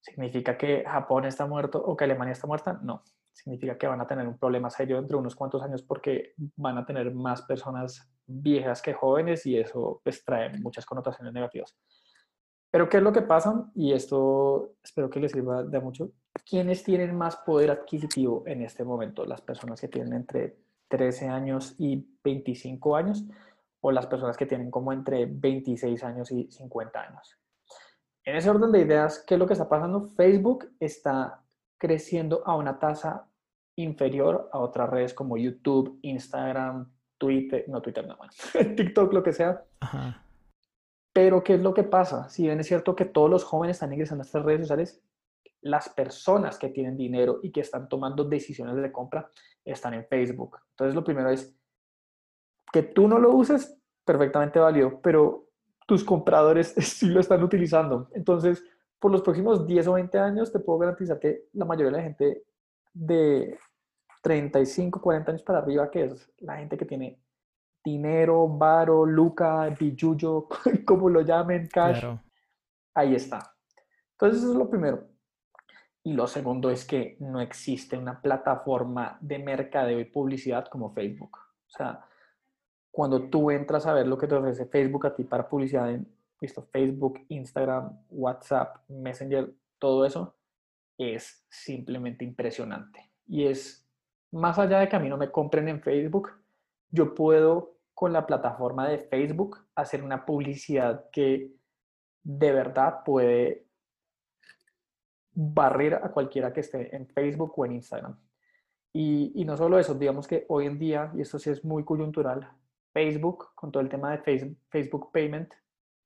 ¿significa 0.00 0.56
que 0.56 0.84
Japón 0.86 1.26
está 1.26 1.46
muerto 1.46 1.78
o 1.78 1.96
que 1.96 2.04
Alemania 2.04 2.32
está 2.32 2.46
muerta? 2.46 2.80
No, 2.82 3.04
significa 3.32 3.76
que 3.76 3.86
van 3.86 4.00
a 4.00 4.06
tener 4.06 4.26
un 4.26 4.38
problema 4.38 4.70
serio 4.70 4.96
dentro 4.96 5.18
de 5.18 5.20
unos 5.20 5.36
cuantos 5.36 5.62
años 5.62 5.82
porque 5.82 6.34
van 6.56 6.78
a 6.78 6.86
tener 6.86 7.12
más 7.14 7.42
personas 7.42 8.10
viejas 8.26 8.80
que 8.82 8.94
jóvenes 8.94 9.44
y 9.46 9.58
eso 9.58 10.00
pues 10.02 10.24
trae 10.24 10.58
muchas 10.58 10.86
connotaciones 10.86 11.32
negativas. 11.32 11.76
Pero 12.70 12.88
¿qué 12.88 12.98
es 12.98 13.02
lo 13.02 13.12
que 13.12 13.22
pasa? 13.22 13.70
Y 13.74 13.92
esto 13.92 14.74
espero 14.82 15.10
que 15.10 15.20
les 15.20 15.32
sirva 15.32 15.62
de 15.64 15.80
mucho. 15.80 16.12
¿Quiénes 16.48 16.84
tienen 16.84 17.16
más 17.16 17.36
poder 17.36 17.70
adquisitivo 17.70 18.44
en 18.46 18.62
este 18.62 18.84
momento? 18.84 19.24
Las 19.24 19.40
personas 19.40 19.80
que 19.80 19.88
tienen 19.88 20.12
entre 20.12 20.56
13 20.88 21.28
años 21.28 21.74
y 21.78 22.06
25 22.22 22.96
años 22.96 23.24
o 23.80 23.90
las 23.90 24.06
personas 24.06 24.36
que 24.36 24.46
tienen 24.46 24.70
como 24.70 24.92
entre 24.92 25.26
26 25.26 26.04
años 26.04 26.30
y 26.30 26.50
50 26.50 27.00
años. 27.00 27.38
En 28.24 28.36
ese 28.36 28.50
orden 28.50 28.70
de 28.70 28.80
ideas, 28.80 29.24
¿qué 29.26 29.34
es 29.34 29.38
lo 29.38 29.46
que 29.46 29.54
está 29.54 29.68
pasando? 29.68 30.02
Facebook 30.02 30.70
está 30.78 31.42
creciendo 31.78 32.42
a 32.44 32.56
una 32.56 32.78
tasa 32.78 33.26
inferior 33.76 34.50
a 34.52 34.58
otras 34.58 34.90
redes 34.90 35.14
como 35.14 35.38
YouTube, 35.38 35.98
Instagram, 36.02 36.92
Twitter, 37.16 37.64
no 37.68 37.80
Twitter, 37.80 38.06
no, 38.06 38.16
TikTok, 38.76 39.12
lo 39.12 39.22
que 39.22 39.32
sea. 39.32 39.64
Pero 41.12 41.42
¿qué 41.42 41.54
es 41.54 41.60
lo 41.60 41.74
que 41.74 41.82
pasa? 41.82 42.28
Si 42.28 42.44
bien 42.44 42.60
es 42.60 42.66
cierto 42.66 42.94
que 42.94 43.04
todos 43.04 43.28
los 43.28 43.44
jóvenes 43.44 43.76
están 43.76 43.92
ingresando 43.92 44.22
a 44.22 44.26
estas 44.26 44.44
redes 44.44 44.60
sociales, 44.62 45.02
las 45.62 45.88
personas 45.88 46.58
que 46.58 46.68
tienen 46.68 46.96
dinero 46.96 47.40
y 47.42 47.50
que 47.50 47.60
están 47.60 47.88
tomando 47.88 48.24
decisiones 48.24 48.76
de 48.76 48.92
compra 48.92 49.30
están 49.64 49.94
en 49.94 50.06
Facebook. 50.06 50.58
Entonces 50.70 50.94
lo 50.94 51.04
primero 51.04 51.30
es 51.30 51.54
que 52.72 52.82
tú 52.82 53.08
no 53.08 53.18
lo 53.18 53.32
uses, 53.34 53.76
perfectamente 54.04 54.58
válido, 54.58 55.00
pero 55.02 55.46
tus 55.86 56.04
compradores 56.04 56.68
sí 56.78 57.06
lo 57.06 57.20
están 57.20 57.42
utilizando. 57.42 58.08
Entonces, 58.14 58.64
por 58.98 59.10
los 59.10 59.22
próximos 59.22 59.66
10 59.66 59.88
o 59.88 59.92
20 59.94 60.18
años, 60.18 60.52
te 60.52 60.60
puedo 60.60 60.78
garantizar 60.78 61.18
que 61.18 61.46
la 61.52 61.64
mayoría 61.64 61.90
de 61.90 61.96
la 61.96 62.02
gente 62.02 62.44
de 62.92 63.58
35, 64.22 65.00
40 65.00 65.32
años 65.32 65.42
para 65.42 65.58
arriba, 65.58 65.90
que 65.90 66.04
es 66.04 66.30
la 66.38 66.56
gente 66.56 66.76
que 66.76 66.84
tiene 66.84 67.18
dinero, 67.84 68.46
varo, 68.48 69.06
luca, 69.06 69.68
billuyo, 69.70 70.48
como 70.86 71.08
lo 71.08 71.22
llamen, 71.22 71.68
cash, 71.68 72.04
ahí 72.94 73.14
está. 73.14 73.54
Entonces, 74.12 74.42
eso 74.42 74.52
es 74.52 74.58
lo 74.58 74.68
primero. 74.68 75.08
Y 76.02 76.14
lo 76.14 76.26
segundo 76.26 76.70
es 76.70 76.84
que 76.84 77.16
no 77.20 77.40
existe 77.40 77.96
una 77.96 78.20
plataforma 78.20 79.18
de 79.20 79.38
mercadeo 79.38 80.00
y 80.00 80.04
publicidad 80.04 80.66
como 80.68 80.94
Facebook. 80.94 81.36
O 81.36 81.70
sea, 81.70 82.04
cuando 82.90 83.28
tú 83.28 83.50
entras 83.50 83.86
a 83.86 83.92
ver 83.92 84.06
lo 84.06 84.16
que 84.16 84.26
te 84.26 84.34
ofrece 84.34 84.66
Facebook 84.66 85.06
a 85.06 85.14
ti 85.14 85.24
para 85.24 85.48
publicidad 85.48 85.90
en 85.90 86.06
visto, 86.40 86.62
Facebook, 86.72 87.20
Instagram, 87.28 87.98
WhatsApp, 88.08 88.78
Messenger, 88.88 89.52
todo 89.78 90.06
eso, 90.06 90.34
es 90.98 91.44
simplemente 91.50 92.24
impresionante. 92.24 93.10
Y 93.26 93.46
es 93.46 93.86
más 94.32 94.58
allá 94.58 94.80
de 94.80 94.88
que 94.88 94.96
a 94.96 95.00
mí 95.00 95.08
no 95.08 95.16
me 95.16 95.30
compren 95.30 95.68
en 95.68 95.82
Facebook, 95.82 96.30
yo 96.90 97.14
puedo 97.14 97.76
con 97.94 98.12
la 98.12 98.26
plataforma 98.26 98.88
de 98.88 98.98
Facebook 98.98 99.58
hacer 99.74 100.02
una 100.02 100.24
publicidad 100.24 101.10
que 101.10 101.52
de 102.22 102.52
verdad 102.52 103.02
puede 103.04 103.66
barrer 105.32 105.94
a 105.94 106.10
cualquiera 106.10 106.52
que 106.52 106.60
esté 106.60 106.94
en 106.94 107.06
Facebook 107.08 107.52
o 107.56 107.66
en 107.66 107.72
Instagram. 107.72 108.18
Y, 108.92 109.32
y, 109.34 109.44
no 109.44 109.56
solo 109.56 109.78
eso, 109.78 109.94
digamos 109.94 110.26
que 110.26 110.46
hoy 110.48 110.66
en 110.66 110.78
día, 110.78 111.12
y 111.14 111.20
esto 111.20 111.38
sí 111.38 111.50
es 111.50 111.64
muy 111.64 111.84
coyuntural, 111.84 112.50
Facebook, 112.92 113.54
con 113.54 113.70
todo 113.70 113.82
el 113.82 113.88
tema 113.88 114.16
de 114.16 114.56
Facebook 114.68 115.12
Payment 115.12 115.52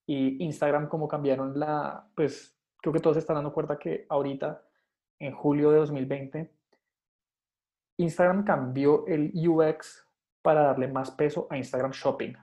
y 0.07 0.45
Instagram, 0.45 0.89
como 0.89 1.09
cambiaron 1.09 1.59
la, 1.59 2.07
pues 2.15 2.55
creo 2.79 2.93
que 2.93 3.01
todos 3.01 3.15
se 3.15 3.21
están 3.21 3.37
dando 3.37 3.55
cuenta 3.55 3.79
que 3.79 4.05
ahorita, 4.09 4.63
en 5.19 5.33
julio 5.33 5.71
de 5.71 5.79
2020, 5.79 6.53
Instagram 7.97 8.45
cambió 8.45 9.07
el 9.07 9.33
UX 9.35 10.04
para 10.45 10.65
darle 10.65 10.89
más 10.89 11.11
peso 11.11 11.47
a 11.49 11.57
Instagram 11.57 11.93
Shopping, 11.93 12.35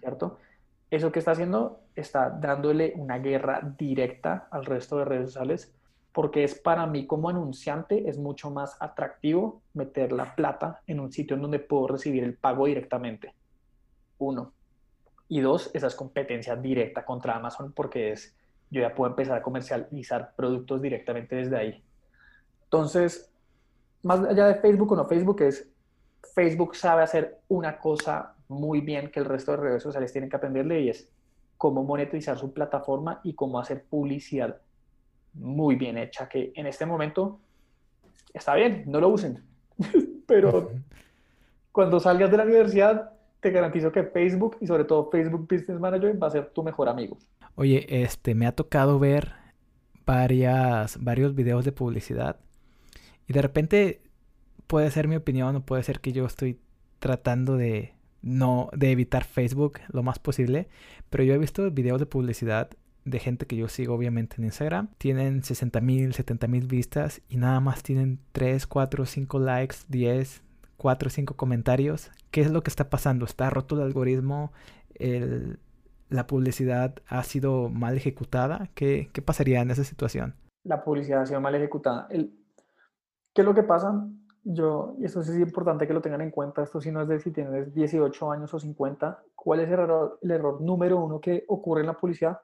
¿cierto? 0.00 0.36
Eso 0.90 1.10
que 1.10 1.20
está 1.20 1.30
haciendo 1.30 1.80
está 1.96 2.28
dándole 2.28 2.92
una 2.96 3.18
guerra 3.18 3.62
directa 3.78 4.46
al 4.50 4.66
resto 4.66 4.98
de 4.98 5.06
redes 5.06 5.32
sociales 5.32 5.74
porque 6.12 6.44
es 6.44 6.54
para 6.54 6.86
mí 6.86 7.06
como 7.06 7.30
anunciante 7.30 8.10
es 8.10 8.18
mucho 8.18 8.50
más 8.50 8.76
atractivo 8.78 9.62
meter 9.72 10.12
la 10.12 10.34
plata 10.34 10.82
en 10.86 11.00
un 11.00 11.10
sitio 11.10 11.36
en 11.36 11.42
donde 11.42 11.60
puedo 11.60 11.86
recibir 11.86 12.24
el 12.24 12.34
pago 12.34 12.66
directamente. 12.66 13.32
Uno. 14.18 14.52
Y 15.28 15.40
dos, 15.40 15.70
esa 15.72 15.86
es 15.86 15.94
competencia 15.94 16.56
directa 16.56 17.06
contra 17.06 17.36
Amazon 17.36 17.72
porque 17.72 18.12
es, 18.12 18.36
yo 18.70 18.82
ya 18.82 18.94
puedo 18.94 19.10
empezar 19.10 19.38
a 19.38 19.42
comercializar 19.42 20.34
productos 20.36 20.82
directamente 20.82 21.36
desde 21.36 21.56
ahí. 21.56 21.82
Entonces, 22.64 23.32
más 24.02 24.20
allá 24.20 24.48
de 24.48 24.56
Facebook 24.56 24.92
o 24.92 24.96
no 24.96 25.06
Facebook, 25.06 25.40
es 25.40 25.70
Facebook 26.34 26.76
sabe 26.76 27.02
hacer 27.02 27.40
una 27.48 27.78
cosa 27.78 28.34
muy 28.48 28.80
bien 28.80 29.10
que 29.10 29.20
el 29.20 29.26
resto 29.26 29.52
de 29.52 29.58
redes 29.58 29.82
sociales 29.82 30.12
tienen 30.12 30.30
que 30.30 30.36
aprenderle 30.36 30.80
y 30.80 30.88
es 30.90 31.10
cómo 31.56 31.82
monetizar 31.84 32.38
su 32.38 32.52
plataforma 32.52 33.20
y 33.24 33.34
cómo 33.34 33.58
hacer 33.58 33.84
publicidad 33.84 34.60
muy 35.34 35.76
bien 35.76 35.98
hecha, 35.98 36.28
que 36.28 36.52
en 36.54 36.66
este 36.66 36.86
momento 36.86 37.40
está 38.32 38.54
bien, 38.54 38.84
no 38.86 39.00
lo 39.00 39.08
usen, 39.08 39.44
pero 40.26 40.70
cuando 41.72 42.00
salgas 42.00 42.30
de 42.30 42.36
la 42.36 42.44
universidad 42.44 43.12
te 43.40 43.50
garantizo 43.50 43.92
que 43.92 44.04
Facebook 44.04 44.56
y 44.60 44.66
sobre 44.66 44.84
todo 44.84 45.10
Facebook 45.10 45.46
Business 45.48 45.78
Manager 45.78 46.20
va 46.20 46.26
a 46.28 46.30
ser 46.30 46.50
tu 46.50 46.62
mejor 46.62 46.88
amigo. 46.88 47.18
Oye, 47.54 47.86
este, 48.02 48.34
me 48.34 48.46
ha 48.46 48.52
tocado 48.52 48.98
ver 48.98 49.32
varias, 50.06 51.02
varios 51.02 51.34
videos 51.34 51.64
de 51.64 51.72
publicidad 51.72 52.36
y 53.26 53.32
de 53.32 53.42
repente 53.42 54.07
puede 54.68 54.90
ser 54.92 55.08
mi 55.08 55.16
opinión 55.16 55.56
o 55.56 55.62
puede 55.62 55.82
ser 55.82 56.00
que 56.00 56.12
yo 56.12 56.24
estoy 56.24 56.60
tratando 57.00 57.56
de 57.56 57.94
no 58.22 58.68
de 58.72 58.90
evitar 58.92 59.24
Facebook 59.24 59.80
lo 59.88 60.02
más 60.02 60.18
posible, 60.18 60.68
pero 61.10 61.24
yo 61.24 61.34
he 61.34 61.38
visto 61.38 61.68
videos 61.70 61.98
de 61.98 62.06
publicidad 62.06 62.70
de 63.04 63.18
gente 63.18 63.46
que 63.46 63.56
yo 63.56 63.68
sigo 63.68 63.94
obviamente 63.94 64.36
en 64.38 64.44
Instagram. 64.44 64.88
Tienen 64.98 65.42
60 65.42 65.80
mil, 65.80 66.12
70 66.12 66.46
mil 66.46 66.66
vistas 66.66 67.22
y 67.28 67.38
nada 67.38 67.60
más 67.60 67.82
tienen 67.82 68.20
3, 68.32 68.66
4, 68.66 69.06
5 69.06 69.38
likes, 69.38 69.76
10, 69.88 70.42
4 70.76 71.06
o 71.06 71.10
5 71.10 71.36
comentarios. 71.36 72.10
¿Qué 72.30 72.42
es 72.42 72.50
lo 72.50 72.62
que 72.62 72.70
está 72.70 72.90
pasando? 72.90 73.24
¿Está 73.24 73.48
roto 73.50 73.76
el 73.76 73.82
algoritmo? 73.82 74.52
¿La 76.10 76.26
publicidad 76.26 76.96
ha 77.06 77.22
sido 77.22 77.70
mal 77.70 77.96
ejecutada? 77.96 78.68
¿Qué, 78.74 79.08
¿Qué, 79.12 79.22
pasaría 79.22 79.60
en 79.60 79.70
esa 79.70 79.84
situación? 79.84 80.34
La 80.64 80.82
publicidad 80.84 81.22
ha 81.22 81.26
sido 81.26 81.40
mal 81.40 81.54
ejecutada. 81.54 82.06
El, 82.10 82.34
¿Qué 83.34 83.42
es 83.42 83.46
lo 83.46 83.54
que 83.54 83.62
pasa? 83.62 84.06
Yo, 84.50 84.94
y 84.98 85.04
esto 85.04 85.22
sí 85.22 85.32
es 85.32 85.38
importante 85.40 85.86
que 85.86 85.92
lo 85.92 86.00
tengan 86.00 86.22
en 86.22 86.30
cuenta, 86.30 86.62
esto 86.62 86.80
si 86.80 86.90
no 86.90 87.02
es 87.02 87.08
de 87.08 87.20
si 87.20 87.30
tienes 87.32 87.74
18 87.74 88.32
años 88.32 88.54
o 88.54 88.58
50, 88.58 89.22
¿cuál 89.34 89.60
es 89.60 89.66
el 89.66 89.74
error, 89.74 90.18
el 90.22 90.30
error 90.30 90.62
número 90.62 90.98
uno 90.98 91.20
que 91.20 91.44
ocurre 91.48 91.82
en 91.82 91.88
la 91.88 91.98
publicidad? 91.98 92.40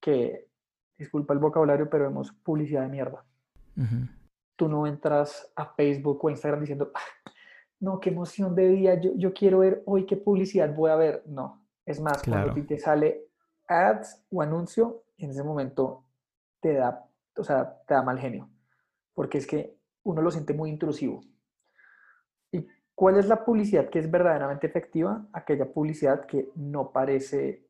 Que, 0.00 0.46
disculpa 0.96 1.34
el 1.34 1.40
vocabulario, 1.40 1.90
pero 1.90 2.04
vemos 2.04 2.30
publicidad 2.30 2.82
de 2.82 2.88
mierda. 2.88 3.24
Tú 4.54 4.68
no 4.68 4.86
entras 4.86 5.50
a 5.56 5.66
Facebook 5.66 6.24
o 6.24 6.30
Instagram 6.30 6.60
diciendo, 6.60 6.92
ah, 6.94 7.32
no, 7.80 7.98
qué 7.98 8.10
emoción 8.10 8.54
de 8.54 8.68
día, 8.68 9.00
yo, 9.00 9.10
yo 9.16 9.34
quiero 9.34 9.58
ver 9.58 9.82
hoy 9.86 10.06
qué 10.06 10.16
publicidad 10.16 10.72
voy 10.72 10.92
a 10.92 10.96
ver. 10.96 11.24
No, 11.26 11.66
es 11.84 12.00
más, 12.00 12.22
cuando 12.22 12.54
te 12.64 12.78
sale 12.78 13.26
ads 13.66 14.24
o 14.30 14.40
anuncio, 14.40 15.02
en 15.18 15.30
ese 15.30 15.42
momento 15.42 16.04
te 16.60 16.74
da, 16.74 17.04
o 17.36 17.42
sea, 17.42 17.76
te 17.88 17.94
da 17.94 18.02
mal 18.02 18.20
genio, 18.20 18.48
porque 19.14 19.38
es 19.38 19.48
que 19.48 19.76
uno 20.04 20.22
lo 20.22 20.30
siente 20.30 20.54
muy 20.54 20.70
intrusivo. 20.70 21.20
¿Y 22.52 22.66
cuál 22.94 23.18
es 23.18 23.26
la 23.26 23.44
publicidad 23.44 23.90
que 23.90 23.98
es 23.98 24.10
verdaderamente 24.10 24.66
efectiva? 24.66 25.26
Aquella 25.32 25.72
publicidad 25.72 26.26
que 26.26 26.50
no 26.54 26.92
parece 26.92 27.66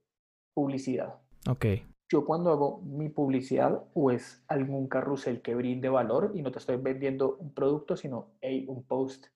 publicidad. 0.52 1.14
Ok. 1.48 1.66
Yo 2.10 2.24
cuando 2.24 2.50
hago 2.50 2.80
mi 2.82 3.08
publicidad 3.08 3.82
o 3.94 4.10
es 4.10 4.44
algún 4.48 4.88
carrusel 4.88 5.40
que 5.40 5.54
brinde 5.54 5.88
valor 5.88 6.32
y 6.34 6.42
no 6.42 6.52
te 6.52 6.58
estoy 6.58 6.76
vendiendo 6.76 7.36
un 7.36 7.54
producto, 7.54 7.96
sino 7.96 8.34
hey, 8.40 8.66
un 8.68 8.84
post 8.84 9.26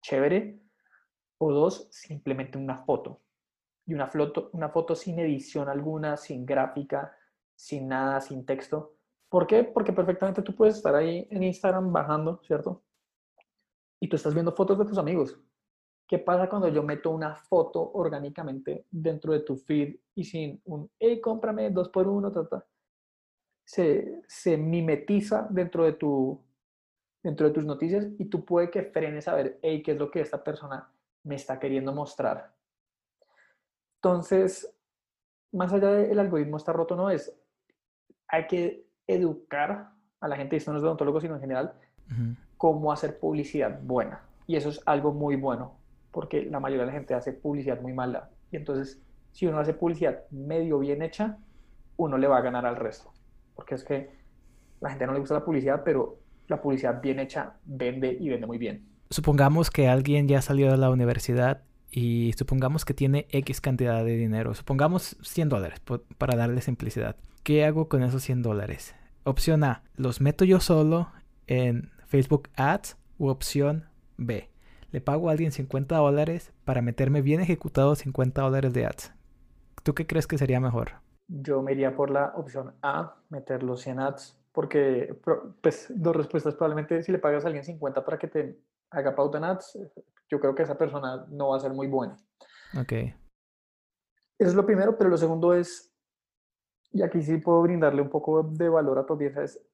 chévere, 0.00 0.60
o 1.38 1.52
dos, 1.52 1.88
simplemente 1.90 2.58
una 2.58 2.84
foto. 2.84 3.20
Y 3.86 3.94
una 3.94 4.06
foto, 4.06 4.50
una 4.52 4.68
foto 4.68 4.94
sin 4.94 5.18
edición 5.18 5.68
alguna, 5.68 6.16
sin 6.16 6.46
gráfica, 6.46 7.16
sin 7.54 7.88
nada, 7.88 8.20
sin 8.20 8.46
texto. 8.46 8.93
¿Por 9.34 9.48
qué? 9.48 9.64
Porque 9.64 9.92
perfectamente 9.92 10.42
tú 10.42 10.54
puedes 10.54 10.76
estar 10.76 10.94
ahí 10.94 11.26
en 11.28 11.42
Instagram 11.42 11.92
bajando, 11.92 12.40
¿cierto? 12.44 12.84
Y 13.98 14.06
tú 14.06 14.14
estás 14.14 14.32
viendo 14.32 14.52
fotos 14.52 14.78
de 14.78 14.84
tus 14.84 14.96
amigos. 14.96 15.36
¿Qué 16.06 16.20
pasa 16.20 16.48
cuando 16.48 16.68
yo 16.68 16.84
meto 16.84 17.10
una 17.10 17.34
foto 17.34 17.90
orgánicamente 17.94 18.86
dentro 18.92 19.32
de 19.32 19.40
tu 19.40 19.56
feed 19.56 19.96
y 20.14 20.22
sin 20.22 20.62
un, 20.66 20.88
hey, 21.00 21.20
cómprame 21.20 21.68
dos 21.70 21.88
por 21.88 22.06
uno, 22.06 22.32
Se, 23.64 24.22
se 24.28 24.56
mimetiza 24.56 25.48
dentro 25.50 25.82
de 25.82 25.94
tu, 25.94 26.40
dentro 27.20 27.48
de 27.48 27.54
tus 27.54 27.64
noticias 27.64 28.06
y 28.16 28.26
tú 28.26 28.44
puede 28.44 28.70
que 28.70 28.84
frenes 28.84 29.26
a 29.26 29.34
ver, 29.34 29.58
hey, 29.62 29.82
¿qué 29.82 29.90
es 29.94 29.98
lo 29.98 30.12
que 30.12 30.20
esta 30.20 30.44
persona 30.44 30.92
me 31.24 31.34
está 31.34 31.58
queriendo 31.58 31.92
mostrar? 31.92 32.54
Entonces, 33.96 34.72
más 35.50 35.72
allá 35.72 35.90
del 35.90 36.20
algoritmo 36.20 36.56
está 36.56 36.72
roto, 36.72 36.94
no 36.94 37.10
es, 37.10 37.36
hay 38.28 38.46
que 38.46 38.93
educar 39.06 39.90
a 40.20 40.28
la 40.28 40.36
gente, 40.36 40.56
esto 40.56 40.70
no 40.72 40.78
es 40.78 40.82
de 40.82 40.88
odontólogos, 40.88 41.22
sino 41.22 41.34
en 41.34 41.40
general, 41.40 41.74
cómo 42.56 42.92
hacer 42.92 43.18
publicidad 43.18 43.80
buena. 43.82 44.22
Y 44.46 44.56
eso 44.56 44.68
es 44.70 44.80
algo 44.86 45.12
muy 45.12 45.36
bueno, 45.36 45.78
porque 46.10 46.44
la 46.44 46.60
mayoría 46.60 46.84
de 46.84 46.92
la 46.92 46.96
gente 46.96 47.14
hace 47.14 47.32
publicidad 47.32 47.80
muy 47.80 47.92
mala. 47.92 48.30
Y 48.50 48.56
entonces, 48.56 49.02
si 49.32 49.46
uno 49.46 49.58
hace 49.58 49.74
publicidad 49.74 50.24
medio 50.30 50.78
bien 50.78 51.02
hecha, 51.02 51.38
uno 51.96 52.18
le 52.18 52.26
va 52.26 52.38
a 52.38 52.42
ganar 52.42 52.66
al 52.66 52.76
resto. 52.76 53.12
Porque 53.54 53.74
es 53.74 53.84
que 53.84 54.10
la 54.80 54.90
gente 54.90 55.06
no 55.06 55.12
le 55.12 55.20
gusta 55.20 55.34
la 55.34 55.44
publicidad, 55.44 55.82
pero 55.84 56.18
la 56.48 56.60
publicidad 56.60 57.00
bien 57.00 57.18
hecha 57.18 57.54
vende 57.64 58.16
y 58.18 58.28
vende 58.28 58.46
muy 58.46 58.58
bien. 58.58 58.86
Supongamos 59.10 59.70
que 59.70 59.88
alguien 59.88 60.28
ya 60.28 60.42
salió 60.42 60.70
de 60.70 60.76
la 60.76 60.90
universidad 60.90 61.62
y 61.96 62.32
supongamos 62.32 62.84
que 62.84 62.92
tiene 62.92 63.28
X 63.30 63.60
cantidad 63.60 64.04
de 64.04 64.16
dinero. 64.16 64.52
Supongamos 64.54 65.16
100 65.22 65.48
dólares 65.48 65.80
para 66.18 66.36
darle 66.36 66.60
simplicidad. 66.60 67.14
¿Qué 67.44 67.64
hago 67.64 67.88
con 67.88 68.02
esos 68.02 68.24
100 68.24 68.42
dólares? 68.42 68.96
Opción 69.22 69.62
A, 69.62 69.84
los 69.94 70.20
meto 70.20 70.44
yo 70.44 70.58
solo 70.58 71.12
en 71.46 71.92
Facebook 72.04 72.48
Ads 72.56 72.96
u 73.16 73.28
opción 73.28 73.84
B. 74.16 74.50
Le 74.90 75.00
pago 75.00 75.28
a 75.28 75.32
alguien 75.32 75.52
50 75.52 75.96
dólares 75.96 76.52
para 76.64 76.82
meterme 76.82 77.22
bien 77.22 77.40
ejecutado 77.40 77.94
50 77.94 78.42
dólares 78.42 78.72
de 78.72 78.86
ads. 78.86 79.12
¿Tú 79.84 79.94
qué 79.94 80.04
crees 80.04 80.26
que 80.26 80.36
sería 80.36 80.58
mejor? 80.58 80.94
Yo 81.28 81.62
me 81.62 81.72
iría 81.74 81.94
por 81.94 82.10
la 82.10 82.32
opción 82.34 82.74
A, 82.82 83.14
meter 83.28 83.62
los 83.62 83.82
100 83.82 84.00
ads, 84.00 84.36
porque, 84.50 85.16
pues, 85.62 85.92
dos 85.94 86.16
respuestas. 86.16 86.56
Probablemente 86.56 87.04
si 87.04 87.12
le 87.12 87.18
pagas 87.18 87.44
a 87.44 87.46
alguien 87.46 87.64
50 87.64 88.04
para 88.04 88.18
que 88.18 88.26
te 88.26 88.58
haga 88.90 89.14
pauta 89.14 89.38
en 89.38 89.44
ads, 89.44 89.78
yo 90.34 90.40
creo 90.40 90.54
que 90.54 90.64
esa 90.64 90.76
persona 90.76 91.24
no 91.28 91.50
va 91.50 91.56
a 91.56 91.60
ser 91.60 91.72
muy 91.72 91.86
buena. 91.86 92.16
Ok. 92.76 92.92
Eso 92.92 94.50
es 94.50 94.54
lo 94.54 94.66
primero, 94.66 94.98
pero 94.98 95.08
lo 95.08 95.16
segundo 95.16 95.54
es, 95.54 95.94
y 96.90 97.02
aquí 97.02 97.22
sí 97.22 97.38
puedo 97.38 97.62
brindarle 97.62 98.02
un 98.02 98.10
poco 98.10 98.42
de 98.42 98.68
valor 98.68 98.98
a 98.98 99.06
tu 99.06 99.12
audiencia, 99.12 99.42
es 99.44 99.64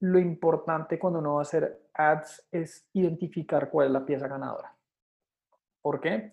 lo 0.00 0.18
importante 0.18 0.98
cuando 0.98 1.18
uno 1.18 1.34
va 1.34 1.40
a 1.40 1.42
hacer 1.42 1.88
ads 1.92 2.46
es 2.50 2.88
identificar 2.94 3.70
cuál 3.70 3.88
es 3.88 3.92
la 3.92 4.06
pieza 4.06 4.28
ganadora. 4.28 4.74
¿Por 5.82 6.00
qué? 6.00 6.32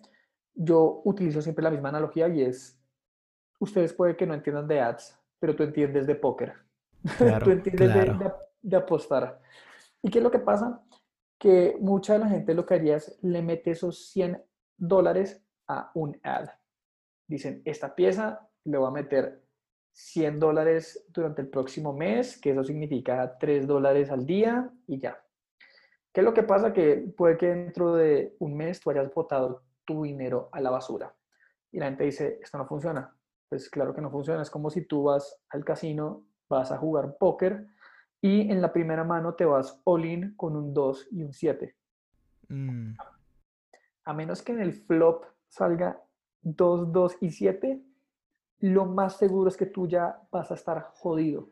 Yo 0.54 1.02
utilizo 1.04 1.42
siempre 1.42 1.62
la 1.62 1.70
misma 1.70 1.90
analogía 1.90 2.28
y 2.28 2.42
es, 2.42 2.78
ustedes 3.58 3.92
puede 3.92 4.16
que 4.16 4.26
no 4.26 4.34
entiendan 4.34 4.68
de 4.68 4.80
ads, 4.80 5.18
pero 5.38 5.54
tú 5.54 5.62
entiendes 5.62 6.06
de 6.06 6.14
póker. 6.14 6.54
tú 7.44 7.50
entiendes 7.50 7.94
de, 7.94 8.32
de, 8.62 8.76
apostar. 8.76 9.40
¿Y 10.02 10.10
qué 10.10 10.18
es 10.18 10.24
lo 10.24 10.30
que 10.30 10.38
pasa? 10.38 10.82
Que 11.44 11.76
mucha 11.78 12.14
de 12.14 12.20
la 12.20 12.28
gente 12.30 12.54
lo 12.54 12.64
que 12.64 12.72
haría 12.72 12.96
es 12.96 13.18
le 13.20 13.42
mete 13.42 13.72
esos 13.72 14.08
100 14.12 14.42
dólares 14.78 15.44
a 15.68 15.90
un 15.92 16.18
ad. 16.22 16.48
Dicen, 17.28 17.60
esta 17.66 17.94
pieza 17.94 18.48
le 18.64 18.78
voy 18.78 18.88
a 18.88 18.90
meter 18.90 19.44
100 19.92 20.40
dólares 20.40 21.04
durante 21.08 21.42
el 21.42 21.48
próximo 21.48 21.92
mes, 21.92 22.40
que 22.40 22.52
eso 22.52 22.64
significa 22.64 23.36
3 23.38 23.66
dólares 23.66 24.10
al 24.10 24.24
día 24.24 24.72
y 24.86 24.98
ya. 24.98 25.22
¿Qué 26.14 26.22
es 26.22 26.24
lo 26.24 26.32
que 26.32 26.44
pasa? 26.44 26.72
Que 26.72 27.12
puede 27.14 27.36
que 27.36 27.48
dentro 27.48 27.94
de 27.94 28.36
un 28.38 28.56
mes 28.56 28.80
tú 28.80 28.88
hayas 28.88 29.12
botado 29.12 29.64
tu 29.84 30.04
dinero 30.04 30.48
a 30.50 30.62
la 30.62 30.70
basura. 30.70 31.14
Y 31.70 31.78
la 31.78 31.88
gente 31.88 32.04
dice, 32.04 32.38
esto 32.42 32.56
no 32.56 32.66
funciona. 32.66 33.14
Pues 33.50 33.68
claro 33.68 33.94
que 33.94 34.00
no 34.00 34.10
funciona. 34.10 34.40
Es 34.40 34.50
como 34.50 34.70
si 34.70 34.86
tú 34.86 35.02
vas 35.02 35.42
al 35.50 35.62
casino, 35.62 36.24
vas 36.48 36.72
a 36.72 36.78
jugar 36.78 37.18
póker 37.18 37.66
y 38.24 38.50
en 38.50 38.62
la 38.62 38.72
primera 38.72 39.04
mano 39.04 39.34
te 39.34 39.44
vas 39.44 39.82
all-in 39.84 40.34
con 40.34 40.56
un 40.56 40.72
2 40.72 41.08
y 41.10 41.24
un 41.24 41.34
7. 41.34 41.76
Mm. 42.48 42.94
A 44.02 44.14
menos 44.14 44.40
que 44.40 44.52
en 44.52 44.60
el 44.60 44.72
flop 44.72 45.26
salga 45.46 46.02
2, 46.40 46.90
2 46.90 47.16
y 47.20 47.30
7, 47.30 47.84
lo 48.60 48.86
más 48.86 49.18
seguro 49.18 49.50
es 49.50 49.58
que 49.58 49.66
tú 49.66 49.86
ya 49.86 50.22
vas 50.30 50.50
a 50.50 50.54
estar 50.54 50.84
jodido. 50.94 51.50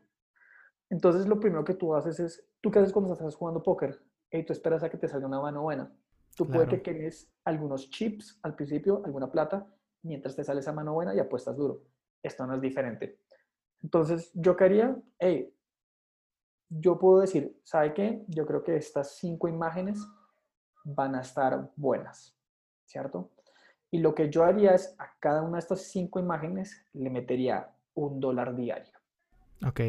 Entonces 0.89 1.27
lo 1.27 1.39
primero 1.39 1.63
que 1.63 1.75
tú 1.75 1.95
haces 1.95 2.19
es, 2.21 2.49
¿tú 2.63 2.71
qué 2.71 2.79
haces 2.79 2.95
cuando 2.95 3.13
estás 3.13 3.37
jugando 3.37 3.63
póker? 3.63 4.03
Y 4.31 4.43
tú 4.43 4.55
esperas 4.55 4.83
a 4.83 4.89
que 4.89 4.97
te 4.97 5.09
salga 5.09 5.27
una 5.27 5.43
mano 5.43 5.61
buena. 5.61 5.93
Tú 6.35 6.49
puedes 6.49 6.71
que 6.71 6.79
tienes 6.79 7.31
algunos 7.45 7.91
chips 7.91 8.41
al 8.43 8.55
principio, 8.55 9.03
alguna 9.05 9.31
plata, 9.31 9.67
mientras 10.01 10.35
te 10.35 10.43
sale 10.43 10.61
esa 10.61 10.73
mano 10.73 10.95
buena 10.95 11.15
y 11.15 11.19
apuestas 11.19 11.55
duro. 11.55 11.83
Esto 12.23 12.47
no 12.47 12.55
es 12.55 12.63
diferente. 12.63 13.19
Entonces, 13.83 14.31
yo 14.33 14.57
quería, 14.57 14.97
hey, 15.19 15.55
yo 16.81 16.99
puedo 16.99 17.21
decir, 17.21 17.61
¿sabe 17.65 17.93
qué? 17.93 18.25
Yo 18.29 18.47
creo 18.47 18.63
que 18.63 18.77
estas 18.77 19.17
cinco 19.17 19.49
imágenes 19.49 20.01
van 20.85 21.15
a 21.15 21.21
estar 21.21 21.71
buenas, 21.77 22.37
¿cierto? 22.87 23.31
Y 23.91 23.99
lo 23.99 24.15
que 24.15 24.31
yo 24.31 24.45
haría 24.45 24.75
es 24.75 24.95
a 24.99 25.15
cada 25.21 25.43
una 25.43 25.55
de 25.55 25.61
estas 25.61 25.83
cinco 25.83 26.19
imágenes 26.19 26.87
le 26.95 27.11
metería 27.11 27.75
un 27.95 28.21
dólar 28.21 28.57
diario. 28.57 28.93
Ok. 29.67 29.81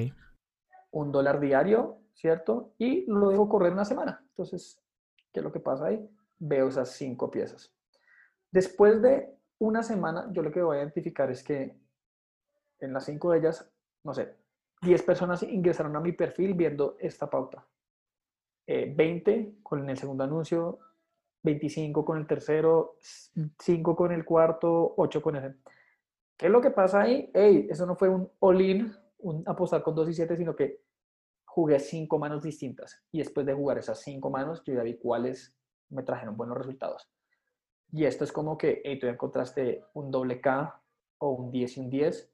Un 0.91 1.11
dólar 1.11 1.39
diario, 1.39 1.99
¿cierto? 2.13 2.73
Y 2.77 3.05
lo 3.09 3.29
dejo 3.29 3.47
correr 3.47 3.71
una 3.71 3.85
semana. 3.85 4.21
Entonces, 4.29 4.83
¿qué 5.31 5.39
es 5.39 5.43
lo 5.43 5.53
que 5.53 5.61
pasa 5.61 5.85
ahí? 5.85 6.09
Veo 6.37 6.67
esas 6.67 6.89
cinco 6.89 7.31
piezas. 7.31 7.73
Después 8.51 9.01
de 9.01 9.33
una 9.59 9.83
semana, 9.83 10.29
yo 10.33 10.41
lo 10.41 10.51
que 10.51 10.61
voy 10.61 10.77
a 10.77 10.81
identificar 10.81 11.31
es 11.31 11.43
que 11.43 11.79
en 12.79 12.93
las 12.93 13.05
cinco 13.05 13.31
de 13.31 13.39
ellas, 13.39 13.71
no 14.03 14.13
sé, 14.13 14.35
10 14.83 15.03
personas 15.03 15.43
ingresaron 15.43 15.95
a 15.95 15.99
mi 15.99 16.11
perfil 16.11 16.53
viendo 16.53 16.97
esta 16.99 17.29
pauta. 17.29 17.65
20 18.67 19.31
eh, 19.31 19.55
con 19.61 19.89
el 19.89 19.97
segundo 19.97 20.23
anuncio, 20.23 20.79
25 21.43 22.05
con 22.05 22.17
el 22.17 22.27
tercero, 22.27 22.97
5 23.59 23.95
con 23.95 24.11
el 24.11 24.23
cuarto, 24.23 24.93
8 24.97 25.21
con 25.21 25.35
ese. 25.35 25.55
¿Qué 26.37 26.47
es 26.47 26.51
lo 26.51 26.61
que 26.61 26.71
pasa 26.71 27.01
ahí? 27.01 27.29
Eso 27.33 27.85
no 27.85 27.95
fue 27.95 28.09
un 28.09 28.29
all-in, 28.39 28.93
un 29.19 29.43
apostar 29.45 29.83
con 29.83 29.95
2 29.95 30.09
y 30.09 30.13
7, 30.13 30.37
sino 30.37 30.55
que 30.55 30.81
jugué 31.45 31.79
5 31.79 32.17
manos 32.17 32.41
distintas. 32.41 33.03
Y 33.11 33.19
después 33.19 33.45
de 33.45 33.53
jugar 33.53 33.77
esas 33.77 33.99
5 34.01 34.29
manos, 34.29 34.63
yo 34.65 34.73
ya 34.73 34.83
vi 34.83 34.97
cuáles 34.97 35.55
me 35.89 36.03
trajeron 36.03 36.37
buenos 36.37 36.57
resultados. 36.57 37.09
Y 37.91 38.05
esto 38.05 38.23
es 38.23 38.31
como 38.31 38.57
que, 38.57 38.81
hey, 38.83 38.97
tú 38.97 39.07
encontraste 39.07 39.85
un 39.93 40.09
doble 40.09 40.41
K 40.41 40.81
o 41.19 41.29
un 41.29 41.51
10 41.51 41.77
y 41.77 41.79
un 41.79 41.89
10. 41.89 42.32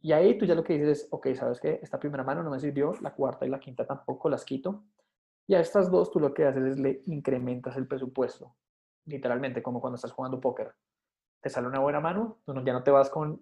Y 0.00 0.12
ahí 0.12 0.38
tú 0.38 0.44
ya 0.44 0.54
lo 0.54 0.62
que 0.62 0.74
dices 0.74 1.02
es, 1.02 1.08
ok, 1.10 1.28
¿sabes 1.34 1.60
qué? 1.60 1.80
Esta 1.82 1.98
primera 1.98 2.22
mano 2.22 2.42
no 2.42 2.50
me 2.50 2.60
sirvió, 2.60 2.92
la 3.00 3.14
cuarta 3.14 3.46
y 3.46 3.48
la 3.48 3.58
quinta 3.58 3.84
tampoco 3.86 4.28
las 4.28 4.44
quito. 4.44 4.84
Y 5.46 5.54
a 5.54 5.60
estas 5.60 5.90
dos 5.90 6.10
tú 6.10 6.20
lo 6.20 6.34
que 6.34 6.44
haces 6.44 6.64
es 6.64 6.78
le 6.78 7.02
incrementas 7.06 7.76
el 7.76 7.86
presupuesto. 7.86 8.54
Literalmente, 9.06 9.62
como 9.62 9.80
cuando 9.80 9.96
estás 9.96 10.12
jugando 10.12 10.40
póker. 10.40 10.74
Te 11.40 11.48
sale 11.48 11.66
una 11.66 11.80
buena 11.80 12.00
mano, 12.00 12.38
tú 12.44 12.54
ya 12.64 12.72
no 12.72 12.82
te 12.82 12.90
vas 12.90 13.10
con, 13.10 13.40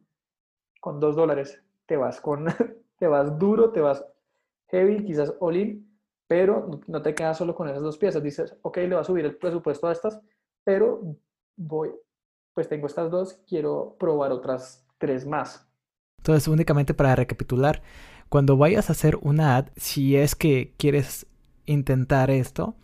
con 0.81 1.01
dos 1.01 1.17
dólares, 1.17 1.63
te 1.87 1.97
vas 1.97 2.21
con, 2.21 2.47
te 2.99 3.07
vas 3.07 3.39
duro, 3.39 3.73
te 3.73 3.81
vas 3.81 4.05
heavy, 4.69 5.05
quizás 5.05 5.35
all 5.41 5.57
in, 5.57 5.99
pero 6.27 6.81
no 6.87 7.03
te 7.03 7.15
quedas 7.15 7.39
solo 7.39 7.55
con 7.55 7.69
esas 7.69 7.83
dos 7.83 7.99
piezas. 7.99 8.23
Dices, 8.23 8.57
ok, 8.63 8.79
le 8.79 8.95
va 8.95 9.01
a 9.01 9.05
subir 9.05 9.25
el 9.25 9.37
presupuesto 9.37 9.89
a 9.89 9.93
estas, 9.93 10.21
pero 10.65 11.01
voy, 11.57 11.93
pues 12.55 12.69
tengo 12.69 12.87
estas 12.87 13.11
dos, 13.11 13.35
quiero 13.47 13.97
probar 13.99 14.33
otras 14.33 14.87
tres 14.99 15.27
más. 15.27 15.66
Entonces, 16.27 16.49
únicamente 16.49 16.93
para 16.93 17.15
recapitular, 17.15 17.83
cuando 18.29 18.57
vayas 18.57 18.89
a 18.89 18.95
hacer 18.95 19.17
una 19.23 19.57
ad, 19.57 19.67
si 19.77 20.17
es 20.17 20.35
que 20.35 20.75
quieres 20.77 21.25
intentar 21.67 22.33
esto, 22.33 22.75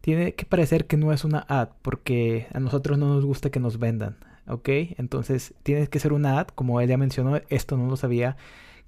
tiene 0.00 0.32
que 0.32 0.46
parecer 0.46 0.86
que 0.86 0.96
no 0.96 1.12
es 1.12 1.22
una 1.22 1.44
ad, 1.50 1.68
porque 1.82 2.46
a 2.54 2.60
nosotros 2.60 2.96
no 2.96 3.08
nos 3.08 3.26
gusta 3.26 3.50
que 3.50 3.60
nos 3.60 3.78
vendan, 3.78 4.16
¿ok? 4.46 4.70
Entonces 4.96 5.52
tiene 5.62 5.86
que 5.88 6.00
ser 6.00 6.14
una 6.14 6.40
ad, 6.40 6.46
como 6.46 6.80
él 6.80 6.88
ya 6.88 6.96
mencionó, 6.96 7.38
esto 7.50 7.76
no 7.76 7.88
lo 7.88 7.98
sabía, 7.98 8.38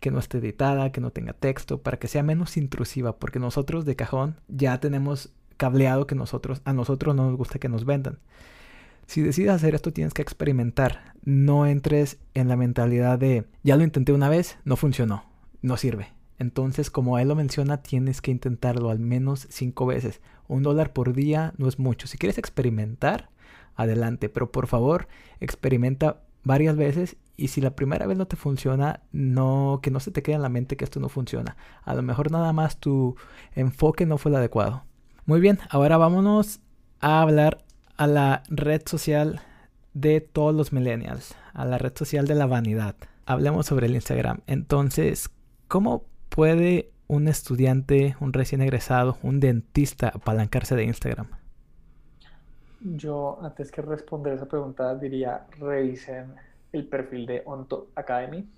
que 0.00 0.10
no 0.10 0.18
esté 0.18 0.38
editada, 0.38 0.92
que 0.92 1.02
no 1.02 1.10
tenga 1.10 1.34
texto, 1.34 1.82
para 1.82 1.98
que 1.98 2.08
sea 2.08 2.22
menos 2.22 2.56
intrusiva, 2.56 3.18
porque 3.18 3.38
nosotros 3.38 3.84
de 3.84 3.96
cajón 3.96 4.40
ya 4.48 4.80
tenemos 4.80 5.30
cableado 5.58 6.06
que 6.06 6.14
nosotros, 6.14 6.62
a 6.64 6.72
nosotros 6.72 7.14
no 7.14 7.26
nos 7.26 7.36
gusta 7.36 7.58
que 7.58 7.68
nos 7.68 7.84
vendan. 7.84 8.18
Si 9.11 9.23
decides 9.23 9.51
hacer 9.51 9.75
esto 9.75 9.92
tienes 9.92 10.14
que 10.14 10.23
experimentar, 10.23 11.14
no 11.25 11.66
entres 11.66 12.18
en 12.35 12.49
la 12.49 12.57
mentalidad 12.57 13.18
de, 13.18 13.44
ya 13.64 13.77
lo 13.77 13.83
intenté 13.83 14.12
una 14.12 14.29
vez, 14.29 14.57
no 14.64 14.77
funcionó, 14.77 15.25
no 15.62 15.77
sirve 15.77 16.20
entonces, 16.40 16.90
como 16.90 17.18
él 17.18 17.29
lo 17.29 17.35
menciona, 17.35 17.83
tienes 17.83 18.23
que 18.23 18.31
intentarlo 18.31 18.88
al 18.88 18.99
menos 18.99 19.46
cinco 19.51 19.85
veces. 19.85 20.23
Un 20.49 20.62
dólar 20.62 20.94
por 20.94 21.12
día 21.12 21.53
no 21.59 21.68
es 21.68 21.79
mucho. 21.79 22.07
Si 22.07 22.16
quieres 22.16 22.38
experimentar, 22.38 23.29
adelante. 23.77 24.31
Pero 24.31 24.51
por 24.51 24.66
favor, 24.66 25.07
experimenta 25.40 26.23
varias 26.42 26.77
veces 26.77 27.18
y 27.37 27.49
si 27.49 27.61
la 27.61 27.77
primera 27.77 28.07
vez 28.07 28.16
no 28.16 28.27
te 28.27 28.37
funciona, 28.37 29.03
no 29.12 29.81
que 29.83 29.90
no 29.90 30.01
se 30.01 30.12
te 30.12 30.23
quede 30.23 30.37
en 30.37 30.42
la 30.42 30.49
mente 30.49 30.79
que 30.79 30.85
esto 30.85 30.99
no 30.99 31.11
funciona. 31.11 31.59
A 31.83 31.92
lo 31.94 32.01
mejor 32.01 32.33
nada 32.33 32.55
más 32.55 32.79
tu 32.81 33.16
enfoque 33.55 34.07
no 34.07 34.16
fue 34.16 34.31
el 34.31 34.37
adecuado. 34.37 34.85
Muy 35.27 35.40
bien, 35.40 35.59
ahora 35.68 35.99
vámonos 35.99 36.61
a 37.01 37.20
hablar 37.20 37.66
a 38.00 38.06
la 38.06 38.42
red 38.48 38.82
social 38.86 39.40
de 39.94 40.20
todos 40.20 40.54
los 40.54 40.72
millennials, 40.72 41.34
a 41.52 41.64
la 41.64 41.78
red 41.78 41.92
social 41.94 42.26
de 42.26 42.34
la 42.34 42.46
vanidad. 42.46 42.96
Hablemos 43.26 43.66
sobre 43.66 43.86
el 43.86 43.94
Instagram. 43.94 44.40
Entonces, 44.46 45.30
¿cómo 45.68 46.04
¿Puede 46.30 46.92
un 47.08 47.26
estudiante, 47.26 48.16
un 48.20 48.32
recién 48.32 48.62
egresado, 48.62 49.18
un 49.24 49.40
dentista 49.40 50.08
apalancarse 50.08 50.76
de 50.76 50.84
Instagram? 50.84 51.26
Yo, 52.80 53.38
antes 53.42 53.72
que 53.72 53.82
responder 53.82 54.34
esa 54.34 54.46
pregunta, 54.46 54.94
diría 54.94 55.44
revisen 55.58 56.36
el 56.72 56.86
perfil 56.86 57.26
de 57.26 57.42
Onto 57.44 57.90
Academy. 57.96 58.48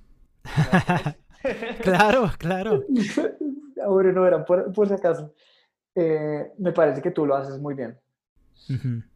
claro, 1.83 2.31
claro. 2.38 2.85
Ahora 3.85 4.12
no 4.12 4.26
era, 4.26 4.44
por, 4.44 4.70
por 4.70 4.87
si 4.87 4.94
acaso. 4.94 5.33
Eh, 5.94 6.52
me 6.59 6.72
parece 6.72 7.00
que 7.00 7.11
tú 7.11 7.24
lo 7.24 7.35
haces 7.35 7.59
muy 7.59 7.74
bien. 7.74 7.98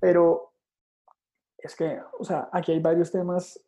Pero 0.01 0.53
es 1.59 1.75
que, 1.75 2.01
o 2.19 2.25
sea, 2.25 2.49
aquí 2.53 2.73
hay 2.73 2.81
varios 2.81 3.11
temas 3.11 3.61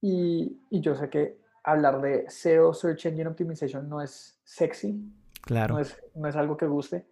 y, 0.00 0.66
y, 0.70 0.80
yo 0.80 0.94
sé 0.94 1.08
que 1.08 1.40
hablar 1.64 2.00
de 2.00 2.28
SEO, 2.28 2.74
Search 2.74 3.06
Engine 3.06 3.28
Optimization, 3.28 3.88
no 3.88 4.00
es 4.00 4.40
sexy. 4.44 5.00
Claro. 5.42 5.74
No 5.74 5.80
es, 5.80 6.02
no 6.14 6.28
es 6.28 6.36
algo 6.36 6.56
que 6.56 6.66
guste, 6.66 7.06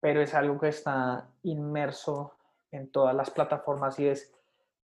pero 0.00 0.20
es 0.20 0.34
algo 0.34 0.58
que 0.58 0.68
está 0.68 1.28
inmerso 1.42 2.34
en 2.70 2.90
todas 2.90 3.14
las 3.14 3.30
plataformas 3.30 3.98
y 3.98 4.06
es 4.06 4.32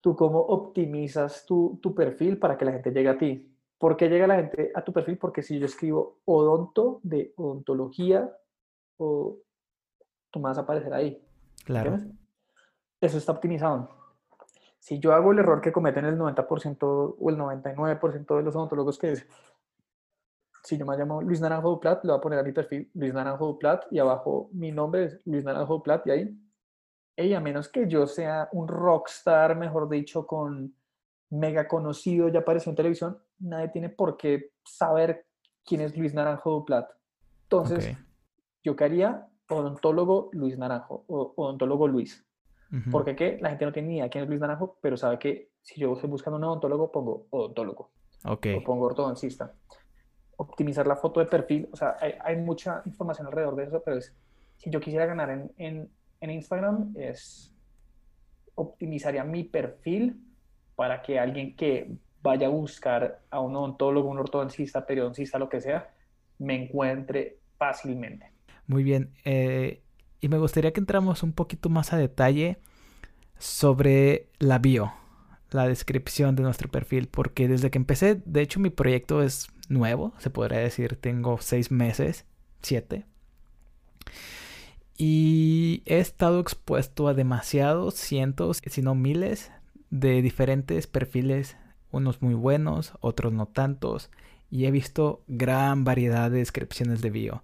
tú 0.01 0.16
cómo 0.16 0.40
optimizas 0.40 1.44
tu, 1.46 1.79
tu 1.83 1.94
perfil 1.94 2.38
para 2.38 2.57
que 2.57 2.64
la 2.64 2.72
gente 2.72 2.90
llegue 2.90 3.09
a 3.09 3.18
ti. 3.18 3.55
¿Por 3.79 3.96
qué 3.96 4.09
llega 4.09 4.27
la 4.27 4.37
gente 4.37 4.72
a 4.74 4.83
tu 4.83 4.92
perfil? 4.92 5.18
Porque 5.18 5.42
si 5.42 5.59
yo 5.59 5.66
escribo 5.66 6.18
odonto 6.24 7.01
de 7.05 7.33
odontología, 7.37 8.33
o 8.96 9.38
tú 10.31 10.40
me 10.40 10.44
vas 10.44 10.59
a 10.59 10.62
aparecer 10.62 10.92
ahí. 10.92 11.24
Claro. 11.64 11.99
Eso 13.01 13.18
está 13.18 13.33
optimizado. 13.33 13.90
Si 14.79 14.99
yo 14.99 15.12
hago 15.12 15.33
el 15.33 15.40
error 15.40 15.61
que 15.61 15.73
cometen 15.73 16.05
el 16.05 16.16
90% 16.16 17.16
o 17.18 17.31
el 17.31 17.37
99% 17.37 18.37
de 18.37 18.42
los 18.42 18.57
odontólogos 18.57 18.99
que 18.99 19.12
es, 19.12 19.27
si 20.62 20.79
yo 20.79 20.87
me 20.87 20.97
llamo 20.97 21.23
Luis 21.23 21.40
Naranjo 21.40 21.71
Duplat, 21.71 22.05
le 22.05 22.12
voy 22.12 22.18
a 22.18 22.21
poner 22.21 22.38
a 22.38 22.42
mi 22.42 22.53
perfil 22.53 22.90
Luis 22.94 23.12
Naranjo 23.12 23.47
Duplat 23.47 23.85
y 23.90 23.99
abajo 23.99 24.51
mi 24.53 24.73
nombre 24.73 25.05
es 25.05 25.27
Luis 25.27 25.44
Naranjo 25.44 25.75
Duplat 25.75 26.07
y 26.07 26.11
ahí, 26.11 26.38
y 27.16 27.35
a 27.35 27.40
menos 27.40 27.68
que 27.68 27.88
yo 27.88 28.07
sea 28.07 28.49
un 28.53 28.68
rockstar, 28.68 29.57
mejor 29.57 29.88
dicho, 29.88 30.27
con 30.27 30.75
mega 31.31 31.66
conocido, 31.66 32.29
ya 32.29 32.40
apareció 32.40 32.71
en 32.71 32.77
televisión, 32.77 33.18
nadie 33.40 33.68
tiene 33.68 33.88
por 33.88 34.16
qué 34.16 34.53
saber 34.64 35.27
quién 35.64 35.81
es 35.81 35.97
Luis 35.97 36.14
Naranjo 36.14 36.51
Duplat. 36.51 36.88
Entonces, 37.42 37.97
yo 38.62 38.77
qué 38.77 38.85
haría 38.85 39.27
odontólogo 39.49 40.31
Luis 40.33 40.59
Naranjo 40.59 41.05
o 41.09 41.35
odontólogo 41.37 41.89
Luis. 41.89 42.25
Porque 42.91 43.17
¿qué? 43.17 43.39
la 43.41 43.49
gente 43.49 43.65
no 43.65 43.73
tiene 43.73 43.89
ni 43.89 43.97
idea 43.97 44.11
quién 44.11 44.25
es 44.25 44.29
Luis 44.29 44.41
Naranjo, 44.41 44.79
pero 44.83 44.97
sabe 44.97 45.19
que 45.19 45.53
si 45.63 45.81
yo 45.81 45.95
estoy 45.95 46.11
buscando 46.11 46.37
un 46.37 46.45
odontólogo, 46.45 46.93
pongo 46.93 47.27
odontólogo. 47.31 47.91
Okay. 48.25 48.57
O 48.57 48.63
pongo 48.63 48.87
ortodoncista. 48.87 49.55
Optimizar 50.37 50.87
la 50.87 50.97
foto 50.97 51.21
de 51.21 51.27
perfil, 51.27 51.69
o 51.73 51.77
sea, 51.77 51.97
hay, 52.01 52.37
mucha 52.37 52.83
información 52.85 53.27
alrededor 53.27 53.57
de 53.57 53.65
eso, 53.65 53.83
pero 53.83 53.97
es, 53.97 54.15
si 54.57 54.71
yo 54.71 54.81
quisiera 54.81 55.07
ganar 55.07 55.31
en, 55.31 55.51
en, 55.57 55.91
en 56.21 56.31
Instagram, 56.31 56.95
es 56.97 57.55
optimizaría 58.55 59.25
mi 59.25 59.45
perfil 59.45 60.21
para 60.77 61.01
que 61.01 61.19
alguien 61.19 61.57
que 61.57 61.97
vaya 62.23 62.49
a 62.49 62.51
buscar 62.51 63.23
a 63.31 63.41
un 63.41 63.57
odontólogo, 63.57 64.09
un 64.09 64.19
ortodoncista, 64.19 64.85
periodoncista, 64.85 65.39
lo 65.39 65.49
que 65.49 65.61
sea, 65.61 65.91
me 66.39 66.65
encuentre 66.65 67.39
fácilmente. 67.57 68.33
Muy 68.68 68.85
bien. 68.85 69.11
Eh, 69.24 69.83
y 70.20 70.28
me 70.28 70.38
gustaría 70.38 70.72
que 70.72 70.81
entramos 70.81 71.24
un 71.24 71.33
poquito 71.33 71.70
más 71.70 71.92
a 71.92 71.96
detalle 71.96 72.59
sobre 73.38 74.28
la 74.38 74.59
bio, 74.59 74.92
la 75.50 75.66
descripción 75.66 76.37
de 76.37 76.42
nuestro 76.42 76.70
perfil, 76.70 77.09
porque 77.09 77.48
desde 77.48 77.70
que 77.70 77.78
empecé, 77.78 78.22
de 78.24 78.42
hecho 78.42 78.61
mi 78.61 78.70
proyecto 78.70 79.22
es 79.22 79.48
nuevo, 79.68 80.12
se 80.18 80.31
podría 80.31 80.59
decir, 80.59 80.96
tengo 81.00 81.38
seis 81.40 81.70
meses, 81.70 82.26
siete. 82.62 83.07
Y 84.98 85.83
he 85.87 85.98
estado 85.98 86.40
expuesto 86.40 87.09
a 87.09 87.14
demasiados 87.14 87.94
cientos, 87.94 88.61
si 88.66 88.83
no 88.83 88.94
miles, 88.94 89.50
de 89.90 90.20
diferentes 90.20 90.87
perfiles, 90.87 91.57
unos 91.90 92.20
muy 92.20 92.35
buenos, 92.35 92.92
otros 93.00 93.33
no 93.33 93.46
tantos, 93.46 94.11
y 94.50 94.66
he 94.66 94.70
visto 94.70 95.22
gran 95.28 95.85
variedad 95.85 96.31
de 96.31 96.38
descripciones 96.38 97.00
de 97.00 97.11
bio 97.11 97.42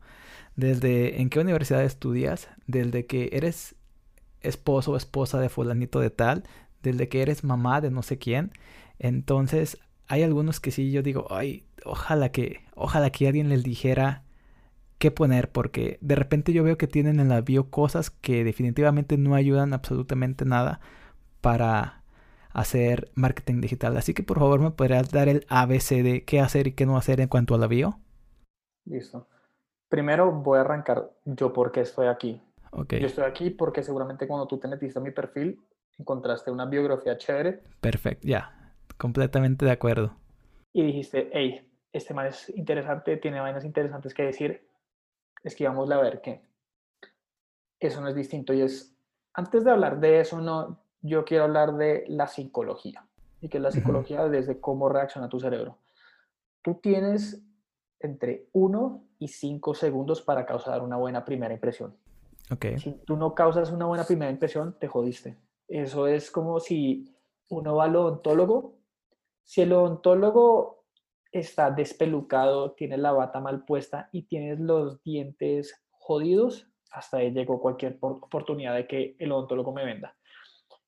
desde 0.57 1.21
en 1.21 1.31
qué 1.31 1.41
universidad 1.41 1.85
estudias, 1.85 2.49
desde 2.67 3.07
que 3.07 3.31
eres 3.33 3.77
esposo 4.41 4.93
o 4.93 4.97
esposa 4.97 5.41
de 5.41 5.49
fulanito 5.49 6.01
de 6.01 6.11
tal, 6.11 6.45
desde 6.83 7.09
que 7.09 7.23
eres 7.23 7.45
mamá 7.45 7.81
de 7.81 7.91
no 7.91 8.03
sé 8.03 8.19
quién. 8.19 8.53
Entonces, 8.99 9.79
hay 10.07 10.23
algunos 10.23 10.61
que 10.61 10.71
sí 10.71 10.91
yo 10.93 11.03
digo, 11.03 11.27
ay, 11.31 11.65
ojalá 11.85 12.31
que, 12.31 12.61
ojalá 12.75 13.11
que 13.11 13.27
alguien 13.27 13.49
les 13.49 13.63
dijera 13.65 14.23
qué 14.99 15.11
poner, 15.11 15.51
porque 15.51 15.99
de 16.01 16.15
repente 16.15 16.53
yo 16.53 16.65
veo 16.65 16.79
que 16.79 16.87
tienen 16.87 17.21
en 17.21 17.29
la 17.29 17.41
bio 17.41 17.71
cosas 17.71 18.11
que 18.11 18.45
definitivamente 18.45 19.19
no 19.19 19.35
ayudan 19.35 19.73
absolutamente 19.73 20.45
nada 20.45 20.81
para 21.41 22.03
hacer 22.51 23.11
marketing 23.15 23.61
digital. 23.61 23.97
Así 23.97 24.15
que 24.15 24.23
por 24.23 24.39
favor 24.39 24.61
me 24.61 24.71
podrías 24.71 25.11
dar 25.11 25.29
el 25.29 25.45
ABC 25.49 26.03
de 26.03 26.25
qué 26.25 26.41
hacer 26.41 26.69
y 26.69 26.73
qué 26.73 26.87
no 26.87 26.97
hacer 26.97 27.21
en 27.21 27.29
cuanto 27.29 27.55
a 27.55 27.59
la 27.59 27.67
bio. 27.67 27.99
Listo. 28.87 29.29
Primero 29.95 30.33
voy 30.33 30.59
a 30.59 30.63
arrancar 30.63 31.13
yo 31.25 31.53
por 31.53 31.71
qué 31.71 31.83
estoy 31.83 32.09
aquí. 32.09 32.43
Yo 32.73 33.07
estoy 33.07 33.23
aquí 33.23 33.51
porque 33.51 33.81
seguramente 33.81 34.27
cuando 34.27 34.49
tú 34.49 34.59
te 34.59 34.67
metiste 34.67 34.99
a 34.99 35.03
mi 35.03 35.13
perfil 35.13 35.65
encontraste 35.97 36.51
una 36.51 36.67
biografía 36.67 37.17
chévere. 37.17 37.63
Perfecto, 37.81 38.27
ya, 38.27 38.75
completamente 38.99 39.65
de 39.65 39.71
acuerdo. 39.71 40.17
Y 40.73 40.83
dijiste, 40.83 41.31
hey, 41.33 41.71
este 41.93 42.13
man 42.13 42.27
es 42.27 42.49
interesante, 42.57 43.19
tiene 43.19 43.39
vainas 43.39 43.65
interesantes 43.65 44.13
que 44.13 44.25
decir, 44.25 44.67
esquivámosle 45.45 45.95
a 45.95 45.99
ver 45.99 46.21
qué. 46.21 46.43
Eso 47.79 48.01
no 48.01 48.09
es 48.09 48.17
distinto 48.17 48.53
y 48.53 48.63
es, 48.63 48.99
antes 49.33 49.63
de 49.63 49.71
hablar 49.71 50.01
de 50.01 50.19
eso, 50.19 50.41
no, 50.41 50.81
yo 51.03 51.25
quiero 51.25 51.45
hablar 51.45 51.77
de 51.77 52.03
la 52.09 52.27
psicología. 52.27 53.07
Y 53.41 53.49
que 53.49 53.59
es 53.59 53.63
la 53.63 53.71
psicología 53.71 54.27
desde 54.27 54.59
cómo 54.59 54.89
reacciona 54.89 55.29
tu 55.29 55.39
cerebro. 55.39 55.79
Tú 56.63 56.81
tienes 56.83 57.41
entre 58.05 58.49
1 58.53 59.05
y 59.19 59.29
5 59.29 59.75
segundos 59.75 60.23
para 60.23 60.45
causar 60.47 60.83
una 60.83 60.97
buena 60.97 61.25
primera 61.25 61.55
impresión. 61.55 61.97
Okay. 62.51 62.79
Si 62.79 62.93
tú 63.05 63.17
no 63.17 63.35
causas 63.35 63.73
una 63.73 63.87
buena 63.87 64.05
primera 64.05 64.31
impresión, 64.31 64.77
te 64.79 64.87
jodiste. 64.87 65.39
Eso 65.67 66.07
es 66.07 66.31
como 66.31 66.61
si 66.61 67.15
uno 67.49 67.77
va 67.77 67.85
al 67.85 67.97
odontólogo. 67.97 68.77
Si 69.43 69.63
el 69.63 69.73
odontólogo 69.73 70.85
está 71.33 71.71
despelucado, 71.71 72.73
tiene 72.73 72.99
la 72.99 73.13
bata 73.13 73.41
mal 73.41 73.65
puesta 73.65 74.09
y 74.13 74.23
tienes 74.23 74.61
los 74.61 75.03
dientes 75.03 75.83
jodidos, 75.91 76.69
hasta 76.93 77.17
ahí 77.17 77.33
llegó 77.33 77.61
cualquier 77.61 77.99
oportunidad 78.01 78.75
de 78.75 78.87
que 78.87 79.17
el 79.19 79.33
odontólogo 79.33 79.73
me 79.73 79.85
venda. 79.85 80.15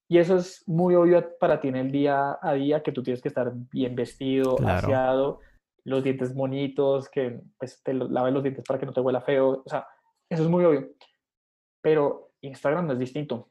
Y 0.09 0.19
eso 0.19 0.37
es 0.37 0.63
muy 0.69 0.95
obvio 0.95 1.37
para 1.41 1.59
ti 1.59 1.69
en 1.69 1.77
el 1.77 1.91
día 1.91 2.39
a 2.41 2.53
día, 2.53 2.83
que 2.83 2.93
tú 2.93 3.03
tienes 3.03 3.21
que 3.21 3.29
estar 3.29 3.53
bien 3.55 3.97
vestido, 3.97 4.55
claro 4.57 5.41
los 5.87 6.03
dientes 6.03 6.35
bonitos, 6.35 7.09
que 7.09 7.41
pues, 7.59 7.81
te 7.83 7.95
laves 7.95 8.35
los 8.35 8.43
dientes 8.43 8.65
para 8.67 8.79
que 8.79 8.87
no 8.87 8.93
te 8.93 9.01
huela 9.01 9.21
feo. 9.21 9.63
O 9.65 9.69
sea, 9.69 9.87
eso 10.29 10.43
es 10.43 10.49
muy 10.49 10.65
obvio. 10.65 10.91
Pero 11.81 12.33
Instagram 12.41 12.89
no 12.89 12.93
es 12.93 12.99
distinto. 12.99 13.51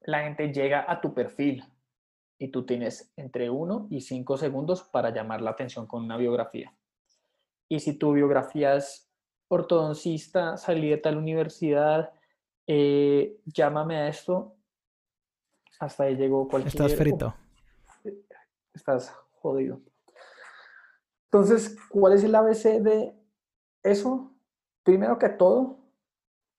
La 0.00 0.20
gente 0.20 0.52
llega 0.52 0.90
a 0.90 1.00
tu 1.02 1.12
perfil 1.12 1.62
y 2.38 2.48
tú 2.48 2.64
tienes 2.64 3.12
entre 3.16 3.50
1 3.50 3.88
y 3.90 4.00
5 4.00 4.38
segundos 4.38 4.84
para 4.84 5.10
llamar 5.10 5.42
la 5.42 5.50
atención 5.50 5.86
con 5.86 6.04
una 6.04 6.16
biografía. 6.16 6.74
Y 7.68 7.80
si 7.80 7.98
tu 7.98 8.12
biografía 8.12 8.76
es 8.76 9.10
ortodoncista, 9.48 10.56
salí 10.56 10.88
de 10.88 10.96
tal 10.96 11.18
universidad, 11.18 12.10
eh, 12.66 13.38
llámame 13.44 13.96
a 13.96 14.08
esto, 14.08 14.56
hasta 15.78 16.04
ahí 16.04 16.16
llegó 16.16 16.48
cualquier... 16.48 16.72
Estás 16.74 16.94
frito. 16.94 17.34
Estás 18.72 19.10
jodido. 19.32 19.80
Entonces, 21.36 21.76
¿cuál 21.90 22.14
es 22.14 22.24
el 22.24 22.34
ABC 22.34 22.80
de 22.80 23.14
eso? 23.82 24.32
Primero 24.82 25.18
que 25.18 25.28
todo, 25.28 25.80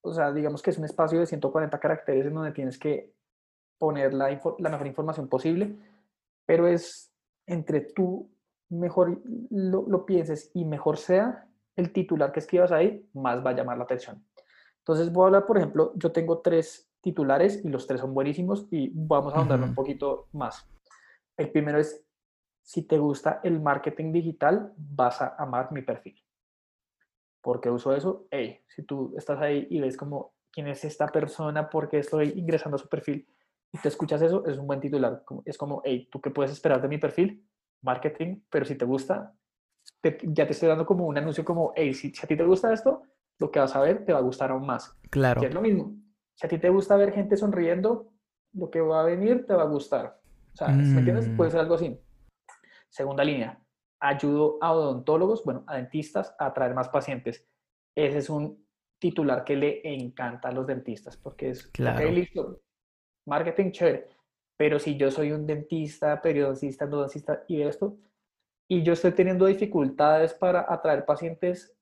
o 0.01 0.13
sea, 0.13 0.31
digamos 0.31 0.61
que 0.61 0.69
es 0.69 0.77
un 0.77 0.85
espacio 0.85 1.19
de 1.19 1.25
140 1.25 1.79
caracteres 1.79 2.27
en 2.27 2.35
donde 2.35 2.51
tienes 2.51 2.77
que 2.77 3.11
poner 3.79 4.13
la, 4.13 4.27
mejor 4.27 4.85
información 4.85 5.27
posible, 5.29 5.75
pero 6.45 6.67
es 6.67 7.11
entre 7.47 7.81
tú 7.81 8.29
mejor 8.69 9.19
lo, 9.49 10.05
pienses 10.05 10.51
y 10.53 10.63
mejor 10.63 10.97
sea 10.97 11.49
el 11.75 11.91
titular 11.91 12.31
que 12.31 12.39
escribas 12.41 12.71
ahí, 12.71 13.09
más 13.15 13.43
va 13.43 13.49
a 13.49 13.55
llamar 13.55 13.79
la 13.79 13.85
atención. 13.85 14.23
Entonces 14.77 15.11
voy 15.11 15.23
a 15.23 15.25
hablar, 15.27 15.47
por 15.47 15.57
ejemplo, 15.57 15.91
yo 15.95 16.11
tengo 16.11 16.41
tres 16.41 16.87
titulares 17.01 17.65
y 17.65 17.69
los 17.69 17.87
tres 17.87 17.99
son 17.99 18.13
buenísimos 18.13 18.67
y 18.69 18.91
vamos 18.93 19.33
a 19.33 19.37
ahondar 19.37 19.59
un 19.59 19.73
poquito 19.73 20.27
más. 20.33 20.69
El 21.35 21.51
primero 21.51 21.79
es 21.79 22.06
si 22.67 22.81
te 22.81 22.97
gusta 22.97 23.39
el 23.45 23.61
marketing 23.61 24.11
digital, 24.11 24.73
vas 24.75 25.21
a 25.21 25.35
amar 25.37 25.71
mi 25.71 25.83
perfil. 25.83 26.21
¿Por 27.41 27.61
qué 27.61 27.69
uso 27.69 27.95
eso? 27.95 28.27
Hey, 28.29 28.59
si 28.67 28.83
tú 28.83 29.13
estás 29.15 29.39
ahí 29.39 29.67
y 29.69 29.79
ves 29.79 29.95
como 29.95 30.33
quién 30.51 30.67
es 30.67 30.83
esta 30.83 31.07
persona, 31.07 31.69
por 31.69 31.87
qué 31.87 31.99
estoy 31.99 32.33
ingresando 32.35 32.75
a 32.75 32.79
su 32.79 32.89
perfil 32.89 33.25
y 33.71 33.77
te 33.77 33.87
escuchas 33.87 34.21
eso, 34.21 34.45
es 34.45 34.57
un 34.57 34.67
buen 34.67 34.81
titular. 34.81 35.23
Es 35.45 35.57
como, 35.57 35.81
hey, 35.85 36.09
¿tú 36.11 36.19
qué 36.19 36.29
puedes 36.29 36.51
esperar 36.51 36.81
de 36.81 36.89
mi 36.89 36.97
perfil? 36.97 37.47
Marketing, 37.83 38.41
pero 38.49 38.65
si 38.65 38.75
te 38.75 38.83
gusta, 38.83 39.33
ya 40.23 40.45
te 40.45 40.51
estoy 40.51 40.67
dando 40.67 40.85
como 40.85 41.05
un 41.05 41.17
anuncio 41.17 41.45
como, 41.45 41.71
hey, 41.73 41.93
si, 41.93 42.11
a 42.21 42.27
ti 42.27 42.35
te 42.35 42.43
gusta 42.43 42.73
esto, 42.73 43.03
lo 43.39 43.49
que 43.49 43.59
vas 43.59 43.73
a 43.77 43.79
ver 43.79 44.03
te 44.03 44.11
va 44.11 44.19
a 44.19 44.23
gustar 44.23 44.51
aún 44.51 44.65
más. 44.65 44.93
Claro. 45.09 45.41
Y 45.41 45.45
es 45.45 45.53
lo 45.53 45.61
mismo. 45.61 45.95
Si 46.33 46.45
a 46.45 46.49
ti 46.49 46.57
te 46.57 46.69
gusta 46.69 46.97
ver 46.97 47.13
gente 47.13 47.37
sonriendo, 47.37 48.11
lo 48.51 48.69
que 48.69 48.81
va 48.81 48.99
a 48.99 49.05
venir 49.05 49.45
te 49.45 49.53
va 49.53 49.63
a 49.63 49.67
gustar. 49.67 50.19
O 50.51 50.57
sea, 50.57 50.67
¿me 50.67 50.99
entiendes? 50.99 51.29
Puede 51.29 51.51
ser 51.51 51.61
algo 51.61 51.75
así. 51.75 51.97
Segunda 52.89 53.23
línea, 53.23 53.59
ayudo 53.99 54.57
a 54.61 54.71
odontólogos, 54.73 55.43
bueno, 55.43 55.63
a 55.67 55.75
dentistas 55.77 56.35
a 56.39 56.47
atraer 56.47 56.73
más 56.73 56.89
pacientes. 56.89 57.45
Ese 57.95 58.19
es 58.19 58.29
un 58.29 58.65
titular 58.99 59.43
que 59.43 59.55
le 59.55 59.81
encanta 59.83 60.49
a 60.49 60.51
los 60.51 60.67
dentistas 60.67 61.17
porque 61.17 61.49
es, 61.51 61.67
claro. 61.67 62.09
listo, 62.09 62.61
marketing 63.25 63.71
chévere, 63.71 64.07
pero 64.57 64.79
si 64.79 64.97
yo 64.97 65.11
soy 65.11 65.31
un 65.31 65.45
dentista, 65.45 66.21
periodista, 66.21 66.85
endodoncista 66.85 67.43
y 67.47 67.61
esto, 67.61 67.97
y 68.67 68.83
yo 68.83 68.93
estoy 68.93 69.11
teniendo 69.11 69.45
dificultades 69.45 70.33
para 70.33 70.65
atraer 70.67 71.05
pacientes, 71.05 71.73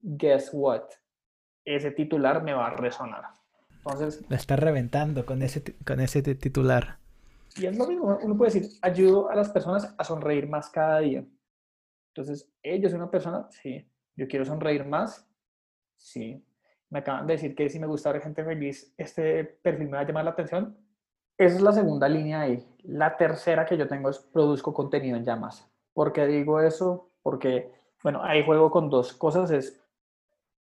guess 0.00 0.50
what? 0.52 0.84
Ese 1.64 1.90
titular 1.90 2.42
me 2.42 2.54
va 2.54 2.68
a 2.68 2.76
resonar. 2.76 3.24
Entonces... 3.70 4.24
La 4.28 4.36
está 4.36 4.56
reventando 4.56 5.26
con 5.26 5.42
ese, 5.42 5.62
con 5.84 6.00
ese 6.00 6.22
titular. 6.22 6.98
Y 7.56 7.66
es 7.66 7.76
lo 7.76 7.86
mismo, 7.86 8.18
uno 8.22 8.36
puede 8.36 8.52
decir, 8.52 8.78
ayudo 8.82 9.28
a 9.28 9.34
las 9.34 9.50
personas 9.50 9.94
a 9.96 10.04
sonreír 10.04 10.48
más 10.48 10.70
cada 10.70 11.00
día. 11.00 11.24
Entonces, 12.14 12.50
ellos, 12.62 12.92
una 12.92 13.10
persona, 13.10 13.48
sí, 13.50 13.88
yo 14.16 14.28
quiero 14.28 14.44
sonreír 14.44 14.84
más, 14.84 15.28
sí. 15.96 16.44
Me 16.88 17.00
acaban 17.00 17.26
de 17.26 17.34
decir 17.34 17.54
que 17.54 17.68
si 17.68 17.78
me 17.78 17.86
gusta 17.86 18.12
ver 18.12 18.22
gente 18.22 18.44
feliz, 18.44 18.92
este 18.96 19.44
perfil 19.44 19.88
me 19.88 19.96
va 19.96 20.00
a 20.00 20.06
llamar 20.06 20.24
la 20.24 20.32
atención. 20.32 20.76
Esa 21.38 21.56
es 21.56 21.62
la 21.62 21.72
segunda 21.72 22.08
línea 22.08 22.42
ahí. 22.42 22.66
La 22.82 23.16
tercera 23.16 23.64
que 23.64 23.76
yo 23.76 23.86
tengo 23.86 24.10
es 24.10 24.18
produzco 24.18 24.74
contenido 24.74 25.16
en 25.16 25.24
llamas. 25.24 25.70
¿Por 25.92 26.12
qué 26.12 26.26
digo 26.26 26.60
eso? 26.60 27.12
Porque, 27.22 27.72
bueno, 28.02 28.22
ahí 28.22 28.44
juego 28.44 28.70
con 28.70 28.90
dos 28.90 29.12
cosas. 29.12 29.50
Es, 29.50 29.80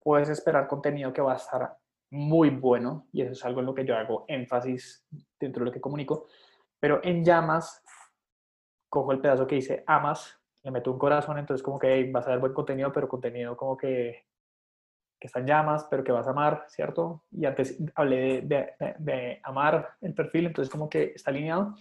puedes 0.01 0.29
esperar 0.29 0.69
contenido 0.69 1.13
que 1.13 1.21
va 1.21 1.33
a 1.33 1.37
estar 1.37 1.77
muy 2.11 2.51
bueno, 2.51 3.09
y 3.13 3.23
eso 3.23 3.33
es 3.33 3.45
algo 3.45 3.59
en 3.61 3.67
lo 3.67 3.75
que 3.75 3.85
yo 3.85 3.97
hago 3.97 4.25
énfasis 4.29 5.05
dentro 5.39 5.61
de 5.61 5.67
lo 5.67 5.73
que 5.73 5.81
comunico. 5.81 6.29
Pero 6.85 7.01
en 7.03 7.25
llamas, 7.25 7.83
cojo 8.91 9.13
el 9.13 9.19
pedazo 9.19 9.47
que 9.47 9.55
dice 9.55 9.85
amas, 9.87 10.39
le 10.63 10.71
meto 10.71 10.93
un 10.93 10.99
corazón, 10.99 11.39
entonces 11.39 11.65
como 11.65 11.79
que 11.79 12.11
vas 12.13 12.27
a 12.27 12.33
ver 12.33 12.41
buen 12.41 12.53
contenido, 12.53 12.93
pero 12.93 13.09
contenido 13.09 13.57
como 13.57 13.75
que, 13.75 14.27
que 15.19 15.27
está 15.27 15.41
en 15.41 15.47
llamas, 15.47 15.87
pero 15.89 16.05
que 16.05 16.13
vas 16.13 16.27
a 16.27 16.33
amar, 16.33 16.67
¿cierto? 16.69 17.25
Y 17.31 17.47
antes 17.47 17.83
hablé 17.95 18.43
de, 18.43 18.75
de 18.99 19.41
amar 19.45 19.97
el 20.03 20.13
perfil, 20.13 20.45
entonces 20.45 20.71
como 20.71 20.91
que 20.91 21.13
está 21.15 21.31
alineado. 21.31 21.75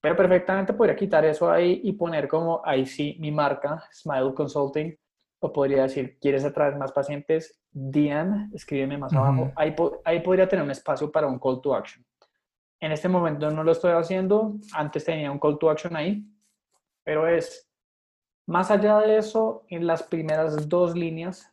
Pero 0.00 0.14
perfectamente 0.14 0.74
podría 0.74 0.94
quitar 0.94 1.24
eso 1.24 1.50
ahí 1.50 1.80
y 1.82 1.94
poner 1.94 2.28
como 2.28 2.62
ahí 2.64 2.86
sí 2.86 3.16
mi 3.18 3.32
marca, 3.32 3.82
Smile 3.92 4.32
Consulting, 4.32 4.96
o 5.40 5.52
podría 5.52 5.82
decir, 5.82 6.18
¿quieres 6.20 6.44
atraer 6.44 6.76
más 6.76 6.92
pacientes? 6.92 7.60
DM, 7.72 8.50
escríbeme 8.54 8.96
más 8.96 9.12
abajo. 9.12 9.50
Ahí, 9.56 9.74
ahí 10.04 10.20
podría 10.20 10.48
tener 10.48 10.64
un 10.64 10.70
espacio 10.70 11.10
para 11.10 11.26
un 11.26 11.40
call 11.40 11.60
to 11.60 11.74
action. 11.74 12.06
En 12.80 12.92
este 12.92 13.08
momento 13.08 13.50
no 13.50 13.64
lo 13.64 13.72
estoy 13.72 13.92
haciendo, 13.92 14.56
antes 14.72 15.04
tenía 15.04 15.30
un 15.30 15.38
call 15.38 15.58
to 15.58 15.70
action 15.70 15.96
ahí, 15.96 16.26
pero 17.02 17.26
es, 17.28 17.70
más 18.46 18.70
allá 18.70 18.98
de 18.98 19.18
eso, 19.18 19.64
en 19.68 19.86
las 19.86 20.02
primeras 20.02 20.68
dos 20.68 20.94
líneas, 20.94 21.52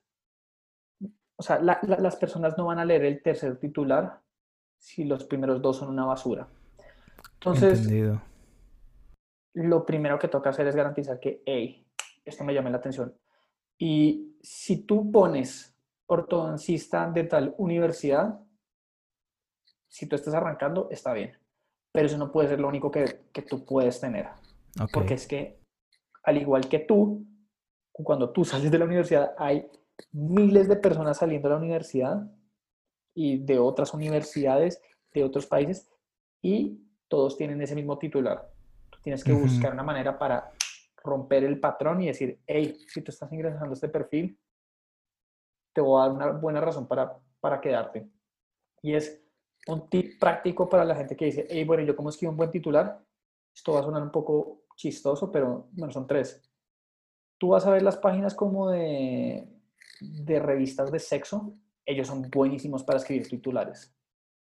o 1.36 1.44
sea, 1.44 1.60
las 1.62 2.16
personas 2.18 2.58
no 2.58 2.66
van 2.66 2.80
a 2.80 2.86
leer 2.86 3.06
el 3.06 3.22
tercer 3.22 3.58
titular 3.58 4.22
si 4.78 5.04
los 5.04 5.24
primeros 5.24 5.62
dos 5.62 5.78
son 5.78 5.90
una 5.90 6.06
basura. 6.06 6.48
Entonces, 7.40 7.80
Entendido 7.80 8.22
lo 9.54 9.86
primero 9.86 10.18
que 10.20 10.28
toca 10.28 10.50
hacer 10.50 10.68
es 10.68 10.76
garantizar 10.76 11.20
que, 11.20 11.42
hey, 11.46 11.88
esto 12.26 12.44
me 12.44 12.54
llame 12.54 12.72
la 12.72 12.78
atención. 12.78 13.16
Y 13.78 14.38
si 14.42 14.86
tú 14.86 15.12
pones 15.12 15.76
ortodoncista 16.08 17.10
de 17.12 17.24
tal 17.26 17.56
universidad, 17.58 18.40
si 19.94 20.08
tú 20.08 20.16
estás 20.16 20.34
arrancando, 20.34 20.88
está 20.90 21.14
bien. 21.14 21.38
Pero 21.92 22.08
eso 22.08 22.18
no 22.18 22.32
puede 22.32 22.50
ser 22.50 22.60
lo 22.60 22.68
único 22.68 22.90
que, 22.90 23.28
que 23.32 23.44
tú 23.44 23.64
puedes 23.64 24.02
tener. 24.02 24.28
Porque 24.92 25.14
es 25.14 25.28
que, 25.28 25.60
al 26.24 26.38
igual 26.38 26.68
que 26.68 26.80
tú, 26.80 27.24
cuando 27.92 28.32
tú 28.32 28.44
sales 28.44 28.72
de 28.72 28.80
la 28.80 28.86
universidad, 28.86 29.36
hay 29.38 29.70
miles 30.12 30.68
de 30.68 30.78
personas 30.78 31.18
saliendo 31.18 31.48
de 31.48 31.54
la 31.54 31.62
universidad 31.62 32.28
y 33.14 33.38
de 33.38 33.60
otras 33.60 33.94
universidades, 33.94 34.82
de 35.14 35.24
otros 35.24 35.46
países, 35.46 35.88
y 36.42 36.82
todos 37.08 37.38
tienen 37.38 37.62
ese 37.62 37.76
mismo 37.76 38.00
titular. 38.00 38.50
Tienes 39.04 39.24
que 39.24 39.34
buscar 39.34 39.74
una 39.74 39.84
manera 39.84 40.18
para 40.18 40.52
romper 41.04 41.44
el 41.44 41.60
patrón 41.60 42.02
y 42.02 42.08
decir, 42.08 42.40
hey, 42.48 42.80
si 42.88 43.04
tú 43.04 43.12
estás 43.12 43.32
ingresando 43.32 43.70
a 43.70 43.74
este 43.74 43.90
perfil, 43.90 44.40
te 45.72 45.82
voy 45.82 46.02
a 46.02 46.06
dar 46.06 46.16
una 46.16 46.28
buena 46.32 46.62
razón 46.62 46.88
para, 46.88 47.16
para 47.40 47.62
quedarte. 47.62 48.10
Y 48.82 48.96
es 48.96 49.23
un 49.68 49.90
tip 49.90 50.20
práctico 50.20 50.68
para 50.68 50.86
la 50.86 50.96
gente 50.96 51.16
que 51.16 51.26
dice, 51.26 51.48
hey, 51.50 51.64
bueno, 51.64 51.84
¿yo 51.84 51.96
cómo 51.96 52.10
escribo 52.10 52.32
un 52.32 52.38
buen 52.38 52.52
titular? 52.52 53.02
Esto 53.56 53.74
va 53.74 53.80
a 53.80 53.84
sonar 53.84 54.02
un 54.02 54.12
poco 54.12 54.64
chistoso, 54.76 55.32
pero 55.32 55.68
bueno, 55.72 55.94
son 55.94 56.08
tres. 56.08 56.42
Tú 57.38 57.50
vas 57.50 57.66
a 57.66 57.72
ver 57.72 57.82
las 57.82 57.98
páginas 57.98 58.36
como 58.36 58.70
de, 58.70 59.48
de 60.00 60.40
revistas 60.40 60.92
de 60.92 61.00
sexo, 61.00 61.56
ellos 61.86 62.08
son 62.08 62.30
buenísimos 62.30 62.84
para 62.84 63.00
escribir 63.00 63.28
titulares. 63.28 63.94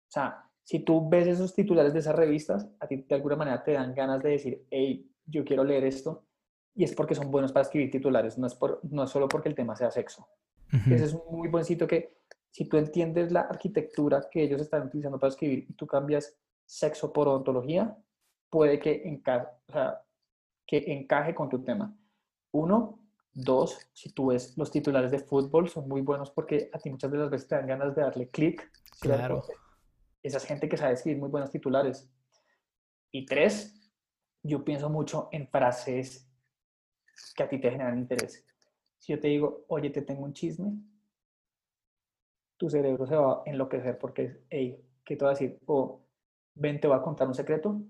O 0.08 0.10
sea, 0.10 0.44
si 0.64 0.80
tú 0.80 1.08
ves 1.08 1.26
esos 1.26 1.54
titulares 1.54 1.92
de 1.92 2.00
esas 2.00 2.14
revistas, 2.14 2.68
a 2.80 2.86
ti 2.86 2.96
de 2.96 3.14
alguna 3.14 3.36
manera 3.36 3.62
te 3.62 3.72
dan 3.72 3.94
ganas 3.94 4.22
de 4.22 4.30
decir, 4.30 4.66
hey, 4.70 5.10
yo 5.26 5.44
quiero 5.44 5.64
leer 5.64 5.84
esto, 5.84 6.24
y 6.74 6.84
es 6.84 6.94
porque 6.94 7.14
son 7.14 7.30
buenos 7.30 7.52
para 7.52 7.62
escribir 7.62 7.90
titulares, 7.90 8.38
no 8.38 8.46
es, 8.46 8.54
por, 8.54 8.80
no 8.84 9.04
es 9.04 9.10
solo 9.10 9.28
porque 9.28 9.48
el 9.48 9.54
tema 9.54 9.76
sea 9.76 9.90
sexo. 9.90 10.28
Ese 10.70 11.04
es 11.04 11.14
un 11.14 11.22
muy 11.30 11.48
buen 11.48 11.64
sitio 11.64 11.86
que, 11.86 12.18
si 12.50 12.68
tú 12.68 12.76
entiendes 12.76 13.30
la 13.30 13.42
arquitectura 13.42 14.28
que 14.30 14.42
ellos 14.42 14.60
están 14.60 14.86
utilizando 14.86 15.18
para 15.18 15.30
escribir 15.30 15.66
y 15.68 15.74
tú 15.74 15.86
cambias 15.86 16.36
sexo 16.64 17.12
por 17.12 17.28
odontología, 17.28 17.96
puede 18.50 18.78
que, 18.78 19.02
encaje, 19.04 19.46
o 19.68 19.72
sea, 19.72 20.02
que 20.66 20.84
encaje 20.92 21.34
con 21.34 21.48
tu 21.48 21.62
tema. 21.62 21.96
Uno, 22.52 23.00
dos, 23.32 23.78
si 23.92 24.10
tú 24.12 24.28
ves 24.28 24.56
los 24.56 24.70
titulares 24.70 25.10
de 25.10 25.18
fútbol, 25.18 25.68
son 25.68 25.88
muy 25.88 26.00
buenos 26.00 26.30
porque 26.30 26.70
a 26.72 26.78
ti 26.78 26.90
muchas 26.90 27.10
de 27.10 27.18
las 27.18 27.30
veces 27.30 27.48
te 27.48 27.54
dan 27.54 27.66
ganas 27.66 27.94
de 27.94 28.02
darle 28.02 28.28
clic. 28.28 28.70
Claro 29.00 29.44
esa 30.22 30.40
gente 30.40 30.68
que 30.68 30.76
sabe 30.76 30.94
escribir 30.94 31.18
muy 31.18 31.28
buenos 31.28 31.50
titulares. 31.50 32.10
Y 33.10 33.24
tres, 33.26 33.90
yo 34.42 34.64
pienso 34.64 34.90
mucho 34.90 35.28
en 35.32 35.48
frases 35.48 36.30
que 37.34 37.42
a 37.42 37.48
ti 37.48 37.58
te 37.58 37.70
generan 37.70 37.98
interés. 37.98 38.44
Si 38.98 39.12
yo 39.12 39.20
te 39.20 39.28
digo, 39.28 39.64
oye, 39.68 39.90
te 39.90 40.02
tengo 40.02 40.24
un 40.24 40.32
chisme, 40.32 40.78
tu 42.58 42.68
cerebro 42.68 43.06
se 43.06 43.16
va 43.16 43.32
a 43.32 43.42
enloquecer 43.46 43.98
porque 43.98 44.24
es, 44.24 44.38
hey, 44.50 44.84
¿qué 45.04 45.16
te 45.16 45.24
va 45.24 45.30
a 45.30 45.34
decir? 45.34 45.58
O 45.66 46.02
ven, 46.54 46.80
te 46.80 46.88
voy 46.88 46.98
a 46.98 47.02
contar 47.02 47.26
un 47.26 47.34
secreto. 47.34 47.80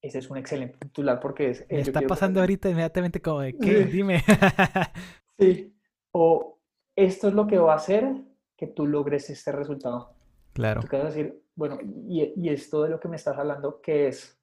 Ese 0.00 0.20
es 0.20 0.30
un 0.30 0.38
excelente 0.38 0.78
titular 0.78 1.20
porque 1.20 1.50
es... 1.50 1.66
Me 1.68 1.80
está 1.80 2.00
pasando 2.02 2.40
ahorita 2.40 2.70
inmediatamente 2.70 3.20
como 3.20 3.40
de, 3.40 3.56
¿qué? 3.58 3.84
Dime. 3.84 4.22
sí. 5.38 5.74
O 6.12 6.58
esto 6.96 7.28
es 7.28 7.34
lo 7.34 7.46
que 7.46 7.58
va 7.58 7.72
a 7.74 7.76
hacer 7.76 8.24
que 8.56 8.68
tú 8.68 8.86
logres 8.86 9.28
este 9.28 9.52
resultado. 9.52 10.14
Claro. 10.54 10.80
Tú 10.80 10.88
vas 10.90 11.02
a 11.02 11.08
decir, 11.08 11.42
bueno, 11.54 11.78
y, 11.82 12.32
y 12.36 12.48
esto 12.48 12.84
de 12.84 12.90
lo 12.90 13.00
que 13.00 13.08
me 13.08 13.16
estás 13.16 13.36
hablando, 13.36 13.80
¿qué 13.80 14.08
es? 14.08 14.40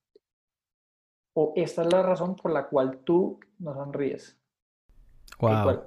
O 1.34 1.54
esta 1.56 1.82
es 1.82 1.92
la 1.92 2.04
razón 2.04 2.36
por 2.36 2.52
la 2.52 2.68
cual 2.68 3.00
tú 3.00 3.40
no 3.60 3.74
sonríes. 3.74 4.38
Wow. 5.40 5.84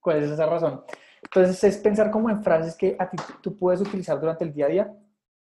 Cuál, 0.00 0.22
es 0.22 0.30
esa 0.30 0.46
razón? 0.46 0.84
Entonces 1.22 1.62
es 1.64 1.78
pensar 1.78 2.10
como 2.10 2.30
en 2.30 2.42
frases 2.42 2.76
que 2.76 2.96
a 2.98 3.08
ti 3.08 3.16
tú 3.40 3.56
puedes 3.56 3.80
utilizar 3.80 4.20
durante 4.20 4.44
el 4.44 4.52
día 4.52 4.66
a 4.66 4.68
día 4.68 4.96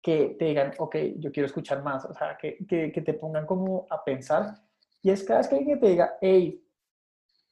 que 0.01 0.35
te 0.37 0.45
digan, 0.45 0.73
ok, 0.77 0.95
yo 1.17 1.31
quiero 1.31 1.47
escuchar 1.47 1.81
más, 1.81 2.03
o 2.03 2.13
sea, 2.13 2.37
que, 2.37 2.57
que, 2.67 2.91
que 2.91 3.01
te 3.01 3.13
pongan 3.13 3.45
como 3.45 3.87
a 3.89 4.03
pensar. 4.03 4.53
Y 5.01 5.09
es 5.09 5.23
cada 5.23 5.39
vez 5.39 5.47
que 5.47 5.55
alguien 5.55 5.79
te 5.79 5.87
diga, 5.87 6.17
hey, 6.19 6.61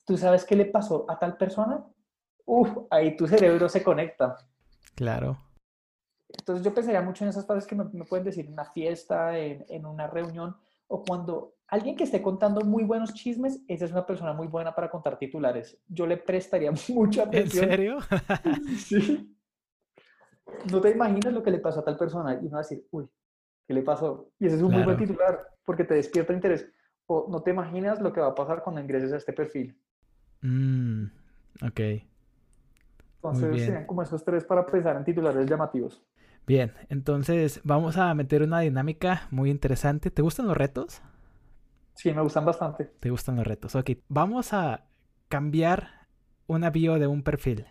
¿tú 0.06 0.17
sabes 0.17 0.43
qué 0.43 0.56
le 0.56 0.65
pasó 0.65 1.06
a 1.10 1.17
tal 1.17 1.38
persona? 1.38 1.86
Uf, 2.45 2.69
ahí 2.89 3.15
tu 3.15 3.26
cerebro 3.28 3.69
se 3.69 3.82
conecta. 3.82 4.38
Claro. 4.95 5.38
Entonces 6.38 6.63
yo 6.63 6.74
pensaría 6.74 7.02
mucho 7.02 7.24
en 7.24 7.30
esas 7.30 7.45
frases 7.45 7.67
que 7.67 7.76
me, 7.76 7.86
pueden 8.06 8.26
decir 8.26 8.45
en 8.45 8.54
una 8.54 8.65
fiesta, 8.65 9.38
en, 9.38 9.86
una 9.86 10.08
reunión, 10.08 10.56
o 10.88 11.04
cuando 11.04 11.56
alguien 11.71 11.95
que 11.95 12.03
esté 12.03 12.21
contando 12.21 12.62
muy 12.62 12.84
buenos 12.84 13.13
chismes, 13.13 13.63
esa 13.67 13.86
es 13.86 13.91
una 13.91 14.05
persona 14.05 14.34
muy 14.34 14.47
buena 14.47 14.75
para 14.75 14.89
contar 14.89 15.17
titulares. 15.17 15.81
Yo 15.88 16.05
le 16.05 16.17
prestaría 16.17 16.71
mucha 16.89 17.23
atención. 17.23 17.63
¿En 17.63 17.71
serio? 17.71 17.97
sí. 18.77 19.36
No 20.69 20.81
te 20.81 20.91
imaginas 20.91 21.34
lo 21.34 21.41
que 21.41 21.49
le 21.49 21.60
pasó 21.60 21.79
a 21.79 21.86
tal 21.86 21.97
persona 21.97 22.36
y 22.36 22.45
uno 22.45 22.51
va 22.51 22.57
a 22.60 22.62
decir, 22.62 22.86
uy, 22.91 23.07
¿qué 23.65 23.73
le 23.73 23.81
pasó? 23.81 24.31
Y 24.38 24.47
ese 24.47 24.57
es 24.57 24.62
un 24.62 24.73
muy 24.73 24.84
buen 24.84 24.97
titular 24.97 25.39
porque 25.65 25.86
te 25.86 25.93
despierta 25.95 26.34
interés. 26.34 26.69
O 27.07 27.28
no 27.32 27.41
te 27.41 27.51
imaginas 27.51 28.01
lo 28.01 28.11
que 28.11 28.19
va 28.19 28.28
a 28.28 28.36
pasar 28.36 28.61
cuando 28.61 28.82
ingreses 28.82 29.13
a 29.13 29.17
este 29.17 29.32
perfil. 29.32 29.80
Mm, 30.41 31.05
ok. 31.65 31.80
Entonces 33.15 33.63
serían 33.63 33.86
como 33.86 34.01
esos 34.01 34.26
tres 34.26 34.43
para 34.43 34.65
pensar 34.65 34.97
en 34.97 35.05
titulares 35.05 35.49
llamativos. 35.49 36.03
Bien, 36.45 36.74
entonces 36.89 37.61
vamos 37.63 37.97
a 37.97 38.13
meter 38.13 38.43
una 38.43 38.59
dinámica 38.59 39.28
muy 39.32 39.49
interesante. 39.49 40.11
¿Te 40.11 40.22
gustan 40.22 40.47
los 40.47 40.57
retos? 40.57 41.01
Sí, 41.96 42.12
me 42.14 42.22
gustan 42.22 42.46
bastante. 42.46 42.86
¿Te 43.00 43.10
gustan 43.10 43.36
los 43.36 43.46
retos? 43.46 43.76
Ok, 43.76 43.92
vamos 44.08 44.54
a 44.54 44.86
cambiar 45.28 46.08
una 46.48 46.70
bio 46.70 47.00
de 47.00 47.08
un 47.08 47.24
perfil. 47.24 47.66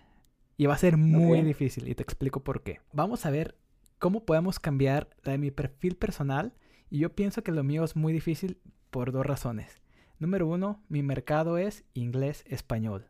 Y 0.56 0.66
va 0.66 0.74
a 0.74 0.78
ser 0.78 0.96
muy 0.96 1.42
difícil 1.42 1.88
y 1.88 1.94
te 1.94 2.02
explico 2.02 2.42
por 2.42 2.62
qué. 2.62 2.80
Vamos 2.92 3.24
a 3.24 3.30
ver 3.30 3.56
cómo 3.98 4.24
podemos 4.24 4.58
cambiar 4.58 5.08
la 5.22 5.32
de 5.32 5.38
mi 5.38 5.50
perfil 5.50 5.96
personal. 5.96 6.54
Y 6.90 6.98
yo 6.98 7.14
pienso 7.14 7.42
que 7.42 7.52
lo 7.52 7.62
mío 7.64 7.84
es 7.84 7.96
muy 7.96 8.12
difícil 8.12 8.60
por 8.90 9.12
dos 9.12 9.24
razones. 9.24 9.80
Número 10.18 10.46
uno, 10.46 10.82
mi 10.88 11.02
mercado 11.02 11.56
es 11.56 11.84
inglés-español. 11.94 13.06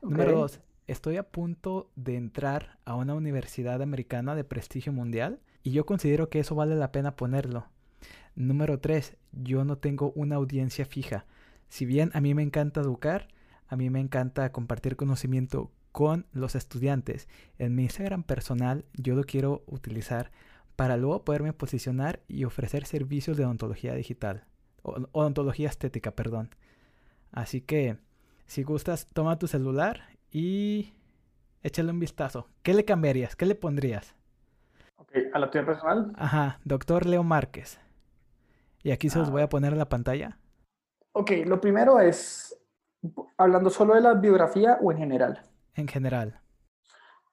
Número 0.00 0.32
dos, 0.32 0.60
estoy 0.86 1.16
a 1.16 1.24
punto 1.30 1.90
de 1.94 2.16
entrar 2.16 2.78
a 2.84 2.94
una 2.94 3.14
universidad 3.14 3.82
americana 3.82 4.34
de 4.34 4.44
prestigio 4.44 4.92
mundial 4.92 5.40
y 5.62 5.72
yo 5.72 5.84
considero 5.84 6.30
que 6.30 6.40
eso 6.40 6.54
vale 6.54 6.76
la 6.76 6.92
pena 6.92 7.16
ponerlo. 7.16 7.66
Número 8.34 8.78
tres, 8.80 9.16
yo 9.32 9.64
no 9.64 9.78
tengo 9.78 10.12
una 10.14 10.36
audiencia 10.36 10.84
fija. 10.84 11.26
Si 11.68 11.86
bien 11.86 12.10
a 12.14 12.20
mí 12.20 12.34
me 12.34 12.42
encanta 12.42 12.80
educar, 12.80 13.28
a 13.68 13.76
mí 13.76 13.90
me 13.90 14.00
encanta 14.00 14.52
compartir 14.52 14.96
conocimiento 14.96 15.72
con 15.92 16.26
los 16.32 16.54
estudiantes. 16.54 17.28
En 17.58 17.74
mi 17.74 17.84
Instagram 17.84 18.22
personal 18.22 18.84
yo 18.94 19.14
lo 19.14 19.24
quiero 19.24 19.64
utilizar 19.66 20.30
para 20.76 20.96
luego 20.98 21.24
poderme 21.24 21.52
posicionar 21.54 22.20
y 22.28 22.44
ofrecer 22.44 22.84
servicios 22.84 23.36
de 23.38 23.44
odontología 23.46 23.94
digital. 23.94 24.44
O- 24.82 25.08
odontología 25.12 25.68
estética, 25.70 26.10
perdón. 26.10 26.50
Así 27.32 27.62
que, 27.62 27.96
si 28.46 28.62
gustas, 28.62 29.06
toma 29.12 29.38
tu 29.38 29.46
celular 29.48 30.02
y 30.30 30.92
échale 31.62 31.90
un 31.90 31.98
vistazo. 31.98 32.48
¿Qué 32.62 32.74
le 32.74 32.84
cambiarías? 32.84 33.34
¿Qué 33.34 33.46
le 33.46 33.54
pondrías? 33.54 34.14
Ok, 34.98 35.12
a 35.32 35.38
la 35.38 35.50
tuya 35.50 35.64
personal. 35.64 36.12
Ajá, 36.16 36.60
doctor 36.64 37.06
Leo 37.06 37.24
Márquez. 37.24 37.80
Y 38.86 38.92
aquí 38.92 39.10
se 39.10 39.18
los 39.18 39.26
Ah. 39.28 39.32
voy 39.32 39.42
a 39.42 39.48
poner 39.48 39.72
en 39.72 39.80
la 39.80 39.88
pantalla. 39.88 40.38
Ok, 41.10 41.32
lo 41.44 41.60
primero 41.60 41.98
es, 41.98 42.56
hablando 43.36 43.68
solo 43.68 43.94
de 43.94 44.00
la 44.00 44.14
biografía 44.14 44.78
o 44.80 44.92
en 44.92 44.98
general. 44.98 45.42
En 45.74 45.88
general. 45.88 46.40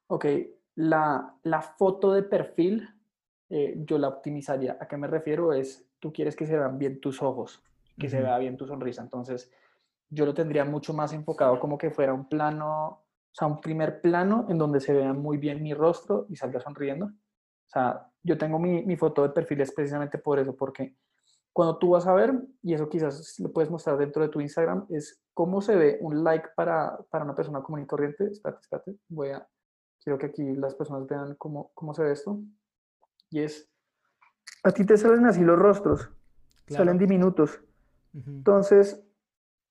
Ok, 0.08 0.26
la, 0.74 1.36
la 1.44 1.62
foto 1.62 2.12
de 2.12 2.24
perfil 2.24 2.90
eh, 3.52 3.76
yo 3.86 4.00
la 4.00 4.08
optimizaría. 4.08 4.78
¿A 4.82 4.88
qué 4.88 4.98
me 4.98 5.06
refiero? 5.06 5.54
Es, 5.54 5.88
tú 6.00 6.12
quieres 6.12 6.36
que 6.36 6.48
se 6.48 6.58
vean 6.58 6.80
bien 6.80 7.00
tus 7.00 7.22
ojos, 7.22 7.64
que 8.00 8.10
se 8.10 8.20
vea 8.20 8.40
bien 8.40 8.58
tu 8.58 8.66
sonrisa. 8.66 9.04
Entonces, 9.04 9.52
yo 10.10 10.26
lo 10.26 10.34
tendría 10.34 10.66
mucho 10.66 10.92
más 10.96 11.14
enfocado 11.14 11.60
como 11.60 11.78
que 11.78 11.92
fuera 11.92 12.16
un 12.16 12.28
plano, 12.28 12.88
o 12.88 13.32
sea, 13.32 13.48
un 13.48 13.62
primer 13.62 14.02
plano 14.02 14.48
en 14.50 14.58
donde 14.58 14.80
se 14.80 14.92
vea 14.94 15.14
muy 15.14 15.38
bien 15.38 15.62
mi 15.62 15.76
rostro 15.76 16.26
y 16.30 16.36
salga 16.36 16.60
sonriendo. 16.62 17.06
O 17.06 17.70
sea, 17.70 18.10
yo 18.24 18.40
tengo 18.40 18.58
mi, 18.58 18.84
mi 18.84 18.96
foto 18.98 19.22
de 19.22 19.30
perfil 19.30 19.62
es 19.62 19.72
precisamente 19.72 20.18
por 20.18 20.40
eso, 20.40 20.56
porque 20.56 20.96
cuando 21.54 21.78
tú 21.78 21.92
vas 21.92 22.08
a 22.08 22.14
ver, 22.14 22.34
y 22.64 22.74
eso 22.74 22.90
quizás 22.90 23.40
lo 23.40 23.54
puedes 23.54 23.70
mostrar 23.70 23.98
dentro 23.98 24.24
de 24.24 24.30
tu 24.30 24.42
Instagram, 24.42 24.88
es 24.90 25.22
cómo 25.36 25.62
se 25.62 25.76
ve 25.76 26.00
un 26.02 26.24
like 26.24 26.50
para, 26.56 26.98
para 27.12 27.24
una 27.24 27.36
persona 27.36 27.62
común 27.62 27.84
y 27.84 27.86
corriente. 27.86 28.26
Espérate, 28.26 28.62
espérate, 28.62 28.98
voy 29.08 29.30
a, 29.30 29.48
quiero 30.04 30.18
que 30.18 30.26
aquí 30.26 30.56
las 30.56 30.74
personas 30.74 31.08
vean 31.08 31.36
cómo, 31.36 31.72
cómo 31.76 31.94
se 31.94 32.04
ve 32.04 32.12
esto. 32.12 32.40
Y 33.30 33.42
es, 33.42 33.70
a 34.64 34.72
ti 34.72 34.84
te 34.84 34.98
salen 34.98 35.26
así 35.28 35.42
los 35.42 35.60
rostros, 35.60 36.10
salen 36.68 36.98
diminutos. 36.98 37.62
Ujú. 38.16 38.32
Entonces, 38.32 39.04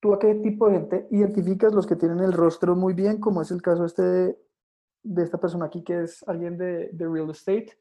¿tú 0.00 0.14
a 0.14 0.20
qué 0.20 0.36
tipo 0.36 0.68
de 0.68 0.74
gente 0.74 1.08
identificas 1.10 1.72
los 1.72 1.86
que 1.86 1.96
tienen 1.96 2.20
el 2.20 2.32
rostro 2.32 2.76
muy 2.76 2.94
bien, 2.94 3.18
como 3.18 3.42
es 3.42 3.50
el 3.50 3.60
caso 3.60 3.84
este 3.84 4.02
de, 4.02 4.38
de 5.02 5.22
esta 5.22 5.38
persona 5.38 5.66
aquí 5.66 5.82
que 5.82 6.04
es 6.04 6.22
alguien 6.28 6.56
de, 6.58 6.90
de 6.92 7.08
real 7.08 7.30
estate? 7.30 7.76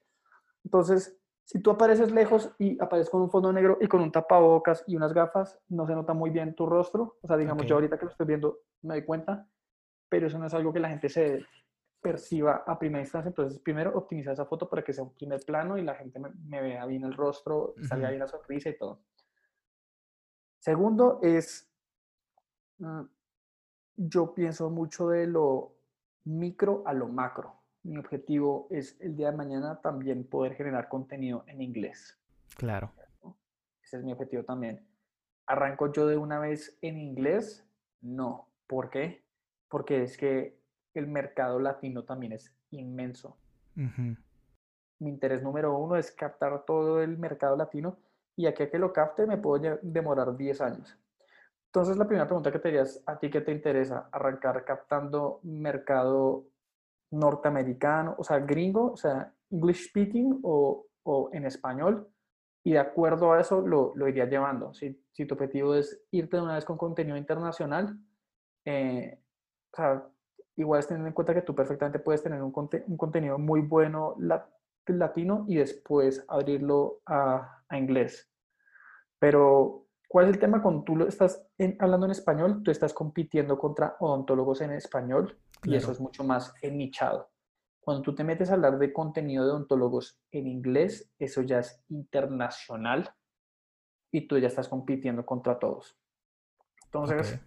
Entonces, 0.63 1.15
si 1.45 1.59
tú 1.61 1.71
apareces 1.71 2.11
lejos 2.11 2.51
y 2.59 2.81
apareces 2.81 3.09
con 3.09 3.21
un 3.21 3.29
fondo 3.29 3.51
negro 3.51 3.77
y 3.81 3.87
con 3.87 4.01
un 4.01 4.11
tapabocas 4.11 4.83
y 4.87 4.95
unas 4.95 5.13
gafas, 5.13 5.59
no 5.69 5.85
se 5.85 5.93
nota 5.93 6.13
muy 6.13 6.29
bien 6.29 6.55
tu 6.55 6.65
rostro. 6.65 7.17
O 7.21 7.27
sea, 7.27 7.37
digamos, 7.37 7.63
Ok. 7.63 7.69
yo 7.69 7.75
ahorita 7.75 7.97
que 7.97 8.05
lo 8.05 8.11
estoy 8.11 8.27
viendo 8.27 8.59
me 8.83 8.95
doy 8.95 9.05
cuenta, 9.05 9.47
pero 10.09 10.27
eso 10.27 10.39
no 10.39 10.45
es 10.45 10.53
algo 10.53 10.71
que 10.71 10.79
la 10.79 10.89
gente 10.89 11.09
se 11.09 11.45
perciba 12.01 12.63
a 12.65 12.79
primera 12.79 13.01
instancia. 13.01 13.29
Entonces, 13.29 13.59
primero, 13.59 13.91
optimizar 13.95 14.33
esa 14.33 14.45
foto 14.45 14.69
para 14.69 14.83
que 14.83 14.93
sea 14.93 15.03
un 15.03 15.13
primer 15.13 15.41
plano 15.45 15.77
y 15.77 15.83
la 15.83 15.95
gente 15.95 16.19
me, 16.19 16.29
me 16.47 16.61
vea 16.61 16.85
bien 16.85 17.03
el 17.03 17.13
rostro, 17.13 17.75
salga 17.81 18.07
Ujú. 18.07 18.09
bien 18.09 18.19
la 18.19 18.27
sonrisa 18.27 18.69
y 18.69 18.77
todo. 18.77 19.01
Segundo 20.59 21.19
es, 21.21 21.69
mm, 22.77 23.01
yo 23.97 24.33
pienso 24.33 24.69
mucho 24.69 25.09
de 25.09 25.27
lo 25.27 25.73
micro 26.23 26.83
a 26.85 26.93
lo 26.93 27.07
macro. 27.07 27.60
Mi 27.83 27.97
objetivo 27.97 28.67
es 28.69 28.99
el 29.01 29.15
día 29.15 29.31
de 29.31 29.37
mañana 29.37 29.81
también 29.81 30.23
poder 30.23 30.55
generar 30.55 30.87
contenido 30.87 31.43
en 31.47 31.61
inglés. 31.61 32.19
Claro. 32.55 32.91
Ese 33.83 33.97
es 33.97 34.03
mi 34.03 34.11
objetivo 34.11 34.43
también. 34.43 34.85
¿Arranco 35.47 35.91
yo 35.91 36.07
de 36.07 36.15
una 36.15 36.39
vez 36.39 36.77
en 36.81 36.97
inglés? 36.97 37.67
No. 38.01 38.47
¿Por 38.67 38.89
qué? 38.89 39.25
Porque 39.67 40.03
es 40.03 40.17
que 40.17 40.59
el 40.93 41.07
mercado 41.07 41.59
latino 41.59 42.03
también 42.03 42.33
es 42.33 42.55
inmenso. 42.69 43.37
Mi 43.75 45.09
interés 45.09 45.41
número 45.41 45.75
uno 45.77 45.95
es 45.95 46.11
captar 46.11 46.63
todo 46.65 47.01
el 47.01 47.17
mercado 47.17 47.55
latino 47.57 47.97
y 48.35 48.45
aquí 48.45 48.63
a 48.63 48.69
que 48.69 48.79
lo 48.79 48.93
capte 48.93 49.25
me 49.25 49.37
puedo 49.37 49.79
demorar 49.81 50.37
10 50.37 50.61
años. 50.61 50.97
Entonces, 51.67 51.97
la 51.97 52.05
primera 52.05 52.27
pregunta 52.27 52.51
que 52.51 52.59
te 52.59 52.67
harías, 52.67 53.01
¿a 53.05 53.17
ti 53.17 53.29
qué 53.29 53.41
te 53.41 53.51
interesa? 53.51 54.09
¿Arrancar 54.11 54.65
captando 54.65 55.39
mercado 55.43 56.50
norteamericano, 57.11 58.15
o 58.17 58.23
sea, 58.23 58.39
gringo, 58.39 58.93
o 58.93 58.97
sea, 58.97 59.33
English 59.49 59.89
speaking 59.89 60.39
o, 60.43 60.85
o 61.03 61.29
en 61.33 61.45
español? 61.45 62.07
Y 62.63 62.73
de 62.73 62.79
acuerdo 62.79 63.33
a 63.33 63.41
eso 63.41 63.61
lo, 63.61 63.93
lo 63.95 64.07
iría 64.07 64.25
llevando. 64.25 64.73
Si, 64.73 65.03
si 65.11 65.25
tu 65.25 65.33
objetivo 65.35 65.73
es 65.75 66.03
irte 66.11 66.37
de 66.37 66.43
una 66.43 66.55
vez 66.55 66.65
con 66.65 66.77
contenido 66.77 67.17
internacional, 67.17 67.97
eh, 68.65 69.19
o 69.73 69.75
sea, 69.75 70.07
igual 70.55 70.79
es 70.79 70.87
teniendo 70.87 71.07
en 71.07 71.13
cuenta 71.13 71.33
que 71.33 71.41
tú 71.41 71.55
perfectamente 71.55 71.99
puedes 71.99 72.21
tener 72.21 72.41
un, 72.41 72.51
conte- 72.51 72.83
un 72.87 72.97
contenido 72.97 73.37
muy 73.39 73.61
bueno 73.61 74.15
la- 74.19 74.47
latino 74.87 75.45
y 75.47 75.55
después 75.55 76.23
abrirlo 76.27 77.01
a, 77.05 77.63
a 77.67 77.77
inglés. 77.77 78.29
Pero, 79.19 79.85
¿cuál 80.07 80.27
es 80.27 80.33
el 80.33 80.39
tema 80.39 80.61
cuando 80.61 80.83
tú 80.83 80.95
lo 80.95 81.07
estás 81.07 81.45
en- 81.57 81.77
hablando 81.79 82.05
en 82.05 82.11
español? 82.11 82.61
Tú 82.63 82.71
estás 82.71 82.93
compitiendo 82.93 83.57
contra 83.57 83.95
odontólogos 83.99 84.61
en 84.61 84.71
español 84.71 85.37
y 85.63 85.75
eso 85.75 85.91
es 85.91 85.99
mucho 85.99 86.23
más 86.23 86.53
nichado. 86.63 87.29
Cuando 87.79 88.03
tú 88.03 88.13
te 88.15 88.23
metes 88.23 88.49
a 88.49 88.53
hablar 88.53 88.77
de 88.77 88.93
contenido 88.93 89.45
de 89.45 89.51
odontólogos 89.51 90.19
en 90.31 90.47
inglés, 90.47 91.11
eso 91.17 91.41
ya 91.41 91.59
es 91.59 91.83
internacional 91.89 93.13
y 94.11 94.27
tú 94.27 94.37
ya 94.37 94.47
estás 94.47 94.67
compitiendo 94.67 95.25
contra 95.25 95.57
todos. 95.57 95.97
Entonces, 96.85 97.39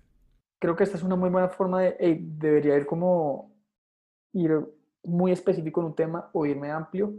creo 0.59 0.75
que 0.75 0.85
esta 0.85 0.97
es 0.97 1.03
una 1.03 1.17
muy 1.17 1.31
buena 1.31 1.49
forma 1.49 1.83
de, 1.83 1.97
hey, 2.01 2.19
debería 2.21 2.77
ir 2.77 2.87
como 2.87 3.55
ir 4.33 4.67
muy 5.05 5.31
específico 5.31 5.81
en 5.81 5.87
un 5.87 5.95
tema 5.95 6.31
o 6.33 6.47
irme 6.47 6.71
amplio. 6.71 7.15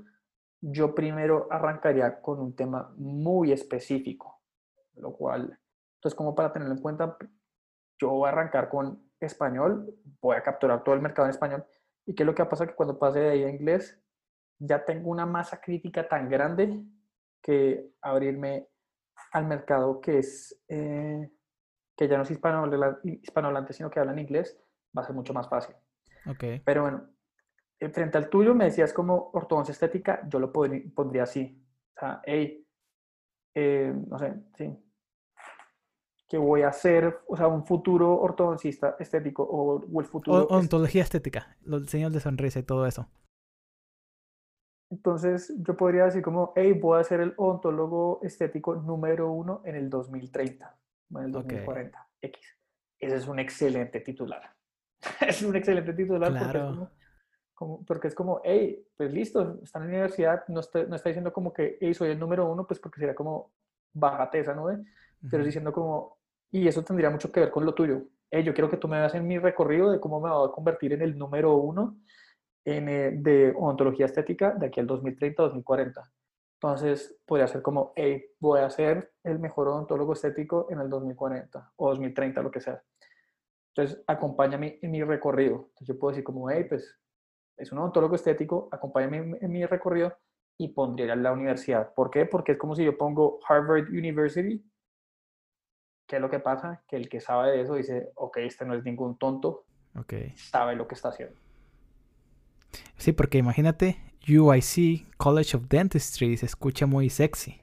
Yo 0.59 0.95
primero 0.95 1.47
arrancaría 1.51 2.21
con 2.21 2.39
un 2.39 2.55
tema 2.55 2.93
muy 2.97 3.51
específico, 3.51 4.41
lo 4.95 5.13
cual, 5.13 5.59
entonces 5.97 6.17
como 6.17 6.33
para 6.33 6.51
tenerlo 6.51 6.73
en 6.73 6.81
cuenta, 6.81 7.17
yo 7.99 8.09
voy 8.09 8.27
a 8.27 8.31
arrancar 8.31 8.69
con 8.69 9.09
español, 9.25 9.93
voy 10.21 10.35
a 10.35 10.43
capturar 10.43 10.83
todo 10.83 10.95
el 10.95 11.01
mercado 11.01 11.27
en 11.27 11.31
español. 11.31 11.65
¿Y 12.05 12.13
qué 12.13 12.23
es 12.23 12.27
lo 12.27 12.35
que 12.35 12.45
pasa? 12.45 12.67
Que 12.67 12.75
cuando 12.75 12.97
pase 12.99 13.19
de 13.19 13.29
ahí 13.29 13.43
a 13.43 13.49
inglés, 13.49 13.99
ya 14.59 14.85
tengo 14.85 15.09
una 15.09 15.25
masa 15.25 15.59
crítica 15.59 16.07
tan 16.07 16.29
grande 16.29 16.81
que 17.41 17.91
abrirme 18.01 18.67
al 19.31 19.45
mercado 19.45 19.99
que 20.01 20.19
es, 20.19 20.61
eh, 20.67 21.29
que 21.95 22.07
ya 22.07 22.17
no 22.17 22.23
es 22.23 22.31
hispanohabla- 22.31 22.99
hispanohablante, 23.03 23.73
sino 23.73 23.89
que 23.89 23.99
hablan 23.99 24.19
inglés, 24.19 24.57
va 24.97 25.01
a 25.01 25.05
ser 25.05 25.15
mucho 25.15 25.33
más 25.33 25.49
fácil. 25.49 25.75
Ok. 26.25 26.43
Pero 26.63 26.83
bueno, 26.83 27.09
eh, 27.79 27.89
frente 27.89 28.17
al 28.17 28.29
tuyo 28.29 28.55
me 28.55 28.65
decías 28.65 28.93
como 28.93 29.29
ortodoncia 29.33 29.71
estética, 29.71 30.27
yo 30.27 30.39
lo 30.39 30.51
podrí- 30.51 30.93
pondría 30.93 31.23
así. 31.23 31.61
O 31.95 31.99
sea, 31.99 32.21
hey, 32.25 32.67
eh, 33.53 33.93
no 34.07 34.17
sé, 34.19 34.33
sí, 34.55 34.84
que 36.27 36.37
voy 36.37 36.63
a 36.63 36.71
ser, 36.73 37.19
o 37.27 37.37
sea, 37.37 37.47
un 37.47 37.65
futuro 37.65 38.19
ortodoncista 38.19 38.95
estético 38.99 39.43
o, 39.43 39.81
o 39.93 40.01
el 40.01 40.07
futuro... 40.07 40.43
O- 40.43 40.55
ontología 40.57 41.01
estética. 41.03 41.57
Los 41.63 41.81
diseños 41.83 42.13
de 42.13 42.19
sonrisa 42.19 42.59
y 42.59 42.63
todo 42.63 42.85
eso. 42.85 43.09
Entonces 44.89 45.53
yo 45.57 45.75
podría 45.75 46.05
decir 46.05 46.21
como, 46.21 46.53
hey, 46.55 46.73
voy 46.73 46.99
a 46.99 47.03
ser 47.03 47.19
el 47.19 47.33
odontólogo 47.37 48.19
estético 48.23 48.75
número 48.75 49.31
uno 49.31 49.61
en 49.65 49.75
el 49.75 49.89
2030 49.89 50.77
o 51.11 51.19
en 51.19 51.25
el 51.25 51.31
Ok. 51.33 51.53
2040, 51.53 52.07
X. 52.21 52.45
Ese 52.99 53.15
es 53.15 53.27
un 53.27 53.39
excelente 53.39 53.99
titular. 54.01 54.55
es 55.21 55.41
un 55.43 55.55
excelente 55.55 55.93
titular 55.93 56.37
porque 56.37 56.59
es 56.59 56.63
Claro. 56.63 56.65
como, 56.65 56.91
como- 57.55 57.85
porque 57.85 58.07
es 58.09 58.15
como, 58.15 58.41
hey, 58.43 58.87
pues 58.97 59.11
listo, 59.13 59.59
está 59.63 59.79
en 59.79 59.85
la 59.85 59.89
universidad, 59.91 60.47
no 60.49 60.59
está, 60.61 60.83
no 60.85 60.95
está 60.95 61.09
diciendo 61.09 61.33
como 61.33 61.53
que, 61.53 61.77
hey, 61.81 61.93
soy 61.93 62.11
el 62.11 62.19
número 62.19 62.51
uno, 62.51 62.67
pues 62.67 62.79
porque 62.79 62.99
sería 62.99 63.15
como, 63.15 63.53
bájate 63.93 64.39
esa 64.41 64.53
nube, 64.55 64.83
pero 65.29 65.43
diciendo 65.45 65.73
como, 65.73 66.14
y 66.55 66.69
eso 66.69 66.85
tendría 66.85 67.09
mucho 67.09 67.33
que 67.33 67.41
ver 67.41 67.51
con 67.51 67.65
lo 67.65 67.73
tuyo. 67.73 68.03
Hey, 68.31 68.41
yo 68.43 68.53
quiero 68.53 68.69
que 68.69 68.77
tú 68.77 68.87
me 68.87 68.97
veas 68.97 69.13
en 69.13 69.27
mi 69.27 69.37
recorrido 69.37 69.91
de 69.91 69.99
cómo 69.99 70.21
me 70.21 70.29
voy 70.29 70.47
a 70.47 70.51
convertir 70.53 70.93
en 70.93 71.01
el 71.01 71.17
número 71.17 71.57
uno 71.57 71.97
en, 72.63 72.87
eh, 72.87 73.11
de 73.11 73.53
odontología 73.53 74.05
estética 74.05 74.51
de 74.51 74.67
aquí 74.67 74.79
al 74.79 74.87
2030-2040. 74.87 76.01
Entonces, 76.53 77.19
podría 77.25 77.47
ser 77.47 77.61
como, 77.61 77.91
hey, 77.97 78.23
voy 78.39 78.61
a 78.61 78.69
ser 78.69 79.11
el 79.25 79.37
mejor 79.37 79.67
odontólogo 79.67 80.13
estético 80.13 80.67
en 80.69 80.79
el 80.79 80.89
2040 80.89 81.73
o 81.75 81.89
2030, 81.89 82.41
lo 82.41 82.51
que 82.51 82.61
sea. 82.61 82.81
Entonces, 83.75 84.01
acompáñame 84.07 84.79
en 84.81 84.91
mi 84.91 85.03
recorrido. 85.03 85.55
Entonces, 85.55 85.87
yo 85.89 85.99
puedo 85.99 86.11
decir 86.11 86.23
como, 86.23 86.49
hey, 86.49 86.67
pues, 86.69 86.97
es 87.57 87.69
un 87.73 87.79
odontólogo 87.79 88.15
estético, 88.15 88.69
acompáñame 88.71 89.39
en 89.41 89.51
mi 89.51 89.65
recorrido 89.65 90.17
y 90.57 90.69
pondría 90.69 91.17
la 91.17 91.33
universidad. 91.33 91.93
¿Por 91.93 92.09
qué? 92.09 92.25
Porque 92.25 92.53
es 92.53 92.57
como 92.57 92.77
si 92.77 92.85
yo 92.85 92.97
pongo 92.97 93.39
Harvard 93.45 93.89
University 93.89 94.63
¿Qué 96.07 96.17
es 96.17 96.21
lo 96.21 96.29
que 96.29 96.39
pasa? 96.39 96.83
Que 96.87 96.95
el 96.95 97.09
que 97.09 97.19
sabe 97.19 97.51
de 97.51 97.61
eso 97.61 97.75
dice, 97.75 98.11
ok, 98.15 98.37
este 98.37 98.65
no 98.65 98.75
es 98.75 98.83
ningún 98.83 99.17
tonto, 99.17 99.65
okay. 99.95 100.33
sabe 100.35 100.75
lo 100.75 100.87
que 100.87 100.95
está 100.95 101.09
haciendo. 101.09 101.35
Sí, 102.97 103.11
porque 103.11 103.37
imagínate, 103.37 103.97
UIC, 104.27 105.17
College 105.17 105.57
of 105.57 105.67
Dentistry, 105.67 106.37
se 106.37 106.45
escucha 106.45 106.85
muy 106.85 107.09
sexy. 107.09 107.61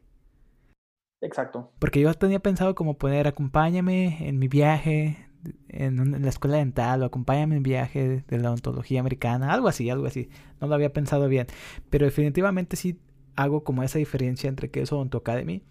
Exacto. 1.21 1.73
Porque 1.79 2.01
yo 2.01 2.13
tenía 2.15 2.41
pensado 2.41 2.75
como 2.75 2.99
poner 2.99 3.29
acompáñame 3.29 4.29
en 4.29 4.39
mi 4.41 4.49
viaje 4.49 5.29
en, 5.69 6.23
la 6.23 6.29
escuela 6.29 6.57
dental 6.57 7.03
o 7.03 7.07
acompáñame 7.07 7.57
en 7.57 7.63
viaje 7.63 8.25
de 8.27 8.39
la 8.39 8.49
odontología 8.49 9.01
americana, 9.01 9.53
algo 9.53 9.69
así, 9.69 9.89
algo 9.91 10.07
así. 10.07 10.29
No 10.61 10.67
lo 10.67 10.75
había 10.75 10.93
pensado 10.93 11.29
bien. 11.29 11.47
Pero 11.91 12.07
definitivamente 12.07 12.77
sí 12.77 12.99
hago 13.37 13.65
como 13.65 13.83
esa 13.83 13.99
diferencia 13.99 14.49
entre 14.49 14.71
que 14.71 14.83
es 14.83 14.93
Odonto 14.93 15.19
Academy, 15.19 15.63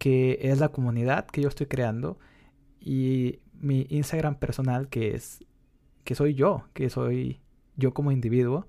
que 0.00 0.38
es 0.40 0.58
la 0.58 0.70
comunidad 0.70 1.26
que 1.26 1.42
yo 1.42 1.48
estoy 1.48 1.66
creando, 1.66 2.18
y 2.80 3.40
mi 3.52 3.86
Instagram 3.90 4.36
personal, 4.36 4.88
que 4.88 5.14
es 5.14 5.44
que 6.04 6.14
soy 6.14 6.34
yo, 6.34 6.64
que 6.72 6.88
soy 6.88 7.38
yo 7.76 7.92
como 7.92 8.10
individuo. 8.10 8.66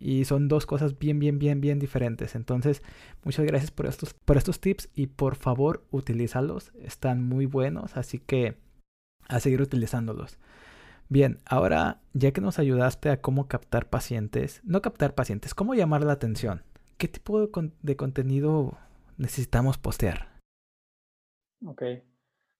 Y 0.00 0.24
son 0.24 0.48
dos 0.48 0.64
cosas 0.64 0.98
bien, 0.98 1.18
bien, 1.18 1.38
bien, 1.38 1.60
bien 1.60 1.78
diferentes. 1.78 2.34
Entonces, 2.34 2.82
muchas 3.24 3.44
gracias 3.44 3.70
por 3.70 3.86
estos, 3.86 4.14
por 4.14 4.38
estos 4.38 4.58
tips 4.58 4.88
y 4.94 5.06
por 5.06 5.36
favor 5.36 5.84
utilízalos. 5.90 6.72
Están 6.82 7.22
muy 7.22 7.44
buenos, 7.44 7.96
así 7.96 8.18
que 8.18 8.56
a 9.28 9.40
seguir 9.40 9.60
utilizándolos. 9.60 10.38
Bien, 11.10 11.40
ahora 11.44 12.00
ya 12.14 12.32
que 12.32 12.40
nos 12.40 12.58
ayudaste 12.58 13.10
a 13.10 13.20
cómo 13.20 13.48
captar 13.48 13.90
pacientes, 13.90 14.62
no 14.64 14.80
captar 14.80 15.14
pacientes, 15.14 15.54
cómo 15.54 15.74
llamar 15.74 16.02
la 16.04 16.14
atención, 16.14 16.62
¿qué 16.96 17.08
tipo 17.08 17.40
de, 17.40 17.70
de 17.82 17.96
contenido 17.96 18.78
necesitamos 19.18 19.76
postear? 19.76 20.33
Ok, 21.66 21.82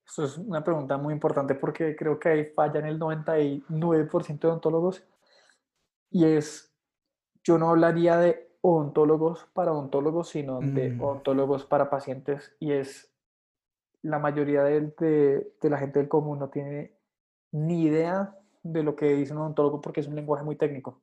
eso 0.07 0.25
es 0.25 0.39
una 0.39 0.65
pregunta 0.65 0.97
muy 0.97 1.13
importante 1.15 1.55
porque 1.55 1.95
creo 1.97 2.19
que 2.19 2.29
ahí 2.29 2.45
fallan 2.47 2.87
el 2.87 2.99
99% 2.99 4.39
de 4.39 4.49
odontólogos 4.49 5.05
y 6.11 6.25
es, 6.25 6.75
yo 7.43 7.59
no 7.59 7.71
hablaría 7.71 8.17
de 8.19 8.57
odontólogos 8.61 9.47
para 9.53 9.73
odontólogos, 9.73 10.29
sino 10.29 10.61
de 10.61 10.91
mm. 10.91 11.01
odontólogos 11.03 11.67
para 11.67 11.91
pacientes 11.91 12.57
y 12.61 12.73
es 12.73 13.15
la 14.05 14.19
mayoría 14.19 14.63
de, 14.63 15.55
la 15.63 15.79
gente 15.79 15.99
del 15.99 16.09
común 16.09 16.39
no 16.39 16.51
tiene 16.51 16.95
ni 17.53 17.85
idea 17.85 18.39
de 18.63 18.83
lo 18.83 18.95
que 18.97 19.15
dice 19.15 19.33
un 19.33 19.41
odontólogo 19.41 19.81
porque 19.81 20.01
es 20.01 20.07
un 20.07 20.15
lenguaje 20.15 20.45
muy 20.45 20.57
técnico. 20.57 21.03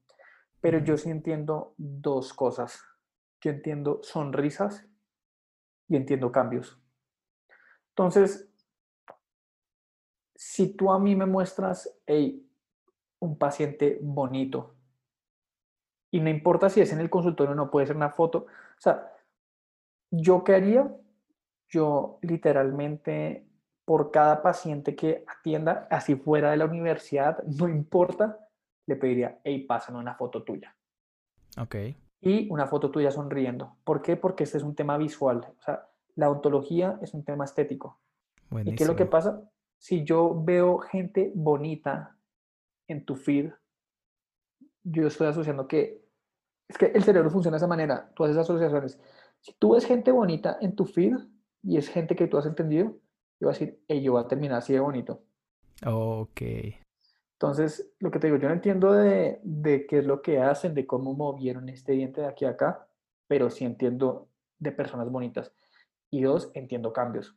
Pero 0.60 0.78
yo 0.78 0.97
sí 0.97 1.10
entiendo 1.10 1.74
dos 1.78 2.34
cosas. 2.34 2.84
Yo 3.41 3.49
entiendo 3.49 3.99
sonrisas 4.04 4.88
y 5.88 5.95
entiendo 5.95 6.32
cambios. 6.32 6.80
Entonces, 7.92 8.50
si 10.36 10.74
tú 10.74 10.92
a 10.92 11.00
mí 11.00 11.16
me 11.16 11.26
muestras 11.26 11.98
un 13.20 13.38
paciente 13.38 14.00
bonito, 14.02 14.76
y 16.12 16.20
no 16.20 16.30
importa 16.30 16.70
si 16.70 16.82
es 16.82 16.92
en 16.92 17.00
el 17.00 17.10
consultorio 17.10 17.54
o 17.54 17.56
no, 17.56 17.72
puede 17.72 17.88
ser 17.88 17.96
una 17.96 18.10
foto, 18.10 18.39
o 18.39 18.82
sea, 18.82 19.14
yo 20.10 20.44
qué 20.44 20.56
haría, 20.56 20.94
yo 21.70 22.20
literalmente 22.22 23.48
por 23.86 24.12
cada 24.12 24.42
paciente 24.42 24.96
que 24.96 25.24
atienda, 25.28 25.88
así 25.89 26.16
fuera 26.16 26.52
de 26.52 26.58
la 26.58 26.66
universidad, 26.66 27.44
no 27.60 27.68
importa, 27.68 28.38
le 28.88 28.96
pediría, 28.96 29.39
hey, 29.44 29.66
pásame 29.66 30.00
una 30.00 30.16
foto 30.16 30.44
tuya. 30.44 30.76
Ok. 31.58 31.76
Y 32.22 32.50
una 32.50 32.68
foto 32.68 32.92
tuya 32.92 33.12
sonriendo. 33.12 33.78
¿Por 33.84 34.02
qué? 34.02 34.16
Porque 34.16 34.44
este 34.44 34.58
es 34.58 34.64
un 34.64 34.76
tema 34.76 34.98
visual. 34.98 35.46
O 35.60 35.62
sea, 35.62 35.89
la 36.16 36.30
ontología 36.30 36.99
es 37.01 37.14
un 37.14 37.24
tema 37.24 37.45
estético. 37.45 37.99
¿Y 38.64 38.76
qué 38.76 38.84
es 38.84 38.89
lo 38.89 38.95
que 38.95 39.05
pasa? 39.05 39.49
Si 39.78 40.03
yo 40.03 40.43
veo 40.43 40.78
gente 40.80 41.32
bonita 41.34 42.18
en 42.88 43.05
tu 43.05 43.16
feed, 43.16 43.51
yo 44.84 45.07
estoy 45.07 45.28
asociando 45.28 45.68
que 45.68 46.01
es 46.68 46.78
que 46.78 46.86
el 46.88 47.03
cerebro 47.03 47.30
funciona 47.30 47.55
de 47.55 47.59
esa 47.59 47.68
manera. 47.68 48.12
Tú 48.16 48.24
haces 48.24 48.38
asociaciones. 48.38 48.99
Si 49.39 49.53
tú 49.53 49.74
ves 49.74 49.86
gente 49.86 50.12
bonita 50.12 50.57
en 50.62 50.76
tu 50.76 50.86
feed, 50.86 51.16
y 51.64 51.78
es 51.78 51.89
gente 51.89 52.16
que 52.16 52.28
tú 52.28 52.38
has 52.38 52.45
entendido, 52.45 52.97
yo 53.39 53.47
voy 53.47 53.55
a 53.55 53.59
decir, 53.59 53.80
yo 54.01 54.14
voy 54.14 54.24
a 54.24 54.28
terminar 54.28 54.57
así 54.57 54.74
de 54.74 54.80
bonito. 54.80 55.24
Ok. 55.86 56.41
Entonces, 57.34 57.91
lo 57.99 58.12
que 58.12 58.20
te 58.20 58.28
digo, 58.28 58.38
yo 58.38 58.47
no 58.47 58.53
entiendo 58.53 58.93
de, 58.93 59.39
de 59.43 59.88
qué 59.88 59.99
es 59.99 60.05
lo 60.05 60.22
que 60.22 60.39
hacen, 60.39 60.74
de 60.76 60.86
cómo 60.86 61.14
movieron 61.14 61.70
este 61.70 61.93
diente 61.93 62.22
de 62.22 62.28
aquí 62.28 62.45
a 62.45 62.51
acá, 62.51 62.88
pero 63.28 63.49
sí 63.49 63.66
entiendo 63.66 64.30
de 64.59 64.72
personas 64.72 65.09
bonitas. 65.09 65.51
Y 66.12 66.22
dos, 66.22 66.51
entiendo 66.53 66.93
cambios. 66.93 67.36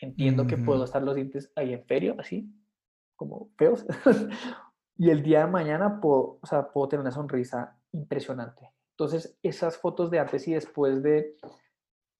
Entiendo 0.00 0.46
que 0.46 0.58
puedo 0.58 0.84
estar 0.84 1.02
los 1.02 1.14
dientes 1.16 1.50
ahí 1.56 1.72
en 1.72 1.84
ferio, 1.84 2.14
así, 2.18 2.52
como 3.16 3.48
feos. 3.56 3.84
y 4.96 5.10
el 5.10 5.22
día 5.22 5.40
de 5.40 5.50
mañana 5.50 6.00
puedo, 6.00 6.38
o 6.42 6.46
sea, 6.46 6.68
puedo 6.68 6.88
tener 6.88 7.00
una 7.00 7.10
sonrisa 7.10 7.78
impresionante. 7.92 8.70
Entonces, 8.90 9.38
esas 9.42 9.78
fotos 9.78 10.10
de 10.10 10.18
antes 10.18 10.46
y 10.48 10.54
después 10.54 11.02
de 11.02 11.36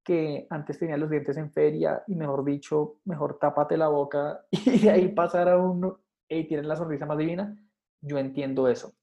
que 0.02 0.46
antes 0.50 0.78
tenía 0.78 0.96
los 0.96 1.10
dientes 1.10 1.36
en 1.36 1.50
feria 1.50 2.02
y 2.06 2.14
mejor 2.14 2.44
dicho, 2.44 3.00
mejor 3.04 3.38
tápate 3.38 3.76
la 3.76 3.88
boca 3.88 4.44
y 4.50 4.78
de 4.78 4.90
ahí 4.90 5.08
pasar 5.08 5.48
a 5.48 5.58
uno 5.58 6.00
y 6.28 6.46
tienen 6.46 6.68
la 6.68 6.76
sonrisa 6.76 7.06
más 7.06 7.18
divina, 7.18 7.56
yo 8.00 8.18
entiendo 8.18 8.68
eso. 8.68 8.94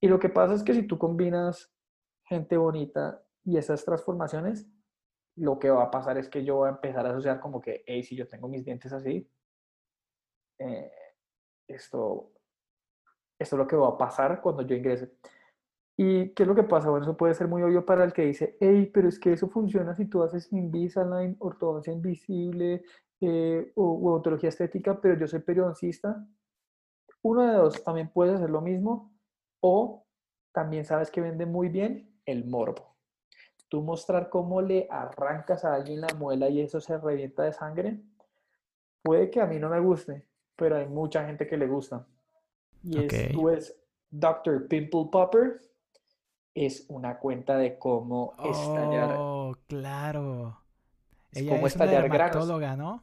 Y 0.00 0.08
lo 0.08 0.18
que 0.18 0.30
pasa 0.30 0.54
es 0.54 0.62
que 0.62 0.74
si 0.74 0.84
tú 0.84 0.98
combinas 0.98 1.72
gente 2.24 2.56
bonita 2.56 3.22
y 3.44 3.58
esas 3.58 3.84
transformaciones, 3.84 4.66
lo 5.36 5.58
que 5.58 5.70
va 5.70 5.84
a 5.84 5.90
pasar 5.90 6.18
es 6.18 6.28
que 6.28 6.44
yo 6.44 6.56
voy 6.56 6.68
a 6.68 6.72
empezar 6.72 7.06
a 7.06 7.10
asociar 7.10 7.40
como 7.40 7.60
que, 7.60 7.82
hey, 7.86 8.02
si 8.02 8.16
yo 8.16 8.28
tengo 8.28 8.48
mis 8.48 8.64
dientes 8.64 8.92
así, 8.92 9.28
eh, 10.58 10.90
esto, 11.66 12.32
esto 13.38 13.56
es 13.56 13.58
lo 13.58 13.66
que 13.66 13.76
va 13.76 13.88
a 13.88 13.98
pasar 13.98 14.40
cuando 14.40 14.62
yo 14.62 14.76
ingrese. 14.76 15.12
¿Y 15.96 16.30
qué 16.30 16.44
es 16.44 16.48
lo 16.48 16.54
que 16.54 16.62
pasa? 16.62 16.88
Bueno, 16.88 17.04
eso 17.04 17.16
puede 17.16 17.34
ser 17.34 17.46
muy 17.46 17.62
obvio 17.62 17.84
para 17.84 18.04
el 18.04 18.12
que 18.12 18.22
dice, 18.22 18.56
hey, 18.60 18.90
pero 18.92 19.08
es 19.08 19.18
que 19.18 19.34
eso 19.34 19.48
funciona 19.48 19.94
si 19.94 20.06
tú 20.06 20.22
haces 20.22 20.50
Invisalign, 20.52 21.36
ortodoncia 21.40 21.92
invisible 21.92 22.82
eh, 23.20 23.72
o, 23.74 24.10
odontología 24.10 24.48
estética, 24.48 24.98
pero 24.98 25.18
yo 25.18 25.26
soy 25.26 25.40
periodoncista. 25.40 26.26
Uno 27.22 27.42
de 27.46 27.52
dos, 27.52 27.84
también 27.84 28.10
puedes 28.12 28.36
hacer 28.36 28.48
lo 28.48 28.62
mismo 28.62 29.12
o 29.60 30.06
también 30.52 30.86
sabes 30.86 31.10
que 31.10 31.20
vende 31.20 31.44
muy 31.44 31.68
bien 31.68 32.18
el 32.24 32.46
morbo. 32.46 32.96
Tú 33.70 33.82
mostrar 33.82 34.28
cómo 34.28 34.60
le 34.60 34.86
arrancas 34.90 35.64
a 35.64 35.74
alguien 35.74 36.02
la 36.02 36.12
muela 36.18 36.50
y 36.50 36.60
eso 36.60 36.78
se 36.80 36.98
revienta 36.98 37.44
de 37.44 37.54
sangre, 37.54 38.02
puede 39.02 39.30
que 39.30 39.40
a 39.40 39.46
mí 39.46 39.58
no 39.58 39.70
me 39.70 39.80
guste, 39.80 40.26
pero 40.56 40.76
hay 40.76 40.86
mucha 40.86 41.24
gente 41.24 41.46
que 41.46 41.56
le 41.56 41.66
gusta. 41.66 42.06
Y 42.82 42.98
es, 42.98 43.32
tú 43.32 43.48
es 43.48 43.80
Dr. 44.10 44.68
Pimple 44.68 45.08
Popper 45.10 45.60
es 46.54 46.84
una 46.88 47.18
cuenta 47.18 47.56
de 47.56 47.78
cómo 47.78 48.34
estallar. 48.44 49.16
Oh, 49.18 49.56
claro. 49.66 50.60
Ella 51.32 51.52
cómo 51.52 51.66
es 51.66 51.72
estallar 51.72 52.04
una 52.04 52.76
¿no? 52.76 53.02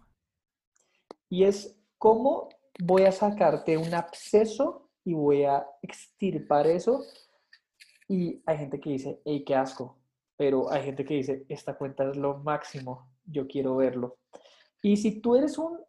Y 1.29 1.43
es 1.43 1.79
cómo 1.97 2.49
voy 2.79 3.03
a 3.03 3.11
sacarte 3.11 3.77
un 3.77 3.93
absceso 3.93 4.89
y 5.03 5.13
voy 5.13 5.45
a 5.45 5.65
extirpar 5.81 6.67
eso. 6.67 7.03
Y 8.09 8.41
hay 8.45 8.57
gente 8.57 8.79
que 8.79 8.91
dice, 8.91 9.21
hey, 9.25 9.43
qué 9.45 9.55
asco. 9.55 9.96
Pero 10.37 10.71
hay 10.71 10.83
gente 10.83 11.03
que 11.03 11.15
dice, 11.15 11.45
esta 11.49 11.75
cuenta 11.75 12.09
es 12.09 12.15
lo 12.15 12.37
máximo, 12.37 13.09
yo 13.25 13.47
quiero 13.47 13.75
verlo. 13.75 14.17
Y 14.81 14.95
si 14.97 15.19
tú 15.19 15.35
eres 15.35 15.57
un 15.57 15.79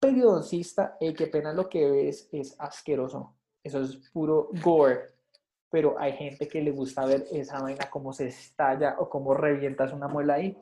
periodoncista, 0.00 0.96
hey, 0.98 1.14
qué 1.16 1.26
pena 1.26 1.52
lo 1.52 1.68
que 1.68 1.90
ves 1.90 2.28
es 2.32 2.56
asqueroso. 2.58 3.36
Eso 3.62 3.82
es 3.82 3.96
puro 4.10 4.48
gore 4.64 5.18
pero 5.70 5.98
hay 5.98 6.12
gente 6.12 6.48
que 6.48 6.62
le 6.62 6.70
gusta 6.70 7.04
ver 7.04 7.26
esa 7.30 7.60
vaina, 7.60 7.90
cómo 7.90 8.12
se 8.12 8.28
estalla 8.28 8.96
o 8.98 9.08
cómo 9.08 9.34
revientas 9.34 9.92
una 9.92 10.08
muela 10.08 10.34
ahí. 10.34 10.58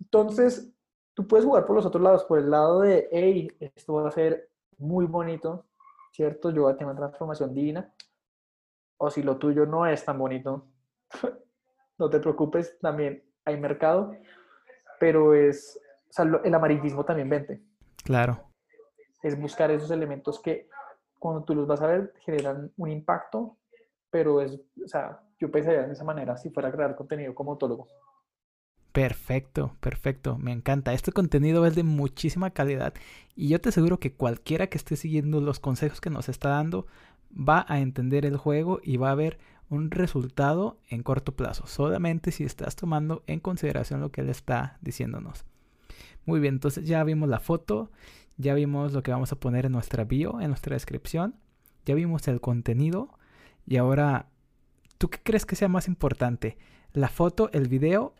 Entonces, 0.00 0.72
tú 1.14 1.26
puedes 1.26 1.44
jugar 1.44 1.66
por 1.66 1.76
los 1.76 1.84
otros 1.84 2.02
lados, 2.02 2.24
por 2.24 2.38
el 2.38 2.50
lado 2.50 2.80
de, 2.80 3.08
hey, 3.12 3.48
esto 3.60 3.94
va 3.94 4.08
a 4.08 4.12
ser 4.12 4.50
muy 4.78 5.04
bonito, 5.04 5.66
¿cierto? 6.12 6.50
Yo 6.50 6.62
voy 6.62 6.72
a 6.72 6.76
tener 6.76 6.90
una 6.90 7.00
transformación 7.00 7.54
divina. 7.54 7.92
O 8.96 9.10
si 9.10 9.22
lo 9.22 9.36
tuyo 9.36 9.66
no 9.66 9.86
es 9.86 10.04
tan 10.04 10.18
bonito, 10.18 10.66
no 12.00 12.10
te 12.10 12.18
preocupes, 12.18 12.76
también 12.80 13.22
hay 13.44 13.56
mercado, 13.60 14.12
pero 14.98 15.34
es, 15.34 15.80
o 16.08 16.12
sea, 16.12 16.24
el 16.42 16.54
amarillismo 16.54 17.04
también 17.04 17.28
vende. 17.28 17.62
Claro. 18.02 18.50
Es 19.22 19.38
buscar 19.38 19.70
esos 19.70 19.90
elementos 19.92 20.40
que 20.40 20.68
cuando 21.18 21.44
tú 21.44 21.54
los 21.54 21.68
vas 21.68 21.80
a 21.82 21.86
ver 21.86 22.12
generan 22.24 22.72
un 22.76 22.90
impacto 22.90 23.58
pero 24.10 24.40
es, 24.40 24.60
o 24.84 24.88
sea, 24.88 25.20
yo 25.38 25.50
pensaría 25.50 25.86
de 25.86 25.92
esa 25.92 26.04
manera 26.04 26.36
si 26.36 26.50
fuera 26.50 26.68
a 26.68 26.72
crear 26.72 26.96
contenido 26.96 27.34
como 27.34 27.52
autólogo. 27.52 27.86
Perfecto, 28.92 29.76
perfecto, 29.78 30.36
me 30.36 30.50
encanta. 30.50 30.92
Este 30.92 31.12
contenido 31.12 31.64
es 31.64 31.76
de 31.76 31.84
muchísima 31.84 32.50
calidad 32.50 32.92
y 33.36 33.48
yo 33.48 33.60
te 33.60 33.68
aseguro 33.68 34.00
que 34.00 34.14
cualquiera 34.14 34.66
que 34.66 34.78
esté 34.78 34.96
siguiendo 34.96 35.40
los 35.40 35.60
consejos 35.60 36.00
que 36.00 36.10
nos 36.10 36.28
está 36.28 36.50
dando 36.50 36.86
va 37.32 37.64
a 37.68 37.78
entender 37.78 38.26
el 38.26 38.36
juego 38.36 38.80
y 38.82 38.96
va 38.96 39.12
a 39.12 39.14
ver 39.14 39.38
un 39.70 39.90
resultado 39.90 40.78
en 40.88 41.02
corto 41.02 41.32
plazo, 41.32 41.66
solamente 41.66 42.32
si 42.32 42.44
estás 42.44 42.76
tomando 42.76 43.22
en 43.26 43.40
consideración 43.40 44.00
lo 44.00 44.10
que 44.10 44.20
él 44.20 44.28
está 44.28 44.78
diciéndonos. 44.82 45.44
Muy 46.26 46.40
bien, 46.40 46.54
entonces 46.54 46.86
ya 46.86 47.02
vimos 47.04 47.28
la 47.28 47.40
foto, 47.40 47.90
ya 48.36 48.54
vimos 48.54 48.92
lo 48.92 49.02
que 49.02 49.12
vamos 49.12 49.32
a 49.32 49.36
poner 49.36 49.66
en 49.66 49.72
nuestra 49.72 50.04
bio, 50.04 50.40
en 50.40 50.48
nuestra 50.48 50.74
descripción, 50.74 51.36
ya 51.86 51.94
vimos 51.94 52.26
el 52.28 52.40
contenido 52.40 53.16
y 53.64 53.76
ahora, 53.76 54.26
¿tú 54.98 55.08
qué 55.08 55.18
crees 55.22 55.46
que 55.46 55.56
sea 55.56 55.68
más 55.68 55.88
importante? 55.88 56.58
¿La 56.92 57.08
foto, 57.08 57.48
el 57.52 57.68
video 57.68 58.14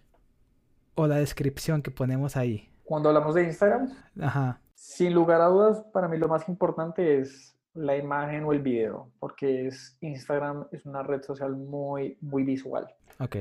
o 0.94 1.08
la 1.08 1.16
descripción 1.16 1.82
que 1.82 1.90
ponemos 1.90 2.36
ahí? 2.36 2.70
Cuando 2.84 3.08
hablamos 3.08 3.34
de 3.34 3.44
Instagram, 3.44 3.92
Ajá, 4.20 4.60
sin 4.74 5.12
lugar 5.12 5.40
a 5.40 5.46
dudas, 5.46 5.82
para 5.92 6.08
mí 6.08 6.16
lo 6.16 6.28
más 6.28 6.48
importante 6.48 7.18
es 7.18 7.54
la 7.74 7.96
imagen 7.96 8.44
o 8.44 8.52
el 8.52 8.60
video, 8.60 9.10
porque 9.18 9.68
es, 9.68 9.96
Instagram 10.00 10.66
es 10.72 10.84
una 10.86 11.02
red 11.02 11.22
social 11.22 11.56
muy, 11.56 12.18
muy 12.20 12.42
visual. 12.44 12.86
ok. 13.18 13.36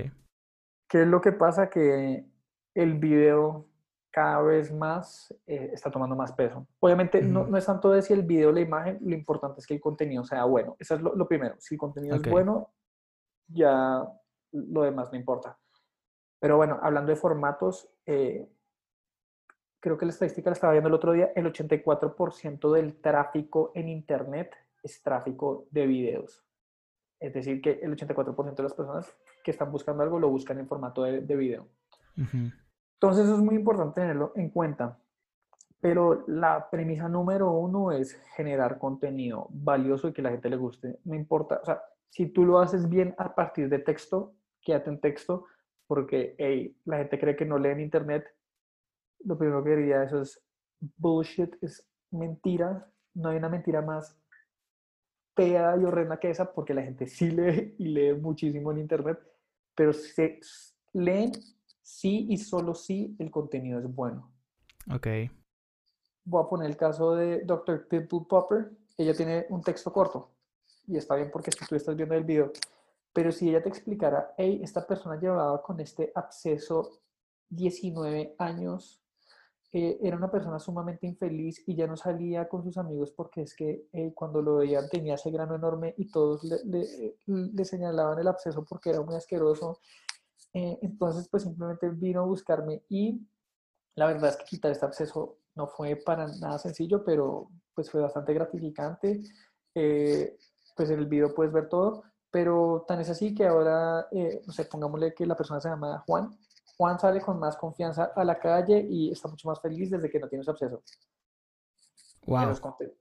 ¿Qué 0.88 1.04
es 1.04 1.08
lo 1.08 1.22
que 1.22 1.32
pasa? 1.32 1.70
Que 1.70 2.26
el 2.74 2.98
video 2.98 3.68
cada 4.12 4.42
vez 4.42 4.74
más 4.74 5.32
eh, 5.46 5.70
está 5.72 5.92
tomando 5.92 6.16
más 6.16 6.32
peso. 6.34 6.66
Obviamente 6.80 7.22
no, 7.22 7.46
no 7.46 7.58
es 7.58 7.66
tanto 7.66 7.92
de 7.92 8.02
si 8.02 8.14
el 8.14 8.24
video 8.24 8.50
o 8.50 8.52
la 8.52 8.62
imagen, 8.62 8.98
lo 9.02 9.14
importante 9.14 9.60
es 9.60 9.68
que 9.68 9.76
el 9.76 9.82
contenido 9.82 10.24
sea 10.24 10.46
bueno. 10.46 10.76
Eso 10.80 10.96
es 10.96 11.02
lo, 11.02 11.16
lo 11.16 11.28
primero. 11.28 11.56
Si 11.60 11.76
el 11.76 11.80
contenido 11.80 12.16
es 12.16 12.24
bueno, 12.24 12.74
ya 13.48 14.04
lo 14.52 14.82
demás 14.82 15.12
no 15.12 15.18
importa. 15.18 15.60
Pero 16.40 16.58
bueno, 16.58 16.80
hablando 16.82 17.12
de 17.12 17.18
formatos, 17.18 17.90
eh, 18.06 18.50
creo 19.80 19.98
que 19.98 20.06
la 20.06 20.12
estadística 20.12 20.50
la 20.50 20.54
estaba 20.54 20.74
viendo 20.74 20.90
el 20.90 20.96
otro 20.96 21.14
día, 21.14 21.32
el 21.36 21.46
84% 21.46 22.72
del 22.74 22.96
tráfico 23.02 23.72
en 23.76 23.90
Internet 23.90 24.56
es 24.84 25.02
tráfico 25.02 25.68
de 25.72 25.88
videos. 25.88 26.44
Es 27.20 27.34
decir, 27.34 27.62
que 27.62 27.80
el 27.82 27.96
84% 27.96 28.56
de 28.56 28.64
las 28.64 28.74
personas 28.74 29.14
que 29.44 29.52
están 29.52 29.72
buscando 29.72 30.04
algo 30.04 30.20
lo 30.20 30.30
buscan 30.30 30.60
en 30.60 30.68
formato 30.68 31.04
de, 31.04 31.22
de 31.22 31.36
video. 31.36 31.68
Entonces 32.16 33.26
eso 33.26 33.36
es 33.36 33.42
muy 33.42 33.56
importante 33.56 34.02
tenerlo 34.02 34.32
en 34.36 34.50
cuenta. 34.50 35.00
Pero 35.82 36.26
la 36.28 36.70
premisa 36.70 37.08
número 37.08 37.52
uno 37.52 37.92
es 37.92 38.14
generar 38.36 38.78
contenido 38.78 39.48
valioso 39.50 40.10
y 40.10 40.14
que 40.14 40.22
la 40.22 40.32
gente 40.32 40.50
le 40.50 40.58
guste. 40.58 41.00
No 41.06 41.16
importa, 41.16 41.60
o 41.62 41.66
sea, 41.66 41.82
si 42.10 42.28
tú 42.28 42.44
lo 42.46 42.60
haces 42.60 42.90
bien 42.90 43.16
a 43.18 43.34
partir 43.34 43.70
de 43.70 43.80
texto, 43.80 44.34
quédate 44.62 44.90
en 44.90 45.00
texto, 45.00 45.46
porque 45.88 46.36
hey, 46.38 46.76
la 46.86 46.98
gente 46.98 47.20
cree 47.20 47.36
que 47.36 47.46
no 47.46 47.58
lee 47.58 47.70
en 47.70 47.80
internet. 47.80 48.26
Lo 49.26 49.38
primero 49.38 49.64
que 49.64 49.76
diría 49.76 50.04
eso 50.04 50.22
es 50.22 50.42
bullshit, 50.98 51.56
es 51.62 51.88
mentira. 52.12 52.92
No 53.14 53.30
hay 53.30 53.38
una 53.38 53.50
mentira 53.50 53.82
más 53.82 54.18
fea 55.36 55.78
y 55.78 55.86
horrenda 55.86 56.20
que 56.20 56.30
esa, 56.30 56.52
porque 56.54 56.74
la 56.74 56.84
gente 56.84 57.08
sí 57.08 57.32
lee 57.32 57.76
y 57.78 57.88
lee 57.88 58.14
muchísimo 58.14 58.72
en 58.72 58.80
internet, 58.80 59.20
pero 59.76 59.94
se 59.94 60.40
leen 60.94 61.32
sí 61.82 62.28
y 62.30 62.38
solo 62.38 62.76
si 62.76 63.16
el 63.20 63.32
contenido 63.32 63.80
es 63.80 63.94
bueno. 63.94 64.32
Ok. 64.94 65.08
Voy 66.26 66.44
a 66.44 66.50
poner 66.50 66.70
el 66.70 66.78
caso 66.78 67.16
de 67.16 67.44
Dr. 67.44 67.88
Pimple 67.88 68.26
Popper. 68.28 68.72
Ella 68.98 69.14
tiene 69.14 69.46
un 69.50 69.62
texto 69.62 69.92
corto 69.92 70.32
y 70.88 70.98
está 70.98 71.16
bien 71.16 71.30
porque 71.32 71.52
tú 71.52 71.76
estás 71.76 71.96
viendo 71.96 72.16
el 72.16 72.24
video. 72.24 72.52
Pero 73.14 73.32
si 73.32 73.50
ella 73.50 73.64
te 73.64 73.70
explicara, 73.70 74.34
hey, 74.38 74.60
esta 74.64 74.86
persona 74.86 75.20
llevaba 75.20 75.62
con 75.64 75.80
este 75.80 76.12
absceso 76.14 77.02
19 77.50 78.36
años, 78.38 79.02
eh, 79.72 80.00
era 80.02 80.18
una 80.18 80.32
persona 80.32 80.60
sumamente 80.60 81.06
infeliz 81.08 81.64
y 81.68 81.76
ya 81.76 81.88
no 81.88 81.96
salía 81.98 82.48
con 82.48 82.64
sus 82.64 82.78
amigos 82.78 83.12
porque 83.16 83.42
es 83.44 83.56
que 83.56 83.88
eh, 83.94 84.14
cuando 84.16 84.42
lo 84.42 84.58
veían 84.58 84.90
tenía 84.90 85.16
ese 85.16 85.32
grano 85.32 85.56
enorme 85.56 85.94
y 85.98 86.10
todos 86.12 86.44
le, 86.44 86.58
le- 86.66 87.16
le 87.28 87.66
señalaban 87.66 88.20
el 88.20 88.28
absceso 88.28 88.66
porque 88.66 88.90
era 88.92 89.02
muy 89.02 89.16
asqueroso. 89.16 89.80
Eh, 90.54 90.80
entonces, 90.82 91.28
pues 91.30 91.44
simplemente 91.44 91.90
vino 91.90 92.22
a 92.22 92.26
buscarme 92.26 92.84
y 92.90 93.22
la 93.96 94.08
verdad 94.08 94.30
es 94.32 94.38
que 94.38 94.46
quitar 94.46 94.72
este 94.72 94.86
absceso 94.86 95.38
no 95.56 95.68
fue 95.68 95.96
para 95.98 96.28
nada 96.40 96.58
sencillo, 96.60 97.04
pero 97.04 97.50
pues 97.74 97.92
fue 97.92 98.02
bastante 98.02 98.34
gratificante. 98.34 99.22
Eh, 99.76 100.38
pues 100.76 100.90
en 100.90 101.00
el 101.00 101.08
video 101.08 101.34
puedes 101.34 101.52
ver 101.54 101.68
todo, 101.70 102.04
pero 102.32 102.86
tan 102.88 103.02
es 103.02 103.10
así 103.10 103.36
que 103.36 103.46
ahora, 103.48 104.08
eh, 104.12 104.42
no 104.46 104.54
sé, 104.54 104.66
pongámosle 104.66 105.14
que 105.14 105.26
la 105.26 105.36
persona 105.36 105.60
se 105.60 105.70
llama 105.70 106.04
Juan. 106.08 106.30
Juan 106.80 106.98
sale 106.98 107.20
con 107.20 107.38
más 107.38 107.58
confianza 107.58 108.14
a 108.16 108.24
la 108.24 108.40
calle 108.40 108.88
y 108.90 109.12
está 109.12 109.28
mucho 109.28 109.50
más 109.50 109.60
feliz 109.60 109.92
desde 109.92 110.10
que 110.10 110.18
no 110.18 110.30
tiene 110.30 110.44
ese 110.44 110.52
absceso. 110.52 110.82
Eso 110.86 112.26
Wow. 112.26 112.52
es, 112.52 112.62
conte- 112.62 112.94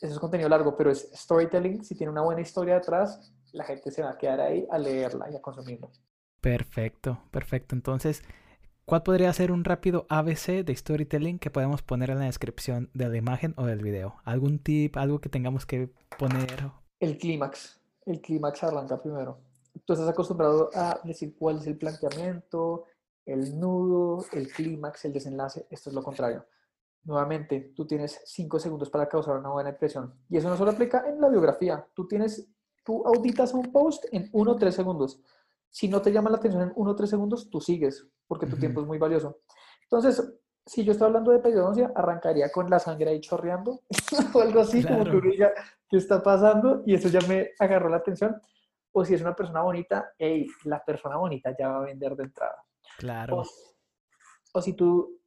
eso 0.00 0.12
es 0.12 0.18
contenido 0.20 0.48
largo, 0.48 0.76
pero 0.76 0.92
es 0.92 1.10
storytelling. 1.12 1.82
Si 1.84 1.96
tiene 1.96 2.12
una 2.12 2.22
buena 2.22 2.42
historia 2.42 2.74
detrás, 2.74 3.34
la 3.50 3.64
gente 3.64 3.90
se 3.90 4.04
va 4.04 4.10
a 4.10 4.18
quedar 4.18 4.40
ahí 4.40 4.68
a 4.70 4.78
leerla 4.78 5.28
y 5.32 5.34
a 5.34 5.42
consumirla. 5.42 5.88
Perfecto, 6.40 7.18
perfecto. 7.32 7.74
Entonces, 7.74 8.22
¿cuál 8.84 9.02
podría 9.02 9.32
ser 9.32 9.50
un 9.50 9.64
rápido 9.64 10.06
ABC 10.10 10.62
de 10.62 10.76
storytelling 10.76 11.40
que 11.40 11.50
podemos 11.50 11.82
poner 11.82 12.10
en 12.10 12.20
la 12.20 12.26
descripción 12.26 12.88
de 12.94 13.08
la 13.08 13.16
imagen 13.16 13.54
o 13.56 13.64
del 13.66 13.82
video? 13.82 14.14
¿Algún 14.24 14.60
tip, 14.60 14.96
algo 14.96 15.20
que 15.20 15.28
tengamos 15.28 15.66
que 15.66 15.90
poner? 16.20 16.70
El 17.00 17.18
clímax. 17.18 17.80
El 18.06 18.20
clímax 18.20 18.62
arranca 18.62 19.02
primero. 19.02 19.40
Tú 19.86 19.94
estás 19.94 20.08
acostumbrado 20.08 20.70
a 20.72 21.00
decir 21.02 21.34
cuál 21.36 21.56
es 21.58 21.66
el 21.66 21.76
planteamiento, 21.76 22.84
el 23.26 23.58
nudo, 23.58 24.24
el 24.32 24.50
clímax, 24.52 25.04
el 25.06 25.12
desenlace. 25.12 25.66
Esto 25.70 25.90
es 25.90 25.94
lo 25.94 26.02
contrario. 26.02 26.46
Nuevamente, 27.04 27.72
tú 27.76 27.86
tienes 27.86 28.20
cinco 28.24 28.58
segundos 28.58 28.90
para 28.90 29.08
causar 29.08 29.36
una 29.36 29.50
buena 29.50 29.70
impresión. 29.70 30.14
Y 30.28 30.36
eso 30.38 30.48
no 30.48 30.56
solo 30.56 30.70
aplica 30.70 31.04
en 31.08 31.20
la 31.20 31.28
biografía. 31.28 31.86
Tú 31.94 32.06
tienes, 32.06 32.48
tú 32.82 33.06
auditas 33.06 33.52
un 33.52 33.70
post 33.70 34.04
en 34.12 34.28
uno 34.32 34.52
o 34.52 34.56
tres 34.56 34.74
segundos. 34.74 35.20
Si 35.68 35.88
no 35.88 36.00
te 36.00 36.12
llama 36.12 36.30
la 36.30 36.36
atención 36.36 36.62
en 36.62 36.72
uno 36.76 36.92
o 36.92 36.96
tres 36.96 37.10
segundos, 37.10 37.50
tú 37.50 37.60
sigues, 37.60 38.06
porque 38.26 38.46
tu 38.46 38.52
Ujú. 38.52 38.60
tiempo 38.60 38.80
es 38.80 38.86
muy 38.86 38.98
valioso. 38.98 39.40
Entonces, 39.82 40.32
si 40.64 40.82
yo 40.82 40.92
estoy 40.92 41.08
hablando 41.08 41.30
de 41.30 41.40
periodoncia, 41.40 41.92
arrancaría 41.94 42.50
con 42.50 42.70
la 42.70 42.78
sangre 42.78 43.10
ahí 43.10 43.20
chorreando 43.20 43.82
o 44.34 44.40
algo 44.40 44.60
así, 44.60 44.82
como 44.82 45.04
que 45.04 45.10
Claro. 45.10 45.30
diga, 45.30 45.52
¿qué 45.90 45.96
está 45.98 46.22
pasando? 46.22 46.82
Y 46.86 46.94
eso 46.94 47.08
ya 47.08 47.20
me 47.28 47.50
agarró 47.58 47.88
la 47.90 47.98
atención. 47.98 48.40
O 48.92 49.04
si 49.04 49.12
es 49.14 49.20
una 49.20 49.34
persona 49.34 49.60
bonita, 49.62 50.12
hey, 50.16 50.46
la 50.64 50.82
persona 50.82 51.16
bonita 51.16 51.54
ya 51.58 51.68
va 51.68 51.78
a 51.78 51.84
vender 51.84 52.14
de 52.16 52.22
entrada. 52.24 52.64
Claro. 52.98 53.38
O, 53.38 53.44
o 54.52 54.62
si 54.62 54.72
tú, 54.74 55.20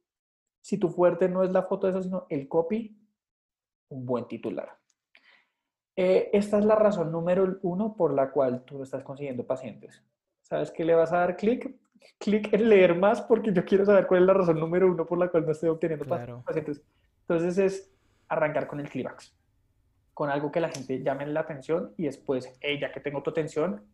si 0.60 0.78
tu 0.78 0.88
fuerte 0.88 1.28
no 1.28 1.42
es 1.42 1.50
la 1.50 1.62
foto 1.62 1.86
de 1.86 1.92
eso, 1.92 2.02
sino 2.02 2.26
el 2.28 2.48
copy, 2.48 2.98
un 3.88 4.06
buen 4.06 4.26
titular. 4.26 4.78
Eh, 5.96 6.30
esta 6.32 6.58
es 6.58 6.64
la 6.64 6.76
razón 6.76 7.10
número 7.10 7.58
uno 7.62 7.96
por 7.96 8.14
la 8.14 8.30
cual 8.30 8.64
tú 8.64 8.82
estás 8.82 9.02
consiguiendo 9.02 9.46
pacientes. 9.46 10.04
¿Sabes 10.42 10.70
qué 10.70 10.84
le 10.84 10.94
vas 10.94 11.12
a 11.12 11.18
dar 11.18 11.36
clic? 11.36 11.74
Clic 12.18 12.52
en 12.52 12.68
leer 12.68 12.94
más 12.94 13.20
porque 13.20 13.52
yo 13.52 13.64
quiero 13.64 13.84
saber 13.84 14.06
cuál 14.06 14.20
es 14.20 14.26
la 14.26 14.34
razón 14.34 14.60
número 14.60 14.86
uno 14.86 15.04
por 15.04 15.18
la 15.18 15.28
cual 15.28 15.44
no 15.44 15.52
estoy 15.52 15.68
obteniendo 15.68 16.04
Claro. 16.04 16.42
pacientes. 16.46 16.80
Entonces 17.22 17.58
es 17.58 17.92
arrancar 18.28 18.68
con 18.68 18.78
el 18.78 18.88
clímax, 18.88 19.36
con 20.14 20.30
algo 20.30 20.52
que 20.52 20.60
la 20.60 20.68
gente 20.68 21.02
llame 21.02 21.26
la 21.26 21.40
atención 21.40 21.92
y 21.96 22.04
después, 22.04 22.56
hey, 22.60 22.78
ya 22.80 22.92
que 22.92 23.00
tengo 23.00 23.22
tu 23.22 23.30
atención, 23.30 23.84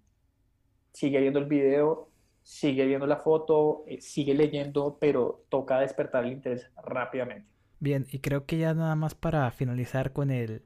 sigue 0.93 1.21
viendo 1.21 1.39
el 1.39 1.47
video, 1.47 2.11
sigue 2.45 2.85
viendo 2.85 3.07
la 3.07 3.17
foto, 3.17 3.85
eh, 3.89 4.01
sigue 4.01 4.35
leyendo, 4.35 4.99
pero 5.01 5.47
toca 5.49 5.81
despertar 5.81 6.25
el 6.25 6.33
interés 6.33 6.71
rápidamente. 6.85 7.49
Bien, 7.81 8.07
y 8.11 8.21
creo 8.21 8.45
que 8.45 8.59
ya 8.59 8.75
nada 8.75 8.95
más 8.95 9.15
para 9.15 9.51
finalizar 9.51 10.13
con 10.13 10.31
el 10.31 10.63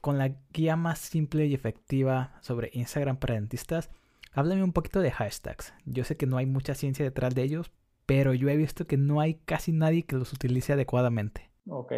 con 0.00 0.18
la 0.18 0.34
guía 0.52 0.74
más 0.74 0.98
simple 0.98 1.46
y 1.46 1.54
efectiva 1.54 2.32
sobre 2.40 2.70
Instagram 2.72 3.18
para 3.18 3.34
dentistas, 3.34 3.90
háblame 4.32 4.64
un 4.64 4.72
poquito 4.72 5.00
de 5.00 5.12
hashtags. 5.12 5.72
Yo 5.84 6.02
sé 6.02 6.16
que 6.16 6.26
no 6.26 6.38
hay 6.38 6.46
mucha 6.46 6.74
ciencia 6.74 7.04
detrás 7.04 7.36
de 7.36 7.42
ellos, 7.42 7.70
pero 8.04 8.34
yo 8.34 8.48
he 8.48 8.56
visto 8.56 8.88
que 8.88 8.96
no 8.96 9.20
hay 9.20 9.34
casi 9.34 9.70
nadie 9.70 10.02
que 10.02 10.16
los 10.16 10.32
utilice 10.32 10.72
adecuadamente. 10.72 11.50
Ok. 11.68 11.92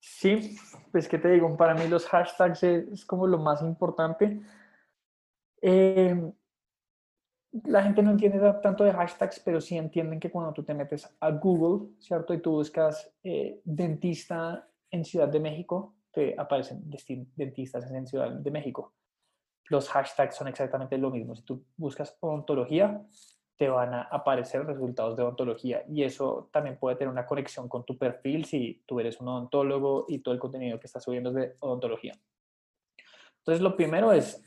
Sí, 0.00 0.58
pues 0.92 1.08
que 1.08 1.16
te 1.16 1.30
digo, 1.30 1.56
para 1.56 1.74
mí 1.74 1.88
los 1.88 2.06
hashtags 2.06 2.62
es, 2.62 2.88
es 2.88 3.04
como 3.06 3.26
lo 3.26 3.38
más 3.38 3.62
importante. 3.62 4.42
Eh, 5.62 6.30
la 7.62 7.82
gente 7.82 8.02
no 8.02 8.10
entiende 8.10 8.40
ta- 8.40 8.60
tanto 8.60 8.84
de 8.84 8.92
hashtags, 8.92 9.40
pero 9.40 9.60
sí 9.60 9.76
entienden 9.76 10.18
que 10.18 10.30
cuando 10.30 10.52
tú 10.52 10.64
te 10.64 10.74
metes 10.74 11.08
a 11.20 11.30
Google, 11.30 11.94
¿cierto? 12.00 12.34
Y 12.34 12.40
tú 12.40 12.52
buscas 12.52 13.12
eh, 13.22 13.60
dentista 13.64 14.68
en 14.90 15.04
Ciudad 15.04 15.28
de 15.28 15.40
México, 15.40 15.94
te 16.12 16.34
aparecen 16.38 16.82
dentistas 17.36 17.90
en 17.90 18.06
Ciudad 18.06 18.30
de 18.30 18.50
México. 18.50 18.94
Los 19.66 19.88
hashtags 19.88 20.36
son 20.36 20.48
exactamente 20.48 20.98
lo 20.98 21.10
mismo. 21.10 21.34
Si 21.34 21.42
tú 21.42 21.64
buscas 21.76 22.16
odontología, 22.20 23.02
te 23.56 23.68
van 23.68 23.94
a 23.94 24.02
aparecer 24.02 24.66
resultados 24.66 25.16
de 25.16 25.22
odontología 25.22 25.84
y 25.88 26.02
eso 26.02 26.48
también 26.52 26.76
puede 26.76 26.96
tener 26.96 27.10
una 27.10 27.24
conexión 27.24 27.68
con 27.68 27.84
tu 27.84 27.96
perfil 27.96 28.44
si 28.44 28.82
tú 28.84 28.98
eres 28.98 29.20
un 29.20 29.28
odontólogo 29.28 30.06
y 30.08 30.18
todo 30.18 30.34
el 30.34 30.40
contenido 30.40 30.80
que 30.80 30.88
estás 30.88 31.04
subiendo 31.04 31.30
es 31.30 31.36
de 31.36 31.56
odontología. 31.60 32.18
Entonces, 33.38 33.62
lo 33.62 33.76
primero 33.76 34.12
es 34.12 34.42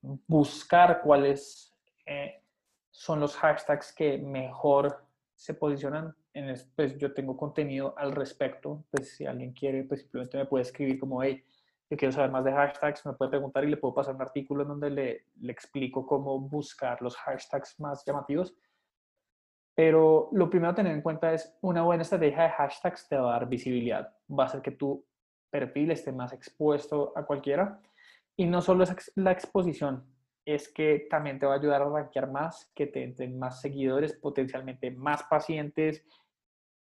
buscar 0.00 1.02
cuáles 1.02 1.76
eh, 2.06 2.37
son 2.98 3.20
los 3.20 3.36
hashtags 3.36 3.92
que 3.92 4.18
mejor 4.18 5.04
se 5.36 5.54
posicionan. 5.54 6.16
En 6.34 6.48
es- 6.48 6.68
pues 6.74 6.98
yo 6.98 7.14
tengo 7.14 7.36
contenido 7.36 7.94
al 7.96 8.10
respecto, 8.10 8.82
pues 8.90 9.14
si 9.16 9.24
alguien 9.24 9.52
quiere, 9.52 9.84
pues 9.84 10.00
simplemente 10.00 10.36
me 10.36 10.46
puede 10.46 10.62
escribir 10.62 10.98
como, 10.98 11.22
hey, 11.22 11.44
yo 11.88 11.96
quiero 11.96 12.10
saber 12.10 12.32
más 12.32 12.44
de 12.44 12.50
hashtags, 12.52 13.06
me 13.06 13.12
puede 13.12 13.30
preguntar 13.30 13.62
y 13.64 13.68
le 13.70 13.76
puedo 13.76 13.94
pasar 13.94 14.16
un 14.16 14.22
artículo 14.22 14.62
en 14.62 14.68
donde 14.70 14.90
le, 14.90 15.26
le 15.40 15.52
explico 15.52 16.04
cómo 16.04 16.40
buscar 16.40 17.00
los 17.00 17.16
hashtags 17.16 17.78
más 17.78 18.04
llamativos. 18.04 18.52
Pero 19.76 20.28
lo 20.32 20.50
primero 20.50 20.72
a 20.72 20.74
tener 20.74 20.92
en 20.92 21.02
cuenta 21.02 21.32
es 21.32 21.56
una 21.60 21.82
buena 21.84 22.02
estrategia 22.02 22.42
de 22.42 22.50
hashtags 22.50 23.06
te 23.08 23.16
va 23.16 23.28
a 23.30 23.38
dar 23.38 23.48
visibilidad. 23.48 24.12
Va 24.28 24.42
a 24.42 24.46
hacer 24.48 24.60
que 24.60 24.72
tu 24.72 25.04
perfil 25.50 25.92
esté 25.92 26.10
más 26.10 26.32
expuesto 26.32 27.12
a 27.14 27.24
cualquiera. 27.24 27.80
Y 28.36 28.46
no 28.46 28.60
solo 28.60 28.82
es 28.82 29.12
la 29.14 29.30
exposición, 29.30 30.04
es 30.54 30.70
que 30.70 31.06
también 31.10 31.38
te 31.38 31.44
va 31.44 31.52
a 31.52 31.58
ayudar 31.58 31.82
a 31.82 31.90
rankear 31.90 32.30
más, 32.30 32.72
que 32.74 32.86
te 32.86 33.04
entren 33.04 33.38
más 33.38 33.60
seguidores, 33.60 34.14
potencialmente 34.14 34.90
más 34.90 35.22
pacientes. 35.24 36.02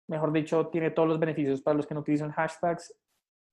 Mejor 0.08 0.32
dicho, 0.32 0.68
tiene 0.68 0.90
todos 0.90 1.06
los 1.06 1.20
beneficios 1.20 1.60
para 1.60 1.76
los 1.76 1.86
que 1.86 1.92
no 1.92 2.00
utilizan 2.00 2.32
hashtags. 2.32 2.94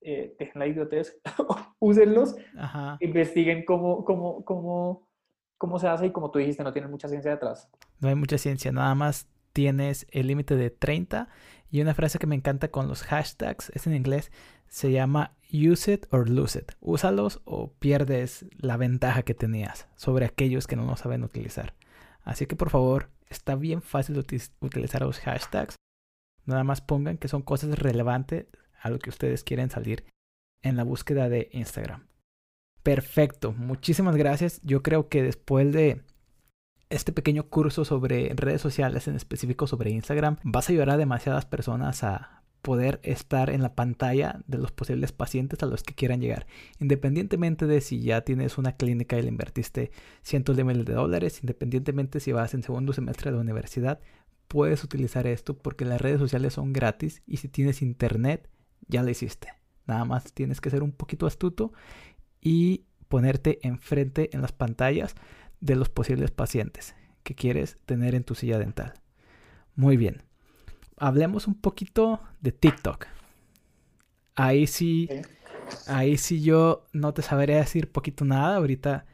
Eh, 0.00 0.34
dejen 0.38 0.58
la 0.58 0.66
idiotez, 0.66 1.20
úsenlos, 1.78 2.34
investiguen 3.00 3.66
cómo, 3.66 4.02
cómo, 4.02 4.42
cómo, 4.46 5.06
cómo 5.58 5.78
se 5.78 5.88
hace 5.88 6.06
y 6.06 6.12
como 6.12 6.30
tú 6.30 6.38
dijiste, 6.38 6.64
no 6.64 6.72
tiene 6.72 6.88
mucha 6.88 7.06
ciencia 7.06 7.32
detrás. 7.32 7.68
No 8.00 8.08
hay 8.08 8.14
mucha 8.14 8.38
ciencia, 8.38 8.72
nada 8.72 8.94
más 8.94 9.28
tienes 9.52 10.06
el 10.10 10.28
límite 10.28 10.56
de 10.56 10.70
30 10.70 11.28
y 11.70 11.82
una 11.82 11.92
frase 11.92 12.18
que 12.18 12.26
me 12.26 12.34
encanta 12.34 12.68
con 12.68 12.88
los 12.88 13.02
hashtags 13.02 13.70
es 13.74 13.86
en 13.86 13.94
inglés, 13.94 14.32
se 14.70 14.92
llama 14.92 15.36
use 15.52 15.92
it 15.92 16.06
or 16.10 16.28
lose 16.28 16.58
it. 16.58 16.72
Úsalos 16.80 17.42
o 17.44 17.72
pierdes 17.72 18.46
la 18.56 18.76
ventaja 18.76 19.22
que 19.22 19.34
tenías 19.34 19.88
sobre 19.96 20.24
aquellos 20.24 20.66
que 20.66 20.76
no 20.76 20.86
lo 20.86 20.96
saben 20.96 21.24
utilizar. 21.24 21.74
Así 22.22 22.46
que 22.46 22.56
por 22.56 22.70
favor, 22.70 23.10
está 23.28 23.56
bien 23.56 23.82
fácil 23.82 24.18
utilizar 24.18 25.02
los 25.02 25.18
hashtags. 25.18 25.76
Nada 26.46 26.64
más 26.64 26.80
pongan 26.80 27.18
que 27.18 27.28
son 27.28 27.42
cosas 27.42 27.78
relevantes 27.78 28.46
a 28.80 28.90
lo 28.90 28.98
que 28.98 29.10
ustedes 29.10 29.44
quieren 29.44 29.70
salir 29.70 30.04
en 30.62 30.76
la 30.76 30.84
búsqueda 30.84 31.28
de 31.28 31.48
Instagram. 31.52 32.06
Perfecto, 32.82 33.52
muchísimas 33.52 34.16
gracias. 34.16 34.60
Yo 34.62 34.82
creo 34.82 35.08
que 35.08 35.22
después 35.22 35.72
de 35.72 36.02
este 36.88 37.12
pequeño 37.12 37.48
curso 37.48 37.84
sobre 37.84 38.32
redes 38.34 38.60
sociales, 38.60 39.06
en 39.06 39.16
específico 39.16 39.66
sobre 39.66 39.90
Instagram, 39.90 40.38
vas 40.42 40.68
a 40.68 40.72
ayudar 40.72 40.90
a 40.90 40.96
demasiadas 40.96 41.44
personas 41.44 42.02
a 42.04 42.39
poder 42.62 43.00
estar 43.02 43.50
en 43.50 43.62
la 43.62 43.74
pantalla 43.74 44.40
de 44.46 44.58
los 44.58 44.72
posibles 44.72 45.12
pacientes 45.12 45.62
a 45.62 45.66
los 45.66 45.82
que 45.82 45.94
quieran 45.94 46.20
llegar. 46.20 46.46
Independientemente 46.78 47.66
de 47.66 47.80
si 47.80 48.02
ya 48.02 48.22
tienes 48.22 48.58
una 48.58 48.72
clínica 48.72 49.18
y 49.18 49.22
le 49.22 49.28
invertiste 49.28 49.90
cientos 50.22 50.56
de 50.56 50.64
miles 50.64 50.84
de 50.84 50.94
dólares, 50.94 51.40
independientemente 51.42 52.20
si 52.20 52.32
vas 52.32 52.54
en 52.54 52.62
segundo 52.62 52.92
semestre 52.92 53.30
de 53.30 53.36
la 53.36 53.42
universidad, 53.42 54.00
puedes 54.48 54.84
utilizar 54.84 55.26
esto 55.26 55.56
porque 55.56 55.84
las 55.84 56.00
redes 56.00 56.18
sociales 56.18 56.54
son 56.54 56.72
gratis 56.72 57.22
y 57.26 57.38
si 57.38 57.48
tienes 57.48 57.82
internet, 57.82 58.48
ya 58.88 59.02
lo 59.02 59.10
hiciste. 59.10 59.48
Nada 59.86 60.04
más 60.04 60.32
tienes 60.32 60.60
que 60.60 60.70
ser 60.70 60.82
un 60.82 60.92
poquito 60.92 61.26
astuto 61.26 61.72
y 62.40 62.84
ponerte 63.08 63.58
enfrente 63.62 64.30
en 64.32 64.42
las 64.42 64.52
pantallas 64.52 65.14
de 65.60 65.76
los 65.76 65.88
posibles 65.88 66.30
pacientes 66.30 66.94
que 67.22 67.34
quieres 67.34 67.78
tener 67.86 68.14
en 68.14 68.24
tu 68.24 68.34
silla 68.34 68.58
dental. 68.58 68.94
Muy 69.74 69.96
bien. 69.96 70.29
Hablemos 71.00 71.46
un 71.46 71.54
poquito 71.54 72.20
de 72.42 72.52
TikTok. 72.52 73.06
Ahí 74.34 74.66
sí, 74.66 75.08
ahí 75.86 76.18
sí 76.18 76.42
yo 76.42 76.84
no 76.92 77.14
te 77.14 77.22
sabría 77.22 77.56
decir 77.56 77.90
poquito 77.90 78.26
nada. 78.26 78.56
Ahorita 78.56 79.06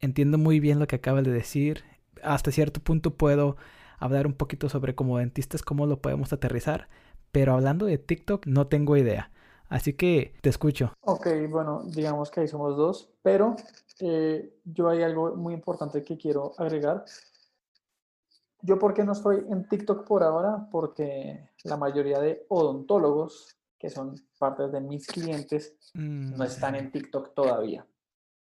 entiendo 0.00 0.38
muy 0.38 0.60
bien 0.60 0.78
lo 0.78 0.86
que 0.86 0.96
acabas 0.96 1.24
de 1.24 1.30
decir. 1.30 1.84
Hasta 2.22 2.50
cierto 2.50 2.80
punto 2.80 3.18
puedo 3.18 3.58
hablar 3.98 4.26
un 4.26 4.32
poquito 4.32 4.70
sobre 4.70 4.94
como 4.94 5.18
dentistas 5.18 5.60
cómo 5.60 5.84
lo 5.84 6.00
podemos 6.00 6.32
aterrizar. 6.32 6.88
Pero 7.32 7.52
hablando 7.52 7.84
de 7.84 7.98
TikTok 7.98 8.46
no 8.46 8.68
tengo 8.68 8.96
idea. 8.96 9.30
Así 9.68 9.92
que 9.92 10.32
te 10.40 10.48
escucho. 10.48 10.94
Ok, 11.02 11.28
bueno, 11.50 11.82
digamos 11.84 12.30
que 12.30 12.40
ahí 12.40 12.48
somos 12.48 12.78
dos, 12.78 13.10
pero 13.22 13.56
eh, 14.00 14.54
yo 14.64 14.88
hay 14.88 15.02
algo 15.02 15.36
muy 15.36 15.52
importante 15.52 16.02
que 16.02 16.16
quiero 16.16 16.54
agregar. 16.56 17.04
Yo, 18.62 18.78
¿por 18.78 18.94
qué 18.94 19.04
no 19.04 19.12
estoy 19.12 19.44
en 19.48 19.68
TikTok 19.68 20.06
por 20.06 20.22
ahora? 20.22 20.68
Porque 20.70 21.50
la 21.64 21.76
mayoría 21.76 22.18
de 22.18 22.44
odontólogos, 22.48 23.58
que 23.78 23.88
son 23.88 24.14
parte 24.38 24.68
de 24.68 24.80
mis 24.80 25.06
clientes, 25.06 25.76
no 25.94 26.36
mm. 26.36 26.42
están 26.42 26.74
en 26.74 26.92
TikTok 26.92 27.34
todavía, 27.34 27.86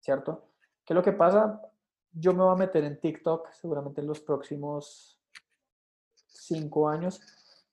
¿cierto? 0.01 0.49
¿Qué 0.85 0.93
es 0.93 0.97
lo 0.97 1.03
que 1.03 1.13
pasa? 1.13 1.61
Yo 2.13 2.33
me 2.33 2.43
voy 2.43 2.53
a 2.53 2.59
meter 2.59 2.85
en 2.85 3.01
TikTok 3.01 3.53
seguramente 3.53 4.01
en 4.01 4.09
los 4.09 4.21
próximos 4.21 5.21
cinco 6.27 6.89
años, 6.89 7.21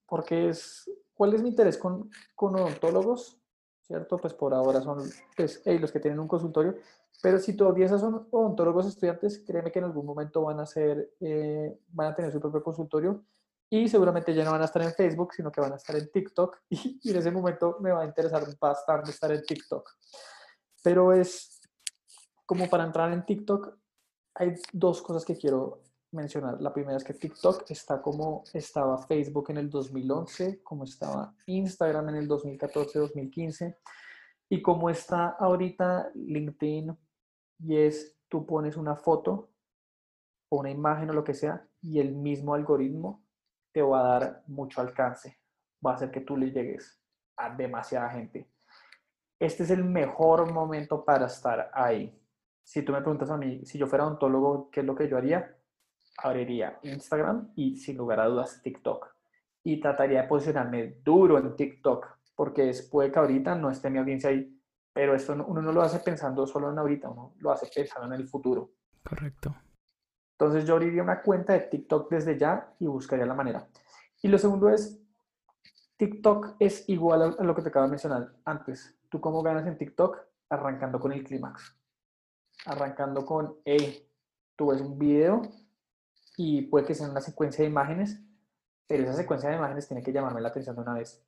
porque 0.05 0.49
es, 0.49 0.89
¿cuál 1.15 1.33
es 1.33 1.41
mi 1.41 1.49
interés 1.49 1.77
con, 1.77 2.09
con 2.35 2.55
odontólogos? 2.55 3.39
¿Cierto? 3.88 4.17
Pues 4.17 4.33
por 4.33 4.53
ahora 4.53 4.81
son 4.81 5.09
pues, 5.35 5.61
los 5.65 5.91
que 5.91 5.99
tienen 5.99 6.19
un 6.19 6.27
consultorio, 6.27 6.75
pero 7.21 7.39
si 7.39 7.55
todavía 7.55 7.88
son 7.88 8.27
odontólogos 8.31 8.85
estudiantes, 8.85 9.41
créeme 9.45 9.71
que 9.71 9.79
en 9.79 9.85
algún 9.85 10.05
momento 10.05 10.41
van 10.41 10.59
a, 10.59 10.65
ser, 10.65 11.13
eh, 11.21 11.79
van 11.88 12.11
a 12.11 12.15
tener 12.15 12.31
su 12.31 12.41
propio 12.41 12.61
consultorio 12.61 13.23
y 13.69 13.88
seguramente 13.88 14.33
ya 14.33 14.43
no 14.43 14.51
van 14.51 14.61
a 14.61 14.65
estar 14.65 14.81
en 14.81 14.93
Facebook, 14.93 15.33
sino 15.33 15.51
que 15.51 15.61
van 15.61 15.73
a 15.73 15.77
estar 15.77 15.95
en 15.95 16.11
TikTok 16.11 16.57
y, 16.69 16.99
y 17.01 17.11
en 17.11 17.15
ese 17.17 17.31
momento 17.31 17.77
me 17.79 17.91
va 17.91 18.01
a 18.01 18.05
interesar 18.05 18.43
bastante 18.59 19.11
estar 19.11 19.31
en 19.31 19.43
TikTok. 19.43 19.89
Pero 20.83 21.13
es 21.13 21.61
como 22.45 22.69
para 22.69 22.83
entrar 22.83 23.11
en 23.11 23.25
TikTok, 23.25 23.77
hay 24.35 24.55
dos 24.73 25.01
cosas 25.01 25.25
que 25.25 25.38
quiero 25.38 25.81
mencionar. 26.12 26.62
La 26.62 26.74
primera 26.74 26.97
es 26.97 27.03
que 27.03 27.14
TikTok 27.14 27.70
está 27.70 28.01
como 28.01 28.43
estaba 28.53 28.97
Facebook 28.97 29.49
en 29.49 29.58
el 29.58 29.70
2011, 29.70 30.62
como 30.64 30.84
estaba 30.84 31.36
Instagram 31.45 32.10
en 32.10 32.16
el 32.16 32.30
2014-2015 32.30 33.78
y 34.49 34.62
como 34.62 34.89
está 34.89 35.30
ahorita 35.39 36.12
LinkedIn 36.16 36.97
y 37.60 37.78
es 37.78 38.18
tú 38.28 38.45
pones 38.45 38.78
una 38.78 38.95
foto 38.95 39.51
o 40.49 40.60
una 40.60 40.70
imagen 40.70 41.10
o 41.10 41.14
lo 41.14 41.24
que 41.24 41.34
sea 41.34 41.68
y 41.82 41.99
el 41.99 42.14
mismo 42.16 42.53
algoritmo 42.53 43.24
te 43.74 43.82
va 43.82 43.99
a 43.99 44.20
dar 44.20 44.43
mucho 44.47 44.82
alcance. 44.82 45.39
Va 45.86 45.91
a 45.91 45.95
hacer 45.95 46.12
que 46.12 46.22
tú 46.22 46.38
le 46.38 46.51
llegues 46.51 46.99
a 47.36 47.53
demasiada 47.55 48.10
gente. 48.10 48.49
Este 49.39 49.64
es 49.64 49.70
el 49.70 49.84
mejor 49.84 50.51
momento 50.51 51.05
para 51.05 51.28
estar 51.28 51.70
ahí. 51.74 52.20
Si 52.64 52.82
tú 52.82 52.91
me 52.91 53.01
preguntas 53.01 53.30
a 53.30 53.38
mí, 53.38 53.64
si 53.66 53.78
yo 53.78 53.88
fuera 53.88 54.05
odontólogo, 54.05 54.70
¿qué 54.72 54.80
es 54.80 54.86
lo 54.86 54.95
que 54.95 55.08
yo 55.08 55.18
haría? 55.18 55.57
Abriría 56.18 56.80
Instagram 56.84 57.51
y 57.55 57.78
sin 57.78 57.97
lugar 57.97 58.20
a 58.20 58.26
dudas 58.26 58.61
TikTok. 58.61 59.15
Y 59.63 59.80
trataría 59.80 60.24
de 60.24 60.28
posicionarme 60.28 60.97
duro 61.03 61.38
en 61.38 61.55
TikTok, 61.55 62.07
porque 62.36 62.70
es, 62.70 62.82
puede 62.84 63.11
que 63.11 63.20
ahorita 63.20 63.55
no 63.55 63.70
esté 63.70 63.89
mi 63.89 63.99
audiencia 63.99 64.30
ahí, 64.30 64.57
pero 64.93 65.13
esto 65.13 65.34
uno 65.34 65.61
no 65.61 65.72
lo 65.72 65.82
hace 65.82 65.99
pensando 65.99 66.47
solo 66.47 66.72
en 66.72 66.80
ahorita, 66.80 67.09
uno 67.09 67.34
lo 67.39 67.51
hace 67.51 67.68
pensando 67.74 68.13
en 68.13 68.22
el 68.22 68.28
futuro. 68.28 68.72
Correcto. 69.07 69.55
Entonces 70.39 70.65
yo 70.65 70.76
abriría 70.76 71.03
una 71.03 71.22
cuenta 71.22 71.53
de 71.53 71.61
TikTok 71.61 72.09
desde 72.09 72.38
ya 72.38 72.74
y 72.80 72.88
buscaría 72.88 73.26
la 73.26 73.34
manera. 73.34 73.68
Y 74.22 74.28
lo 74.28 74.38
segundo 74.38 74.70
es, 74.70 74.99
TikTok 75.97 76.55
es 76.59 76.88
igual 76.89 77.36
a 77.38 77.43
lo 77.43 77.55
que 77.55 77.61
te 77.61 77.70
acabo 77.70 77.86
de 77.86 77.91
mencionar 77.91 78.34
antes. 78.45 78.97
¿Tú 79.09 79.20
cómo 79.20 79.41
ganas 79.41 79.65
en 79.65 79.78
TikTok? 79.78 80.18
Arrancando 80.49 80.99
con 80.99 81.11
el 81.11 81.24
clímax. 81.24 81.76
Arrancando 82.65 83.26
con, 83.26 83.57
hey, 83.65 84.07
tú 84.55 84.68
ves 84.68 84.82
un 84.82 84.97
video 84.97 85.41
y 86.38 86.61
puede 86.61 86.85
que 86.85 86.95
sea 86.95 87.09
una 87.09 87.19
secuencia 87.19 87.63
de 87.63 87.69
imágenes, 87.69 88.21
pero 88.88 89.03
esa 89.03 89.13
secuencia 89.13 89.49
de 89.49 89.57
imágenes 89.57 89.88
tiene 89.88 90.01
que 90.01 90.13
llamarme 90.13 90.39
la 90.39 90.47
atención 90.47 90.75
de 90.75 90.81
una 90.83 90.93
vez 90.93 91.27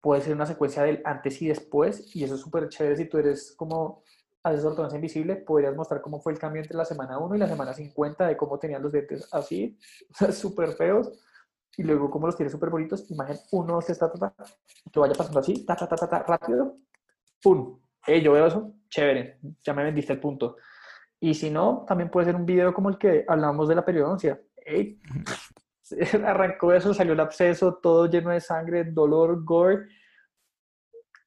puede 0.00 0.22
ser 0.22 0.34
una 0.34 0.46
secuencia 0.46 0.82
del 0.82 1.02
antes 1.04 1.40
y 1.42 1.48
después, 1.48 2.14
y 2.14 2.24
eso 2.24 2.34
es 2.34 2.40
súper 2.40 2.68
chévere 2.68 2.96
si 2.96 3.04
tú 3.06 3.18
eres 3.18 3.54
como 3.56 4.02
asesor 4.42 4.88
de 4.88 4.96
invisible, 4.96 5.36
podrías 5.36 5.76
mostrar 5.76 6.00
cómo 6.00 6.20
fue 6.20 6.32
el 6.32 6.38
cambio 6.38 6.62
entre 6.62 6.76
la 6.76 6.86
semana 6.86 7.18
1 7.18 7.36
y 7.36 7.38
la 7.38 7.46
semana 7.48 7.74
50 7.74 8.26
de 8.26 8.36
cómo 8.36 8.58
tenían 8.58 8.82
los 8.82 8.92
dientes 8.92 9.28
así, 9.32 9.78
súper 10.32 10.72
feos, 10.72 11.12
y 11.76 11.82
luego 11.82 12.10
cómo 12.10 12.26
los 12.26 12.36
tienes 12.36 12.52
súper 12.52 12.70
bonitos, 12.70 13.10
imagen 13.10 13.36
1, 13.50 13.74
2, 13.74 13.84
3, 13.84 13.98
ta, 13.98 14.10
ta, 14.10 14.18
ta, 14.18 14.44
que 14.90 14.98
vaya 14.98 15.14
pasando 15.14 15.40
así, 15.40 15.66
ta, 15.66 15.76
ta, 15.76 15.86
ta, 15.86 15.96
ta, 15.96 16.08
ta, 16.08 16.22
rápido, 16.22 16.78
pum, 17.42 17.78
hey, 18.06 18.22
yo 18.22 18.32
veo 18.32 18.46
eso, 18.46 18.72
chévere, 18.88 19.38
ya 19.62 19.74
me 19.74 19.84
vendiste 19.84 20.14
el 20.14 20.20
punto. 20.20 20.56
Y 21.22 21.34
si 21.34 21.50
no, 21.50 21.84
también 21.86 22.10
puede 22.10 22.24
ser 22.24 22.34
un 22.34 22.46
video 22.46 22.72
como 22.72 22.88
el 22.88 22.96
que 22.96 23.26
hablamos 23.28 23.68
de 23.68 23.74
la 23.74 23.84
periodoncia. 23.84 24.40
Arrancó 26.24 26.72
eso, 26.72 26.94
salió 26.94 27.12
el 27.12 27.20
absceso, 27.20 27.74
todo 27.74 28.06
lleno 28.06 28.30
de 28.30 28.40
sangre, 28.40 28.84
dolor, 28.84 29.44
gore. 29.44 29.88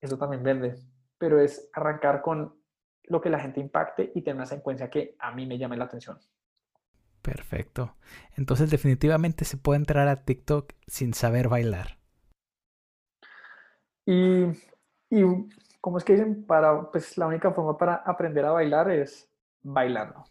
Eso 0.01 0.17
también 0.17 0.43
vende. 0.43 0.75
Pero 1.17 1.39
es 1.39 1.69
arrancar 1.73 2.21
con 2.21 2.55
lo 3.05 3.21
que 3.21 3.29
la 3.29 3.39
gente 3.39 3.59
impacte 3.59 4.11
y 4.15 4.21
tener 4.21 4.37
una 4.37 4.45
secuencia 4.45 4.89
que 4.89 5.15
a 5.19 5.31
mí 5.31 5.45
me 5.45 5.57
llame 5.57 5.77
la 5.77 5.85
atención. 5.85 6.17
Perfecto. 7.21 7.95
Entonces 8.35 8.69
definitivamente 8.69 9.45
se 9.45 9.57
puede 9.57 9.79
entrar 9.79 10.07
a 10.07 10.23
TikTok 10.23 10.73
sin 10.87 11.13
saber 11.13 11.47
bailar. 11.47 11.97
Y, 14.05 14.43
y 15.09 15.23
como 15.79 15.97
es 15.97 16.03
que 16.03 16.13
dicen, 16.13 16.45
para, 16.45 16.91
pues 16.91 17.17
la 17.17 17.27
única 17.27 17.51
forma 17.51 17.77
para 17.77 17.95
aprender 17.95 18.45
a 18.45 18.51
bailar 18.51 18.91
es 18.91 19.29
bailando. 19.61 20.25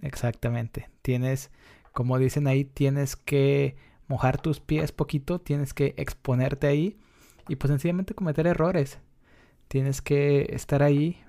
Exactamente. 0.00 0.88
Tienes 1.02 1.50
como 1.98 2.16
dicen 2.20 2.46
ahí, 2.46 2.64
tienes 2.64 3.16
que 3.16 3.74
mojar 4.06 4.40
tus 4.40 4.60
pies 4.60 4.92
poquito, 4.92 5.40
tienes 5.40 5.74
que 5.74 5.94
exponerte 5.96 6.68
ahí 6.68 6.96
y 7.48 7.56
pues 7.56 7.72
sencillamente 7.72 8.14
cometer 8.14 8.46
errores. 8.46 9.00
Tienes 9.66 10.00
que 10.00 10.46
estar 10.54 10.84
ahí 10.84 11.20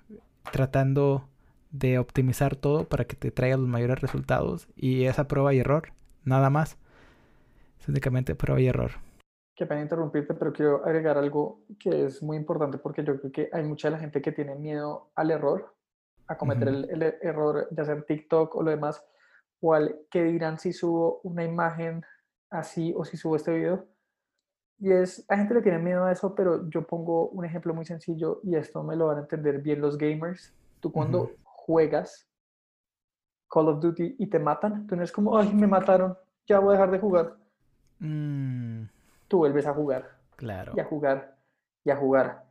tratando 0.52 1.28
de 1.72 1.98
optimizar 1.98 2.56
todo 2.56 2.88
para 2.88 3.06
que 3.06 3.16
te 3.16 3.32
traiga 3.32 3.58
los 3.58 3.68
mayores 3.68 4.00
resultados 4.00 4.68
y 4.76 5.06
esa 5.06 5.28
prueba 5.28 5.56
y 5.56 5.58
error, 5.58 5.92
nada 6.24 6.52
más. 6.52 6.78
Es 7.80 7.88
únicamente 7.88 8.36
prueba 8.36 8.62
y 8.62 8.68
error. 8.68 8.92
Qué 9.56 9.66
pena 9.66 9.82
interrumpirte, 9.82 10.36
pero 10.36 10.54
quiero 10.54 10.86
agregar 10.86 11.18
algo 11.18 11.64
que 11.80 12.06
es 12.06 12.22
muy 12.22 12.38
importante 12.38 12.78
porque 12.78 13.04
yo 13.04 13.20
creo 13.20 13.32
que 13.32 13.50
hay 13.52 13.64
mucha 13.64 13.88
de 13.88 13.94
la 13.94 14.00
gente 14.00 14.22
que 14.22 14.34
tiene 14.34 14.54
miedo 14.54 15.10
al 15.16 15.32
error, 15.32 15.74
a 16.28 16.38
cometer 16.38 16.68
el, 16.68 16.88
el, 16.92 17.02
error, 17.24 17.68
ya 17.72 17.86
sea 17.86 17.96
en 17.96 18.06
TikTok 18.06 18.56
o 18.56 18.62
lo 18.62 18.70
demás, 18.70 19.04
o 19.62 19.74
al 19.74 20.00
que 20.10 20.24
dirán 20.24 20.60
si 20.60 20.74
subo 20.74 21.22
una 21.24 21.44
imagen 21.44 22.04
así 22.50 22.94
o 22.96 23.06
si 23.06 23.18
subo 23.18 23.36
este 23.36 23.54
video. 23.54 23.86
Y 24.80 24.92
es, 24.92 25.26
hay 25.28 25.40
gente 25.40 25.56
que 25.56 25.62
tiene 25.62 25.80
miedo 25.80 26.06
a 26.06 26.12
eso, 26.12 26.34
pero 26.36 26.70
yo 26.70 26.88
pongo 26.88 27.28
un 27.30 27.44
ejemplo 27.44 27.74
muy 27.74 27.86
sencillo 27.86 28.40
y 28.44 28.56
esto 28.56 28.82
me 28.84 28.96
lo 28.96 29.08
van 29.08 29.18
a 29.18 29.22
entender 29.22 29.62
bien 29.62 29.82
los 29.82 29.98
gamers. 29.98 30.54
Tú 30.80 30.92
cuando 30.92 31.32
juegas 31.44 32.30
Call 33.50 33.68
of 33.68 33.82
Duty 33.82 34.16
y 34.18 34.28
te 34.28 34.40
matan, 34.40 34.88
tú 34.88 34.96
no 34.96 35.04
es 35.04 35.12
como, 35.12 35.38
ay, 35.38 35.54
me 35.54 35.68
mataron, 35.68 36.18
ya 36.48 36.60
voy 36.60 36.70
a 36.70 36.72
dejar 36.74 36.92
de 36.92 37.00
jugar. 37.00 37.36
Mm. 38.00 38.84
Tú 39.28 39.40
vuelves 39.40 39.66
a 39.68 39.74
jugar. 39.74 40.18
Claro. 40.38 40.72
Y 40.76 40.80
a 40.80 40.86
jugar, 40.86 41.38
y 41.84 41.90
a 41.90 41.98
jugar. 41.98 42.46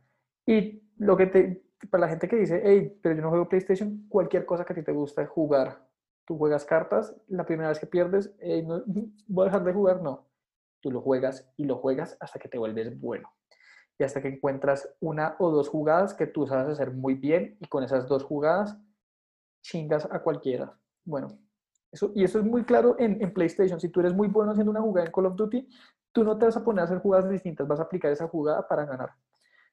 Y 0.45 0.83
lo 0.97 1.17
que 1.17 1.25
te, 1.25 1.63
para 1.89 2.01
la 2.01 2.09
gente 2.09 2.27
que 2.27 2.35
dice, 2.35 2.61
hey, 2.63 2.99
pero 3.01 3.15
yo 3.15 3.21
no 3.23 3.29
juego 3.29 3.49
PlayStation, 3.49 4.05
cualquier 4.07 4.45
cosa 4.45 4.63
que 4.65 4.73
a 4.73 4.75
ti 4.75 4.83
te 4.83 4.91
gusta 4.91 5.25
jugar. 5.25 5.88
Tú 6.29 6.37
juegas 6.37 6.63
cartas, 6.63 7.13
la 7.27 7.45
primera 7.45 7.69
vez 7.69 7.79
que 7.79 7.87
pierdes, 7.87 8.31
hey, 8.39 8.63
no, 8.65 8.83
voy 9.27 9.43
a 9.43 9.45
dejar 9.45 9.63
de 9.63 9.73
jugar, 9.73 10.01
no 10.01 10.29
tú 10.81 10.91
lo 10.91 11.01
juegas 11.01 11.49
y 11.57 11.65
lo 11.65 11.77
juegas 11.77 12.17
hasta 12.19 12.39
que 12.39 12.49
te 12.49 12.57
vuelves 12.57 12.99
bueno. 12.99 13.31
Y 13.97 14.03
hasta 14.03 14.21
que 14.21 14.29
encuentras 14.29 14.95
una 15.01 15.35
o 15.39 15.51
dos 15.51 15.67
jugadas 15.67 16.13
que 16.13 16.27
tú 16.27 16.47
sabes 16.47 16.69
hacer 16.69 16.91
muy 16.91 17.15
bien 17.15 17.57
y 17.59 17.67
con 17.67 17.83
esas 17.83 18.07
dos 18.07 18.23
jugadas 18.23 18.77
chingas 19.61 20.07
a 20.09 20.19
cualquiera. 20.19 20.73
Bueno, 21.03 21.37
eso, 21.91 22.11
y 22.15 22.23
eso 22.23 22.39
es 22.39 22.45
muy 22.45 22.63
claro 22.63 22.95
en 22.97 23.33
PlayStation. 23.33 23.79
Si 23.79 23.89
tú 23.89 23.99
eres 23.99 24.13
muy 24.13 24.29
bueno 24.29 24.51
haciendo 24.51 24.71
una 24.71 24.81
jugada 24.81 25.07
en 25.07 25.11
Call 25.11 25.25
of 25.25 25.35
Duty, 25.35 25.67
tú 26.13 26.23
no 26.23 26.37
te 26.37 26.45
vas 26.45 26.55
a 26.55 26.63
poner 26.63 26.81
a 26.81 26.85
hacer 26.85 26.99
jugadas 26.99 27.29
distintas, 27.29 27.67
vas 27.67 27.79
a 27.79 27.83
aplicar 27.83 28.11
esa 28.11 28.27
jugada 28.27 28.65
para 28.67 28.85
ganar. 28.85 29.09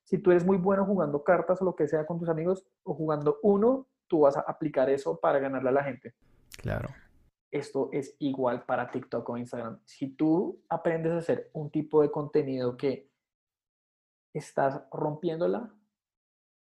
Si 0.02 0.18
tú 0.18 0.32
eres 0.32 0.44
muy 0.44 0.56
bueno 0.56 0.84
jugando 0.84 1.22
cartas 1.22 1.62
o 1.62 1.64
lo 1.64 1.76
que 1.76 1.86
sea 1.86 2.04
con 2.04 2.18
tus 2.18 2.28
amigos 2.28 2.66
o 2.82 2.94
jugando 2.94 3.38
uno, 3.42 3.86
tú 4.08 4.20
vas 4.20 4.36
a 4.36 4.40
aplicar 4.40 4.90
eso 4.90 5.18
para 5.20 5.38
ganarle 5.38 5.68
a 5.68 5.72
la 5.72 5.84
gente. 5.84 6.14
Claro 6.56 6.88
esto 7.50 7.88
es 7.92 8.16
igual 8.18 8.64
para 8.64 8.90
TikTok 8.90 9.28
o 9.28 9.36
Instagram. 9.36 9.80
Si 9.84 10.08
tú 10.08 10.62
aprendes 10.68 11.12
a 11.12 11.18
hacer 11.18 11.50
un 11.52 11.70
tipo 11.70 12.02
de 12.02 12.10
contenido 12.10 12.76
que 12.76 13.10
estás 14.32 14.82
rompiéndola, 14.90 15.72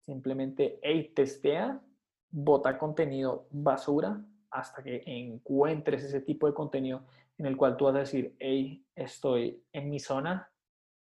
simplemente, 0.04 0.78
hey, 0.82 1.12
testea, 1.14 1.80
bota 2.30 2.78
contenido 2.78 3.48
basura 3.50 4.24
hasta 4.50 4.82
que 4.82 5.02
encuentres 5.06 6.04
ese 6.04 6.20
tipo 6.20 6.46
de 6.46 6.54
contenido 6.54 7.04
en 7.38 7.46
el 7.46 7.56
cual 7.56 7.76
tú 7.76 7.86
vas 7.86 7.96
a 7.96 8.00
decir, 8.00 8.36
hey, 8.38 8.84
estoy 8.94 9.64
en 9.72 9.90
mi 9.90 9.98
zona 9.98 10.50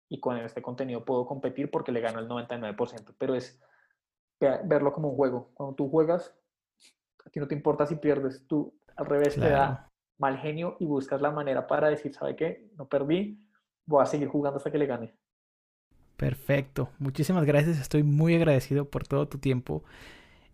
y 0.09 0.19
con 0.19 0.37
este 0.37 0.61
contenido 0.61 1.05
puedo 1.05 1.25
competir 1.25 1.71
porque 1.71 1.91
le 1.91 2.01
gano 2.01 2.19
el 2.19 2.27
99%, 2.27 3.15
pero 3.17 3.35
es 3.35 3.61
verlo 4.39 4.93
como 4.93 5.09
un 5.09 5.15
juego. 5.15 5.51
Cuando 5.53 5.75
tú 5.75 5.89
juegas, 5.89 6.35
a 7.25 7.29
ti 7.29 7.39
no 7.39 7.47
te 7.47 7.55
importa 7.55 7.85
si 7.85 7.95
pierdes, 7.95 8.45
tú 8.47 8.73
al 8.95 9.05
revés, 9.05 9.35
te 9.35 9.49
da 9.49 9.91
mal 10.17 10.37
genio 10.37 10.77
y 10.79 10.85
buscas 10.85 11.21
la 11.21 11.31
manera 11.31 11.67
para 11.67 11.89
decir, 11.89 12.13
¿sabe 12.13 12.35
qué? 12.35 12.69
No 12.77 12.87
perdí, 12.87 13.39
voy 13.85 14.01
a 14.01 14.05
seguir 14.05 14.27
jugando 14.29 14.57
hasta 14.57 14.71
que 14.71 14.77
le 14.77 14.85
gane. 14.85 15.15
Perfecto, 16.15 16.89
muchísimas 16.97 17.43
gracias, 17.43 17.77
estoy 17.77 18.03
muy 18.03 18.35
agradecido 18.35 18.89
por 18.89 19.05
todo 19.05 19.27
tu 19.27 19.37
tiempo 19.37 19.83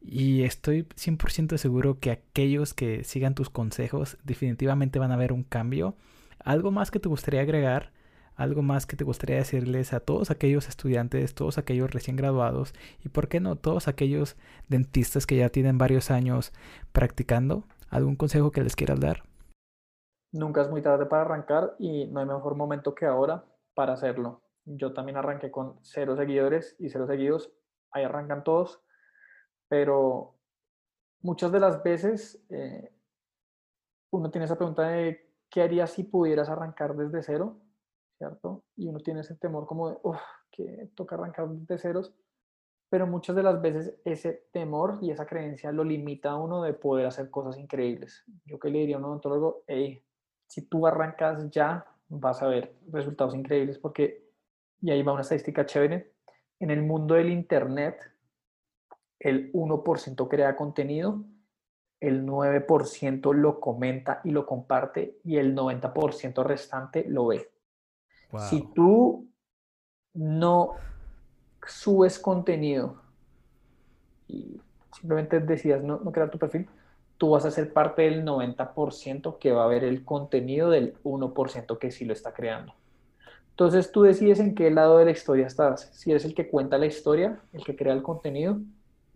y 0.01 0.43
estoy 0.43 0.87
100% 0.95 1.57
seguro 1.57 1.99
que 1.99 2.09
aquellos 2.09 2.73
que 2.73 3.03
sigan 3.03 3.35
tus 3.35 3.51
consejos 3.51 4.17
definitivamente 4.23 4.97
van 4.97 5.11
a 5.11 5.17
ver 5.17 5.31
un 5.31 5.43
cambio. 5.43 5.95
¿Algo 6.39 6.71
más 6.71 6.89
que 6.89 6.99
te 6.99 7.09
gustaría 7.09 7.41
agregar? 7.41 7.91
¿Algo 8.41 8.63
más 8.63 8.87
que 8.87 8.97
te 8.97 9.03
gustaría 9.03 9.35
decirles 9.35 9.93
a 9.93 9.99
todos 9.99 10.31
aquellos 10.31 10.67
estudiantes, 10.67 11.35
todos 11.35 11.59
aquellos 11.59 11.91
recién 11.91 12.15
graduados 12.15 12.73
y, 13.05 13.09
por 13.09 13.27
qué 13.27 13.39
no, 13.39 13.55
todos 13.55 13.87
aquellos 13.87 14.35
dentistas 14.67 15.27
que 15.27 15.37
ya 15.37 15.49
tienen 15.49 15.77
varios 15.77 16.09
años 16.09 16.51
practicando? 16.91 17.65
¿Algún 17.91 18.15
consejo 18.15 18.49
que 18.49 18.63
les 18.63 18.75
quieras 18.75 18.99
dar? 18.99 19.21
Nunca 20.31 20.61
es 20.61 20.71
muy 20.71 20.81
tarde 20.81 21.05
para 21.05 21.21
arrancar 21.21 21.75
y 21.77 22.07
no 22.07 22.19
hay 22.19 22.25
mejor 22.25 22.55
momento 22.55 22.95
que 22.95 23.05
ahora 23.05 23.45
para 23.75 23.93
hacerlo. 23.93 24.41
Yo 24.65 24.91
también 24.91 25.17
arranqué 25.17 25.51
con 25.51 25.77
cero 25.83 26.17
seguidores 26.17 26.75
y 26.79 26.89
cero 26.89 27.05
seguidos. 27.05 27.53
Ahí 27.91 28.05
arrancan 28.05 28.43
todos. 28.43 28.81
Pero 29.67 30.33
muchas 31.21 31.51
de 31.51 31.59
las 31.59 31.83
veces 31.83 32.43
eh, 32.49 32.91
uno 34.09 34.31
tiene 34.31 34.45
esa 34.45 34.57
pregunta 34.57 34.87
de 34.87 35.31
qué 35.47 35.61
harías 35.61 35.91
si 35.91 36.05
pudieras 36.05 36.49
arrancar 36.49 36.95
desde 36.95 37.21
cero, 37.21 37.61
¿cierto? 38.21 38.63
Y 38.75 38.87
uno 38.87 38.99
tiene 38.99 39.21
ese 39.21 39.35
temor 39.35 39.65
como 39.65 39.89
de, 39.89 39.97
uff, 40.03 40.21
que 40.51 40.91
toca 40.95 41.15
arrancar 41.15 41.49
desde 41.49 41.79
ceros 41.79 42.13
pero 42.91 43.07
muchas 43.07 43.37
de 43.37 43.43
las 43.43 43.61
veces 43.61 43.95
ese 44.03 44.47
temor 44.51 44.99
y 45.01 45.11
esa 45.11 45.25
creencia 45.25 45.71
lo 45.71 45.85
limita 45.85 46.31
a 46.31 46.35
uno 46.35 46.61
de 46.61 46.73
poder 46.73 47.05
hacer 47.05 47.31
cosas 47.31 47.57
increíbles. 47.57 48.25
Yo 48.43 48.59
que 48.59 48.69
le 48.69 48.79
diría 48.79 48.97
a 48.97 48.99
un 48.99 49.05
odontólogo, 49.05 49.63
hey, 49.65 50.03
si 50.45 50.63
tú 50.63 50.85
arrancas 50.85 51.49
ya, 51.51 51.85
vas 52.09 52.43
a 52.43 52.49
ver 52.49 52.75
resultados 52.91 53.33
increíbles 53.33 53.77
porque, 53.77 54.29
y 54.81 54.91
ahí 54.91 55.03
va 55.03 55.13
una 55.13 55.21
estadística 55.21 55.65
chévere, 55.65 56.11
en 56.59 56.69
el 56.69 56.81
mundo 56.81 57.15
del 57.15 57.29
Internet, 57.29 57.97
el 59.19 59.53
1% 59.53 60.27
crea 60.27 60.57
contenido, 60.57 61.23
el 62.01 62.25
9% 62.25 63.33
lo 63.33 63.61
comenta 63.61 64.19
y 64.25 64.31
lo 64.31 64.45
comparte 64.45 65.17
y 65.23 65.37
el 65.37 65.55
90% 65.55 66.43
restante 66.43 67.05
lo 67.07 67.27
ve. 67.27 67.49
Si 68.39 68.61
tú 68.73 69.27
no 70.13 70.75
subes 71.67 72.19
contenido 72.19 73.01
y 74.27 74.61
simplemente 74.95 75.39
decidas 75.39 75.83
no, 75.83 75.99
no 75.99 76.11
crear 76.11 76.29
tu 76.29 76.37
perfil, 76.37 76.67
tú 77.17 77.31
vas 77.31 77.45
a 77.45 77.51
ser 77.51 77.71
parte 77.71 78.03
del 78.03 78.25
90% 78.25 79.37
que 79.37 79.51
va 79.51 79.65
a 79.65 79.67
ver 79.67 79.83
el 79.83 80.03
contenido 80.03 80.69
del 80.69 80.95
1% 81.03 81.77
que 81.77 81.91
sí 81.91 82.05
lo 82.05 82.13
está 82.13 82.33
creando. 82.33 82.73
Entonces 83.51 83.91
tú 83.91 84.03
decides 84.03 84.39
en 84.39 84.55
qué 84.55 84.71
lado 84.71 84.97
de 84.97 85.05
la 85.05 85.11
historia 85.11 85.45
estás, 85.45 85.91
si 85.93 86.09
eres 86.09 86.25
el 86.25 86.33
que 86.33 86.49
cuenta 86.49 86.77
la 86.77 86.87
historia, 86.87 87.39
el 87.53 87.63
que 87.63 87.75
crea 87.75 87.93
el 87.93 88.01
contenido, 88.01 88.59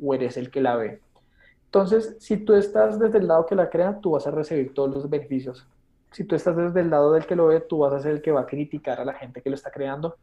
o 0.03 0.13
eres 0.13 0.37
el 0.37 0.51
que 0.51 0.61
la 0.61 0.75
ve. 0.75 1.01
Entonces, 1.65 2.15
si 2.19 2.37
tú 2.37 2.53
estás 2.53 2.99
desde 2.99 3.17
el 3.17 3.27
lado 3.27 3.45
que 3.45 3.55
la 3.55 3.69
crea, 3.69 3.99
tú 3.99 4.11
vas 4.11 4.27
a 4.27 4.31
recibir 4.31 4.73
todos 4.73 4.93
los 4.93 5.09
beneficios. 5.09 5.65
Si 6.15 6.23
tú 6.23 6.33
estás 6.33 6.55
desde 6.55 6.79
el 6.79 6.89
lado 6.89 7.11
del 7.11 7.25
que 7.25 7.35
lo 7.35 7.47
ve, 7.47 7.59
tú 7.59 7.79
vas 7.79 7.91
a 7.91 7.99
ser 7.99 8.13
el 8.13 8.21
que 8.21 8.31
va 8.31 8.39
a 8.39 8.45
criticar 8.45 9.01
a 9.01 9.03
la 9.03 9.15
gente 9.15 9.41
que 9.41 9.49
lo 9.49 9.55
está 9.55 9.69
creando. 9.69 10.15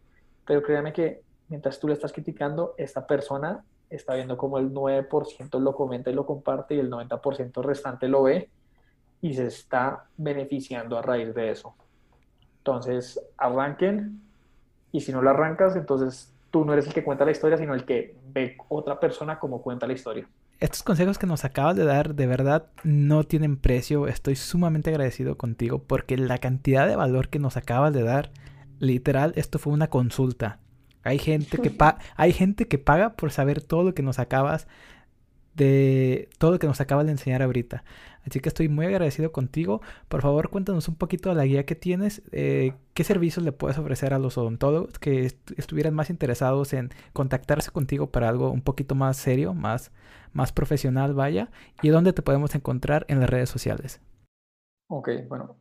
Pero 0.47 0.63
créame 0.63 0.91
que 0.91 1.21
mientras 1.49 1.79
tú 1.79 1.87
le 1.87 1.93
estás 1.93 2.15
criticando, 2.15 2.73
esta 2.79 3.07
persona 3.07 3.63
está 3.91 4.15
viendo 4.15 4.39
como 4.39 4.57
el 4.57 4.73
9% 4.73 5.61
lo 5.61 5.75
comenta 5.75 6.09
y 6.09 6.15
lo 6.15 6.25
comparte 6.25 6.75
y 6.75 6.79
el 6.79 6.91
90% 6.91 7.63
restante 7.63 8.09
lo 8.09 8.23
ve 8.23 8.49
y 9.21 9.35
se 9.35 9.49
está 9.49 10.07
beneficiando 10.17 10.97
a 10.97 11.03
raíz 11.03 11.35
de 11.35 11.51
eso. 11.51 11.75
Entonces, 12.61 13.21
arranquen 13.37 14.19
y 14.93 15.03
si 15.03 15.13
no 15.13 15.21
lo 15.21 15.29
arrancas, 15.29 15.77
entonces 15.77 16.33
tú 16.51 16.65
no 16.65 16.73
eres 16.73 16.87
el 16.87 16.95
que 16.95 17.05
cuenta 17.05 17.27
la 17.27 17.33
historia, 17.33 17.59
sino 17.59 17.75
el 17.75 17.85
que 17.85 18.17
ve 18.33 18.57
otra 18.71 18.99
persona 18.99 19.39
como 19.39 19.61
cuenta 19.61 19.87
la 19.87 19.93
historia. 19.93 20.27
Estos 20.63 20.85
consejos 20.85 21.19
que 21.19 21.27
nos 21.27 21.45
acabas 21.45 21.75
de 21.75 21.85
dar 21.85 22.15
de 22.15 22.25
verdad 22.29 22.67
no 22.85 23.25
tienen 23.25 23.57
precio. 23.57 24.07
Estoy 24.07 24.37
sumamente 24.37 24.91
agradecido 24.91 25.37
contigo 25.37 25.83
porque 25.83 26.17
la 26.17 26.39
cantidad 26.39 26.87
de 26.87 26.95
valor 26.95 27.31
que 27.31 27.41
nos 27.41 27.57
acabas 27.57 27.93
de 27.93 28.05
dar, 28.05 28.31
literal, 28.79 29.33
esto 29.35 29.59
fue 29.59 29.73
una 29.73 29.91
consulta. 29.91 30.61
Hay 31.03 31.19
gente 31.19 31.59
que, 31.59 31.77
hay 32.17 32.33
gente 32.33 32.69
que 32.69 32.79
paga 32.79 33.17
por 33.17 33.33
saber 33.33 33.61
todo 33.61 33.83
lo 33.83 33.93
que 33.93 34.05
nos 34.05 34.21
acabas 34.21 34.69
de 35.55 36.29
todo 36.39 36.53
lo 36.53 36.59
que 36.59 36.67
nos 36.67 36.81
acabas 36.81 37.07
de 37.07 37.13
enseñar 37.13 37.43
ahorita. 37.43 37.85
Así 38.27 38.41
que 38.41 38.49
estoy 38.49 38.69
muy 38.69 38.87
agradecido 38.87 39.33
contigo. 39.33 39.81
Por 40.09 40.23
favor, 40.23 40.49
cuéntanos 40.51 40.89
un 40.89 40.95
poquito 40.95 41.29
de 41.29 41.35
la 41.35 41.45
guía 41.45 41.67
que 41.67 41.75
tienes. 41.75 42.23
Eh, 42.31 42.75
¿Qué 42.95 43.05
servicios 43.05 43.45
le 43.45 43.53
puedes 43.53 43.79
ofrecer 43.79 44.15
a 44.15 44.19
los 44.19 44.39
odontólogos 44.39 44.99
que 44.99 45.27
estuvieran 45.57 45.95
más 45.95 46.09
interesados 46.11 46.73
en 46.73 46.91
contactarse 47.13 47.71
contigo 47.71 48.11
para 48.11 48.29
algo 48.29 48.51
un 48.51 48.63
poquito 48.63 48.95
más 48.95 49.17
serio, 49.17 49.55
más, 49.55 49.91
más 50.33 50.53
profesional, 50.53 51.15
vaya? 51.15 51.51
¿Y 51.83 51.89
dónde 51.89 52.13
te 52.13 52.23
podemos 52.23 52.55
encontrar 52.55 53.05
en 53.09 53.21
las 53.21 53.29
redes 53.29 53.51
sociales? 53.51 54.01
Ok, 54.89 55.09
bueno. 55.29 55.57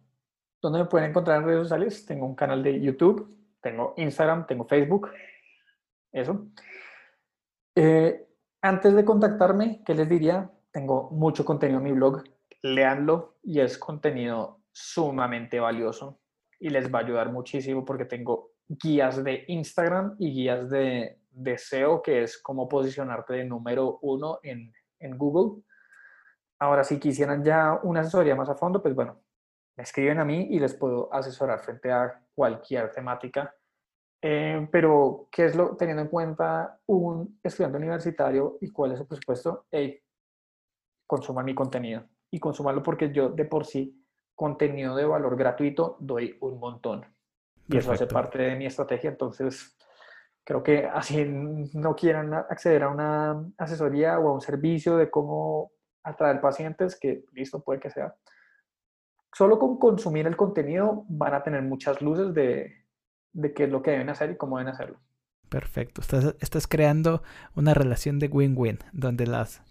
¿Dónde 0.61 0.79
me 0.79 0.85
pueden 0.85 1.09
encontrar 1.09 1.41
en 1.41 1.47
redes 1.47 1.63
sociales? 1.63 2.05
Tengo 2.05 2.27
un 2.27 2.35
canal 2.35 2.61
de 2.61 2.79
YouTube, 2.79 3.35
tengo 3.61 3.95
Instagram, 3.97 4.45
tengo 4.45 4.67
Facebook, 4.67 5.09
eso. 6.11 6.47
Eh, 7.73 8.27
antes 8.61 8.95
de 8.95 9.05
contactarme, 9.05 9.83
¿qué 9.85 9.93
les 9.93 10.07
diría? 10.07 10.51
Tengo 10.71 11.09
mucho 11.11 11.43
contenido 11.43 11.79
en 11.79 11.83
mi 11.83 11.91
blog, 11.91 12.23
leanlo 12.61 13.37
y 13.43 13.59
es 13.59 13.77
contenido 13.77 14.61
sumamente 14.71 15.59
valioso 15.59 16.19
y 16.59 16.69
les 16.69 16.93
va 16.93 16.99
a 16.99 17.01
ayudar 17.01 17.31
muchísimo 17.31 17.83
porque 17.83 18.05
tengo 18.05 18.51
guías 18.67 19.23
de 19.23 19.43
Instagram 19.47 20.15
y 20.19 20.31
guías 20.31 20.69
de, 20.69 21.19
de 21.31 21.57
SEO, 21.57 22.01
que 22.01 22.23
es 22.23 22.41
cómo 22.41 22.69
posicionarte 22.69 23.33
de 23.33 23.45
número 23.45 23.99
uno 24.01 24.39
en, 24.43 24.71
en 24.99 25.17
Google. 25.17 25.63
Ahora, 26.59 26.83
si 26.83 26.99
quisieran 26.99 27.43
ya 27.43 27.79
una 27.83 28.01
asesoría 28.01 28.35
más 28.35 28.49
a 28.49 28.55
fondo, 28.55 28.81
pues 28.81 28.93
bueno, 28.93 29.21
me 29.75 29.83
escriben 29.83 30.19
a 30.19 30.25
mí 30.25 30.47
y 30.51 30.59
les 30.59 30.75
puedo 30.75 31.11
asesorar 31.13 31.59
frente 31.59 31.91
a 31.91 32.23
cualquier 32.35 32.91
temática. 32.91 33.53
Eh, 34.21 34.67
pero, 34.71 35.27
¿qué 35.31 35.45
es 35.45 35.55
lo, 35.55 35.75
teniendo 35.75 36.03
en 36.03 36.09
cuenta 36.09 36.79
un 36.85 37.39
estudiante 37.41 37.77
universitario 37.77 38.57
y 38.61 38.69
cuál 38.69 38.91
es 38.91 38.99
su 38.99 39.07
presupuesto? 39.07 39.65
Hey, 39.71 39.99
consuman 41.07 41.45
mi 41.45 41.55
contenido 41.55 42.03
y 42.29 42.39
consumarlo 42.39 42.83
porque 42.83 43.11
yo 43.11 43.29
de 43.29 43.45
por 43.45 43.65
sí 43.65 44.05
contenido 44.35 44.95
de 44.95 45.05
valor 45.05 45.35
gratuito 45.35 45.97
doy 45.99 46.37
un 46.41 46.59
montón. 46.59 47.05
Y 47.67 47.77
eso 47.77 47.91
hace 47.91 48.07
parte 48.07 48.37
de 48.37 48.55
mi 48.55 48.65
estrategia. 48.65 49.09
Entonces, 49.09 49.77
creo 50.43 50.61
que 50.61 50.85
así 50.85 51.25
no 51.25 51.95
quieran 51.95 52.33
acceder 52.33 52.83
a 52.83 52.89
una 52.89 53.45
asesoría 53.57 54.19
o 54.19 54.29
a 54.29 54.33
un 54.33 54.41
servicio 54.41 54.97
de 54.97 55.09
cómo 55.09 55.71
atraer 56.03 56.41
pacientes, 56.41 56.99
que 56.99 57.23
listo, 57.33 57.61
puede 57.63 57.79
que 57.79 57.89
sea. 57.89 58.15
Solo 59.33 59.57
con 59.57 59.77
consumir 59.77 60.27
el 60.27 60.35
contenido 60.35 61.05
van 61.07 61.33
a 61.33 61.43
tener 61.43 61.61
muchas 61.61 62.01
luces 62.01 62.33
de, 62.33 62.80
de 63.33 63.53
qué 63.53 63.65
es 63.65 63.69
lo 63.69 63.81
que 63.81 63.91
deben 63.91 64.09
hacer 64.09 64.31
y 64.31 64.37
cómo 64.37 64.57
deben 64.57 64.73
hacerlo. 64.73 64.97
Perfecto. 65.49 66.01
Estás, 66.01 66.35
estás 66.39 66.67
creando 66.67 67.23
una 67.55 67.73
relación 67.73 68.19
de 68.19 68.27
win-win, 68.27 68.79
donde 68.93 69.27
las 69.27 69.61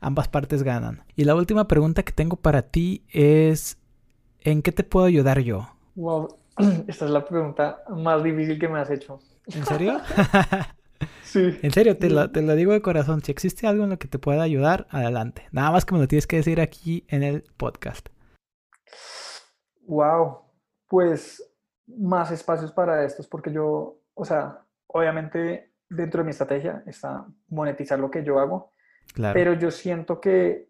ambas 0.00 0.28
partes 0.28 0.62
ganan. 0.62 1.02
Y 1.16 1.24
la 1.24 1.34
última 1.34 1.66
pregunta 1.66 2.02
que 2.04 2.12
tengo 2.12 2.36
para 2.36 2.62
ti 2.62 3.04
es, 3.12 3.78
¿en 4.40 4.62
qué 4.62 4.72
te 4.72 4.84
puedo 4.84 5.06
ayudar 5.06 5.40
yo? 5.40 5.68
Wow, 5.96 6.38
esta 6.86 7.06
es 7.06 7.10
la 7.10 7.24
pregunta 7.24 7.82
más 7.88 8.22
difícil 8.22 8.58
que 8.58 8.68
me 8.68 8.78
has 8.78 8.90
hecho. 8.90 9.18
¿En 9.46 9.64
serio? 9.64 10.00
sí. 11.22 11.58
En 11.62 11.72
serio, 11.72 11.96
te 11.96 12.10
lo, 12.10 12.30
te 12.30 12.42
lo 12.42 12.54
digo 12.54 12.72
de 12.72 12.82
corazón. 12.82 13.22
Si 13.22 13.32
existe 13.32 13.66
algo 13.66 13.84
en 13.84 13.90
lo 13.90 13.98
que 13.98 14.08
te 14.08 14.18
pueda 14.18 14.42
ayudar, 14.42 14.86
adelante. 14.90 15.48
Nada 15.50 15.70
más 15.72 15.84
que 15.84 15.94
me 15.94 16.00
lo 16.00 16.08
tienes 16.08 16.26
que 16.26 16.36
decir 16.36 16.60
aquí 16.60 17.04
en 17.08 17.22
el 17.22 17.44
podcast. 17.56 18.08
Wow, 19.88 20.40
pues 20.88 21.42
más 21.86 22.30
espacios 22.30 22.72
para 22.72 23.04
estos 23.04 23.26
porque 23.28 23.52
yo, 23.52 24.00
o 24.14 24.24
sea, 24.24 24.64
obviamente 24.88 25.72
dentro 25.88 26.20
de 26.20 26.24
mi 26.24 26.30
estrategia 26.30 26.82
está 26.86 27.26
monetizar 27.48 27.98
lo 27.98 28.10
que 28.10 28.24
yo 28.24 28.38
hago, 28.38 28.72
claro. 29.14 29.34
pero 29.34 29.54
yo 29.54 29.70
siento 29.70 30.20
que 30.20 30.68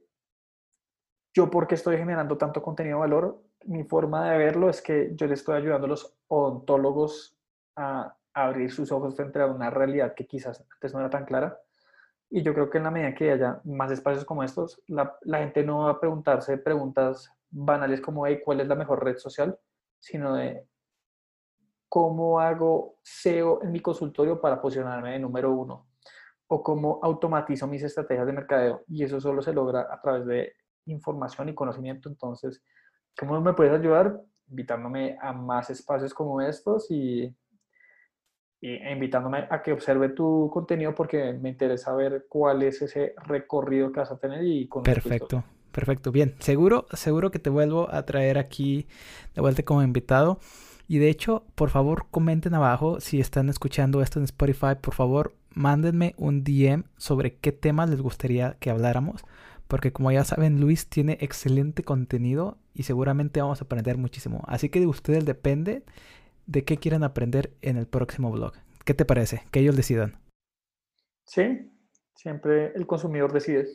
yo 1.35 1.51
porque 1.51 1.75
estoy 1.75 1.97
generando 1.99 2.37
tanto 2.39 2.63
contenido 2.63 2.97
de 2.97 3.01
valor, 3.01 3.43
mi 3.65 3.85
forma 3.85 4.31
de 4.31 4.39
verlo 4.39 4.71
es 4.71 4.81
que 4.81 5.11
yo 5.15 5.27
le 5.27 5.35
estoy 5.35 5.57
ayudando 5.57 5.87
a 5.87 5.91
los 5.91 6.17
odontólogos 6.29 7.37
a 7.77 8.17
abrir 8.33 8.71
sus 8.71 8.93
ojos 8.93 9.17
frente 9.17 9.41
a 9.41 9.47
una 9.47 9.71
realidad 9.71 10.15
que 10.15 10.27
quizás 10.27 10.65
antes 10.73 10.95
no 10.95 11.01
era 11.01 11.11
tan 11.11 11.25
clara. 11.25 11.59
Y 12.29 12.43
yo 12.43 12.55
creo 12.55 12.69
que 12.71 12.79
en 12.79 12.85
la 12.85 12.91
medida 12.91 13.15
que 13.15 13.31
haya 13.31 13.61
más 13.65 13.91
espacios 13.91 14.25
como 14.25 14.43
estos, 14.43 14.83
la, 14.89 15.17
la 15.23 15.39
gente 15.39 15.63
no 15.63 15.85
va 15.85 15.93
a 15.93 16.01
preguntarse 16.01 16.59
preguntas 16.59 17.31
banales 17.51 18.01
como, 18.01 18.27
hey, 18.27 18.41
¿cuál 18.45 18.61
es 18.61 18.69
la 18.69 18.75
mejor 18.75 19.05
red 19.05 19.17
social? 19.17 19.59
Sino 20.01 20.35
de, 20.35 20.67
¿cómo 21.89 22.41
hago 22.41 22.97
SEO 23.03 23.63
en 23.63 23.73
mi 23.73 23.81
consultorio 23.81 24.41
para 24.41 24.61
posicionarme 24.61 25.13
de 25.13 25.19
número 25.19 25.53
uno? 25.53 25.87
O 26.49 26.63
cómo 26.63 27.01
automatizo 27.03 27.67
mis 27.67 27.83
estrategias 27.83 28.27
de 28.27 28.33
mercadeo. 28.33 28.85
Y 28.89 29.05
eso 29.05 29.21
solo 29.21 29.43
se 29.43 29.53
logra 29.53 29.89
a 29.91 30.01
través 30.01 30.27
de 30.27 30.53
información 30.87 31.49
y 31.49 31.55
conocimiento. 31.55 32.09
Entonces, 32.09 32.63
¿cómo 33.19 33.41
me 33.41 33.55
puedes 33.55 33.73
ayudar? 33.73 34.21
Invitándome 34.49 35.19
a 35.21 35.33
más 35.33 35.71
espacios 35.71 36.15
como 36.15 36.41
estos 36.41 36.91
y 36.91 37.35
e 38.61 38.93
invitándome 38.93 39.47
a 39.51 39.63
que 39.63 39.73
observe 39.73 40.09
tu 40.09 40.51
contenido 40.53 40.95
porque 40.95 41.33
me 41.35 41.51
interesa 41.51 41.95
ver 41.95 42.27
cuál 42.29 42.63
es 42.63 42.81
ese 42.83 43.15
recorrido 43.25 43.93
que 43.93 44.01
vas 44.01 44.11
a 44.11 44.19
tener 44.19 44.45
y 44.45 44.67
con 44.67 44.83
Perfecto, 44.83 45.45
perfecto. 45.73 46.11
Bien, 46.11 46.35
seguro, 46.41 46.87
seguro 46.93 47.31
que 47.31 47.39
te 47.39 47.51
vuelvo 47.51 47.89
a 47.93 48.05
traer 48.05 48.39
aquí 48.39 48.89
de 49.35 49.41
vuelta 49.43 49.63
como 49.63 49.83
invitado. 49.83 50.41
Y 50.89 50.99
de 50.99 51.09
hecho, 51.09 51.45
por 51.55 51.71
favor, 51.71 52.07
comenten 52.11 52.55
abajo 52.55 53.01
si 53.01 53.21
están 53.21 53.49
escuchando 53.49 54.03
esto 54.03 54.19
en 54.19 54.25
Spotify. 54.25 54.77
Por 54.81 54.95
favor, 54.95 55.35
mándenme 55.51 56.15
un 56.17 56.45
DM 56.45 56.85
sobre 56.97 57.37
qué 57.37 57.53
temas 57.53 57.91
les 57.91 58.01
gustaría 58.01 58.57
que 58.61 58.71
habláramos. 58.71 59.25
Porque 59.67 59.93
como 59.93 60.13
ya 60.13 60.25
saben, 60.25 60.61
Luis 60.61 60.87
tiene 60.87 61.19
excelente 61.21 61.83
contenido 61.83 62.59
y 62.73 62.85
seguramente 62.85 63.41
vamos 63.41 63.61
a 63.61 63.65
aprender 63.65 63.99
muchísimo. 63.99 64.43
Así 64.47 64.69
que 64.69 64.79
de 64.79 64.87
ustedes 64.87 65.25
depende 65.25 65.83
de 66.47 66.65
qué 66.65 66.77
quieren 66.77 67.03
aprender 67.03 67.53
en 67.63 67.77
el 67.77 67.87
próximo 67.87 68.31
blog. 68.31 68.53
¿Qué 68.85 68.95
te 68.95 69.05
parece? 69.05 69.43
Que 69.51 69.61
ellos 69.61 69.75
decidan. 69.77 70.21
Sí, 71.25 71.73
siempre 72.15 72.73
el 72.77 72.87
consumidor 72.87 73.33
decide. 73.33 73.67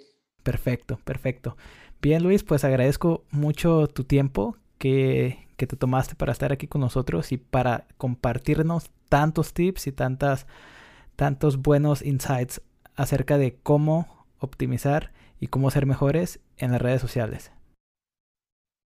Perfecto, 0.44 0.98
perfecto. 1.04 1.58
Bien, 2.02 2.24
Luis, 2.24 2.44
pues 2.44 2.64
agradezco 2.64 3.26
mucho 3.30 3.88
tu 3.88 4.06
tiempo 4.06 4.56
que, 4.78 5.48
que 5.62 5.68
te 5.68 5.78
tomaste 5.78 6.16
para 6.16 6.32
estar 6.32 6.52
aquí 6.52 6.68
con 6.68 6.82
nosotros 6.82 7.32
y 7.32 7.38
para 7.38 7.86
compartirnos 8.00 8.90
tantos 9.10 9.54
tips 9.54 9.86
y 9.86 9.92
tantas, 9.92 10.48
tantos 11.16 11.62
buenos 11.62 12.02
insights 12.02 12.64
acerca 12.96 13.38
de 13.38 13.60
cómo 13.62 14.26
optimizar 14.40 15.12
y 15.40 15.50
cómo 15.50 15.70
ser 15.70 15.86
mejores 15.86 16.40
en 16.58 16.72
las 16.72 16.82
redes 16.82 17.00
sociales. 17.00 17.52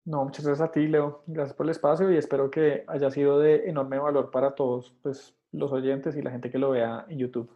No, 0.04 0.24
muchas 0.24 0.46
gracias 0.46 0.68
a 0.68 0.70
ti, 0.70 0.86
Leo. 0.86 1.24
Gracias 1.26 1.56
por 1.56 1.66
el 1.66 1.70
espacio 1.70 2.08
y 2.12 2.16
espero 2.16 2.52
que 2.52 2.84
haya 2.86 3.10
sido 3.10 3.40
de 3.40 3.68
enorme 3.68 3.98
valor 3.98 4.30
para 4.30 4.54
todos 4.54 4.94
pues, 5.02 5.34
los 5.50 5.72
oyentes 5.72 6.14
y 6.14 6.22
la 6.22 6.30
gente 6.30 6.52
que 6.52 6.58
lo 6.58 6.70
vea 6.70 7.04
en 7.08 7.18
YouTube. 7.18 7.50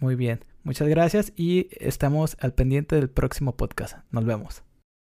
Muy 0.00 0.14
bien, 0.14 0.40
muchas 0.62 0.88
gracias 0.88 1.34
y 1.36 1.68
estamos 1.72 2.38
al 2.40 2.54
pendiente 2.54 2.96
del 2.96 3.10
próximo 3.10 3.58
podcast. 3.58 3.98
Nos 4.10 4.24
vemos. 4.24 4.67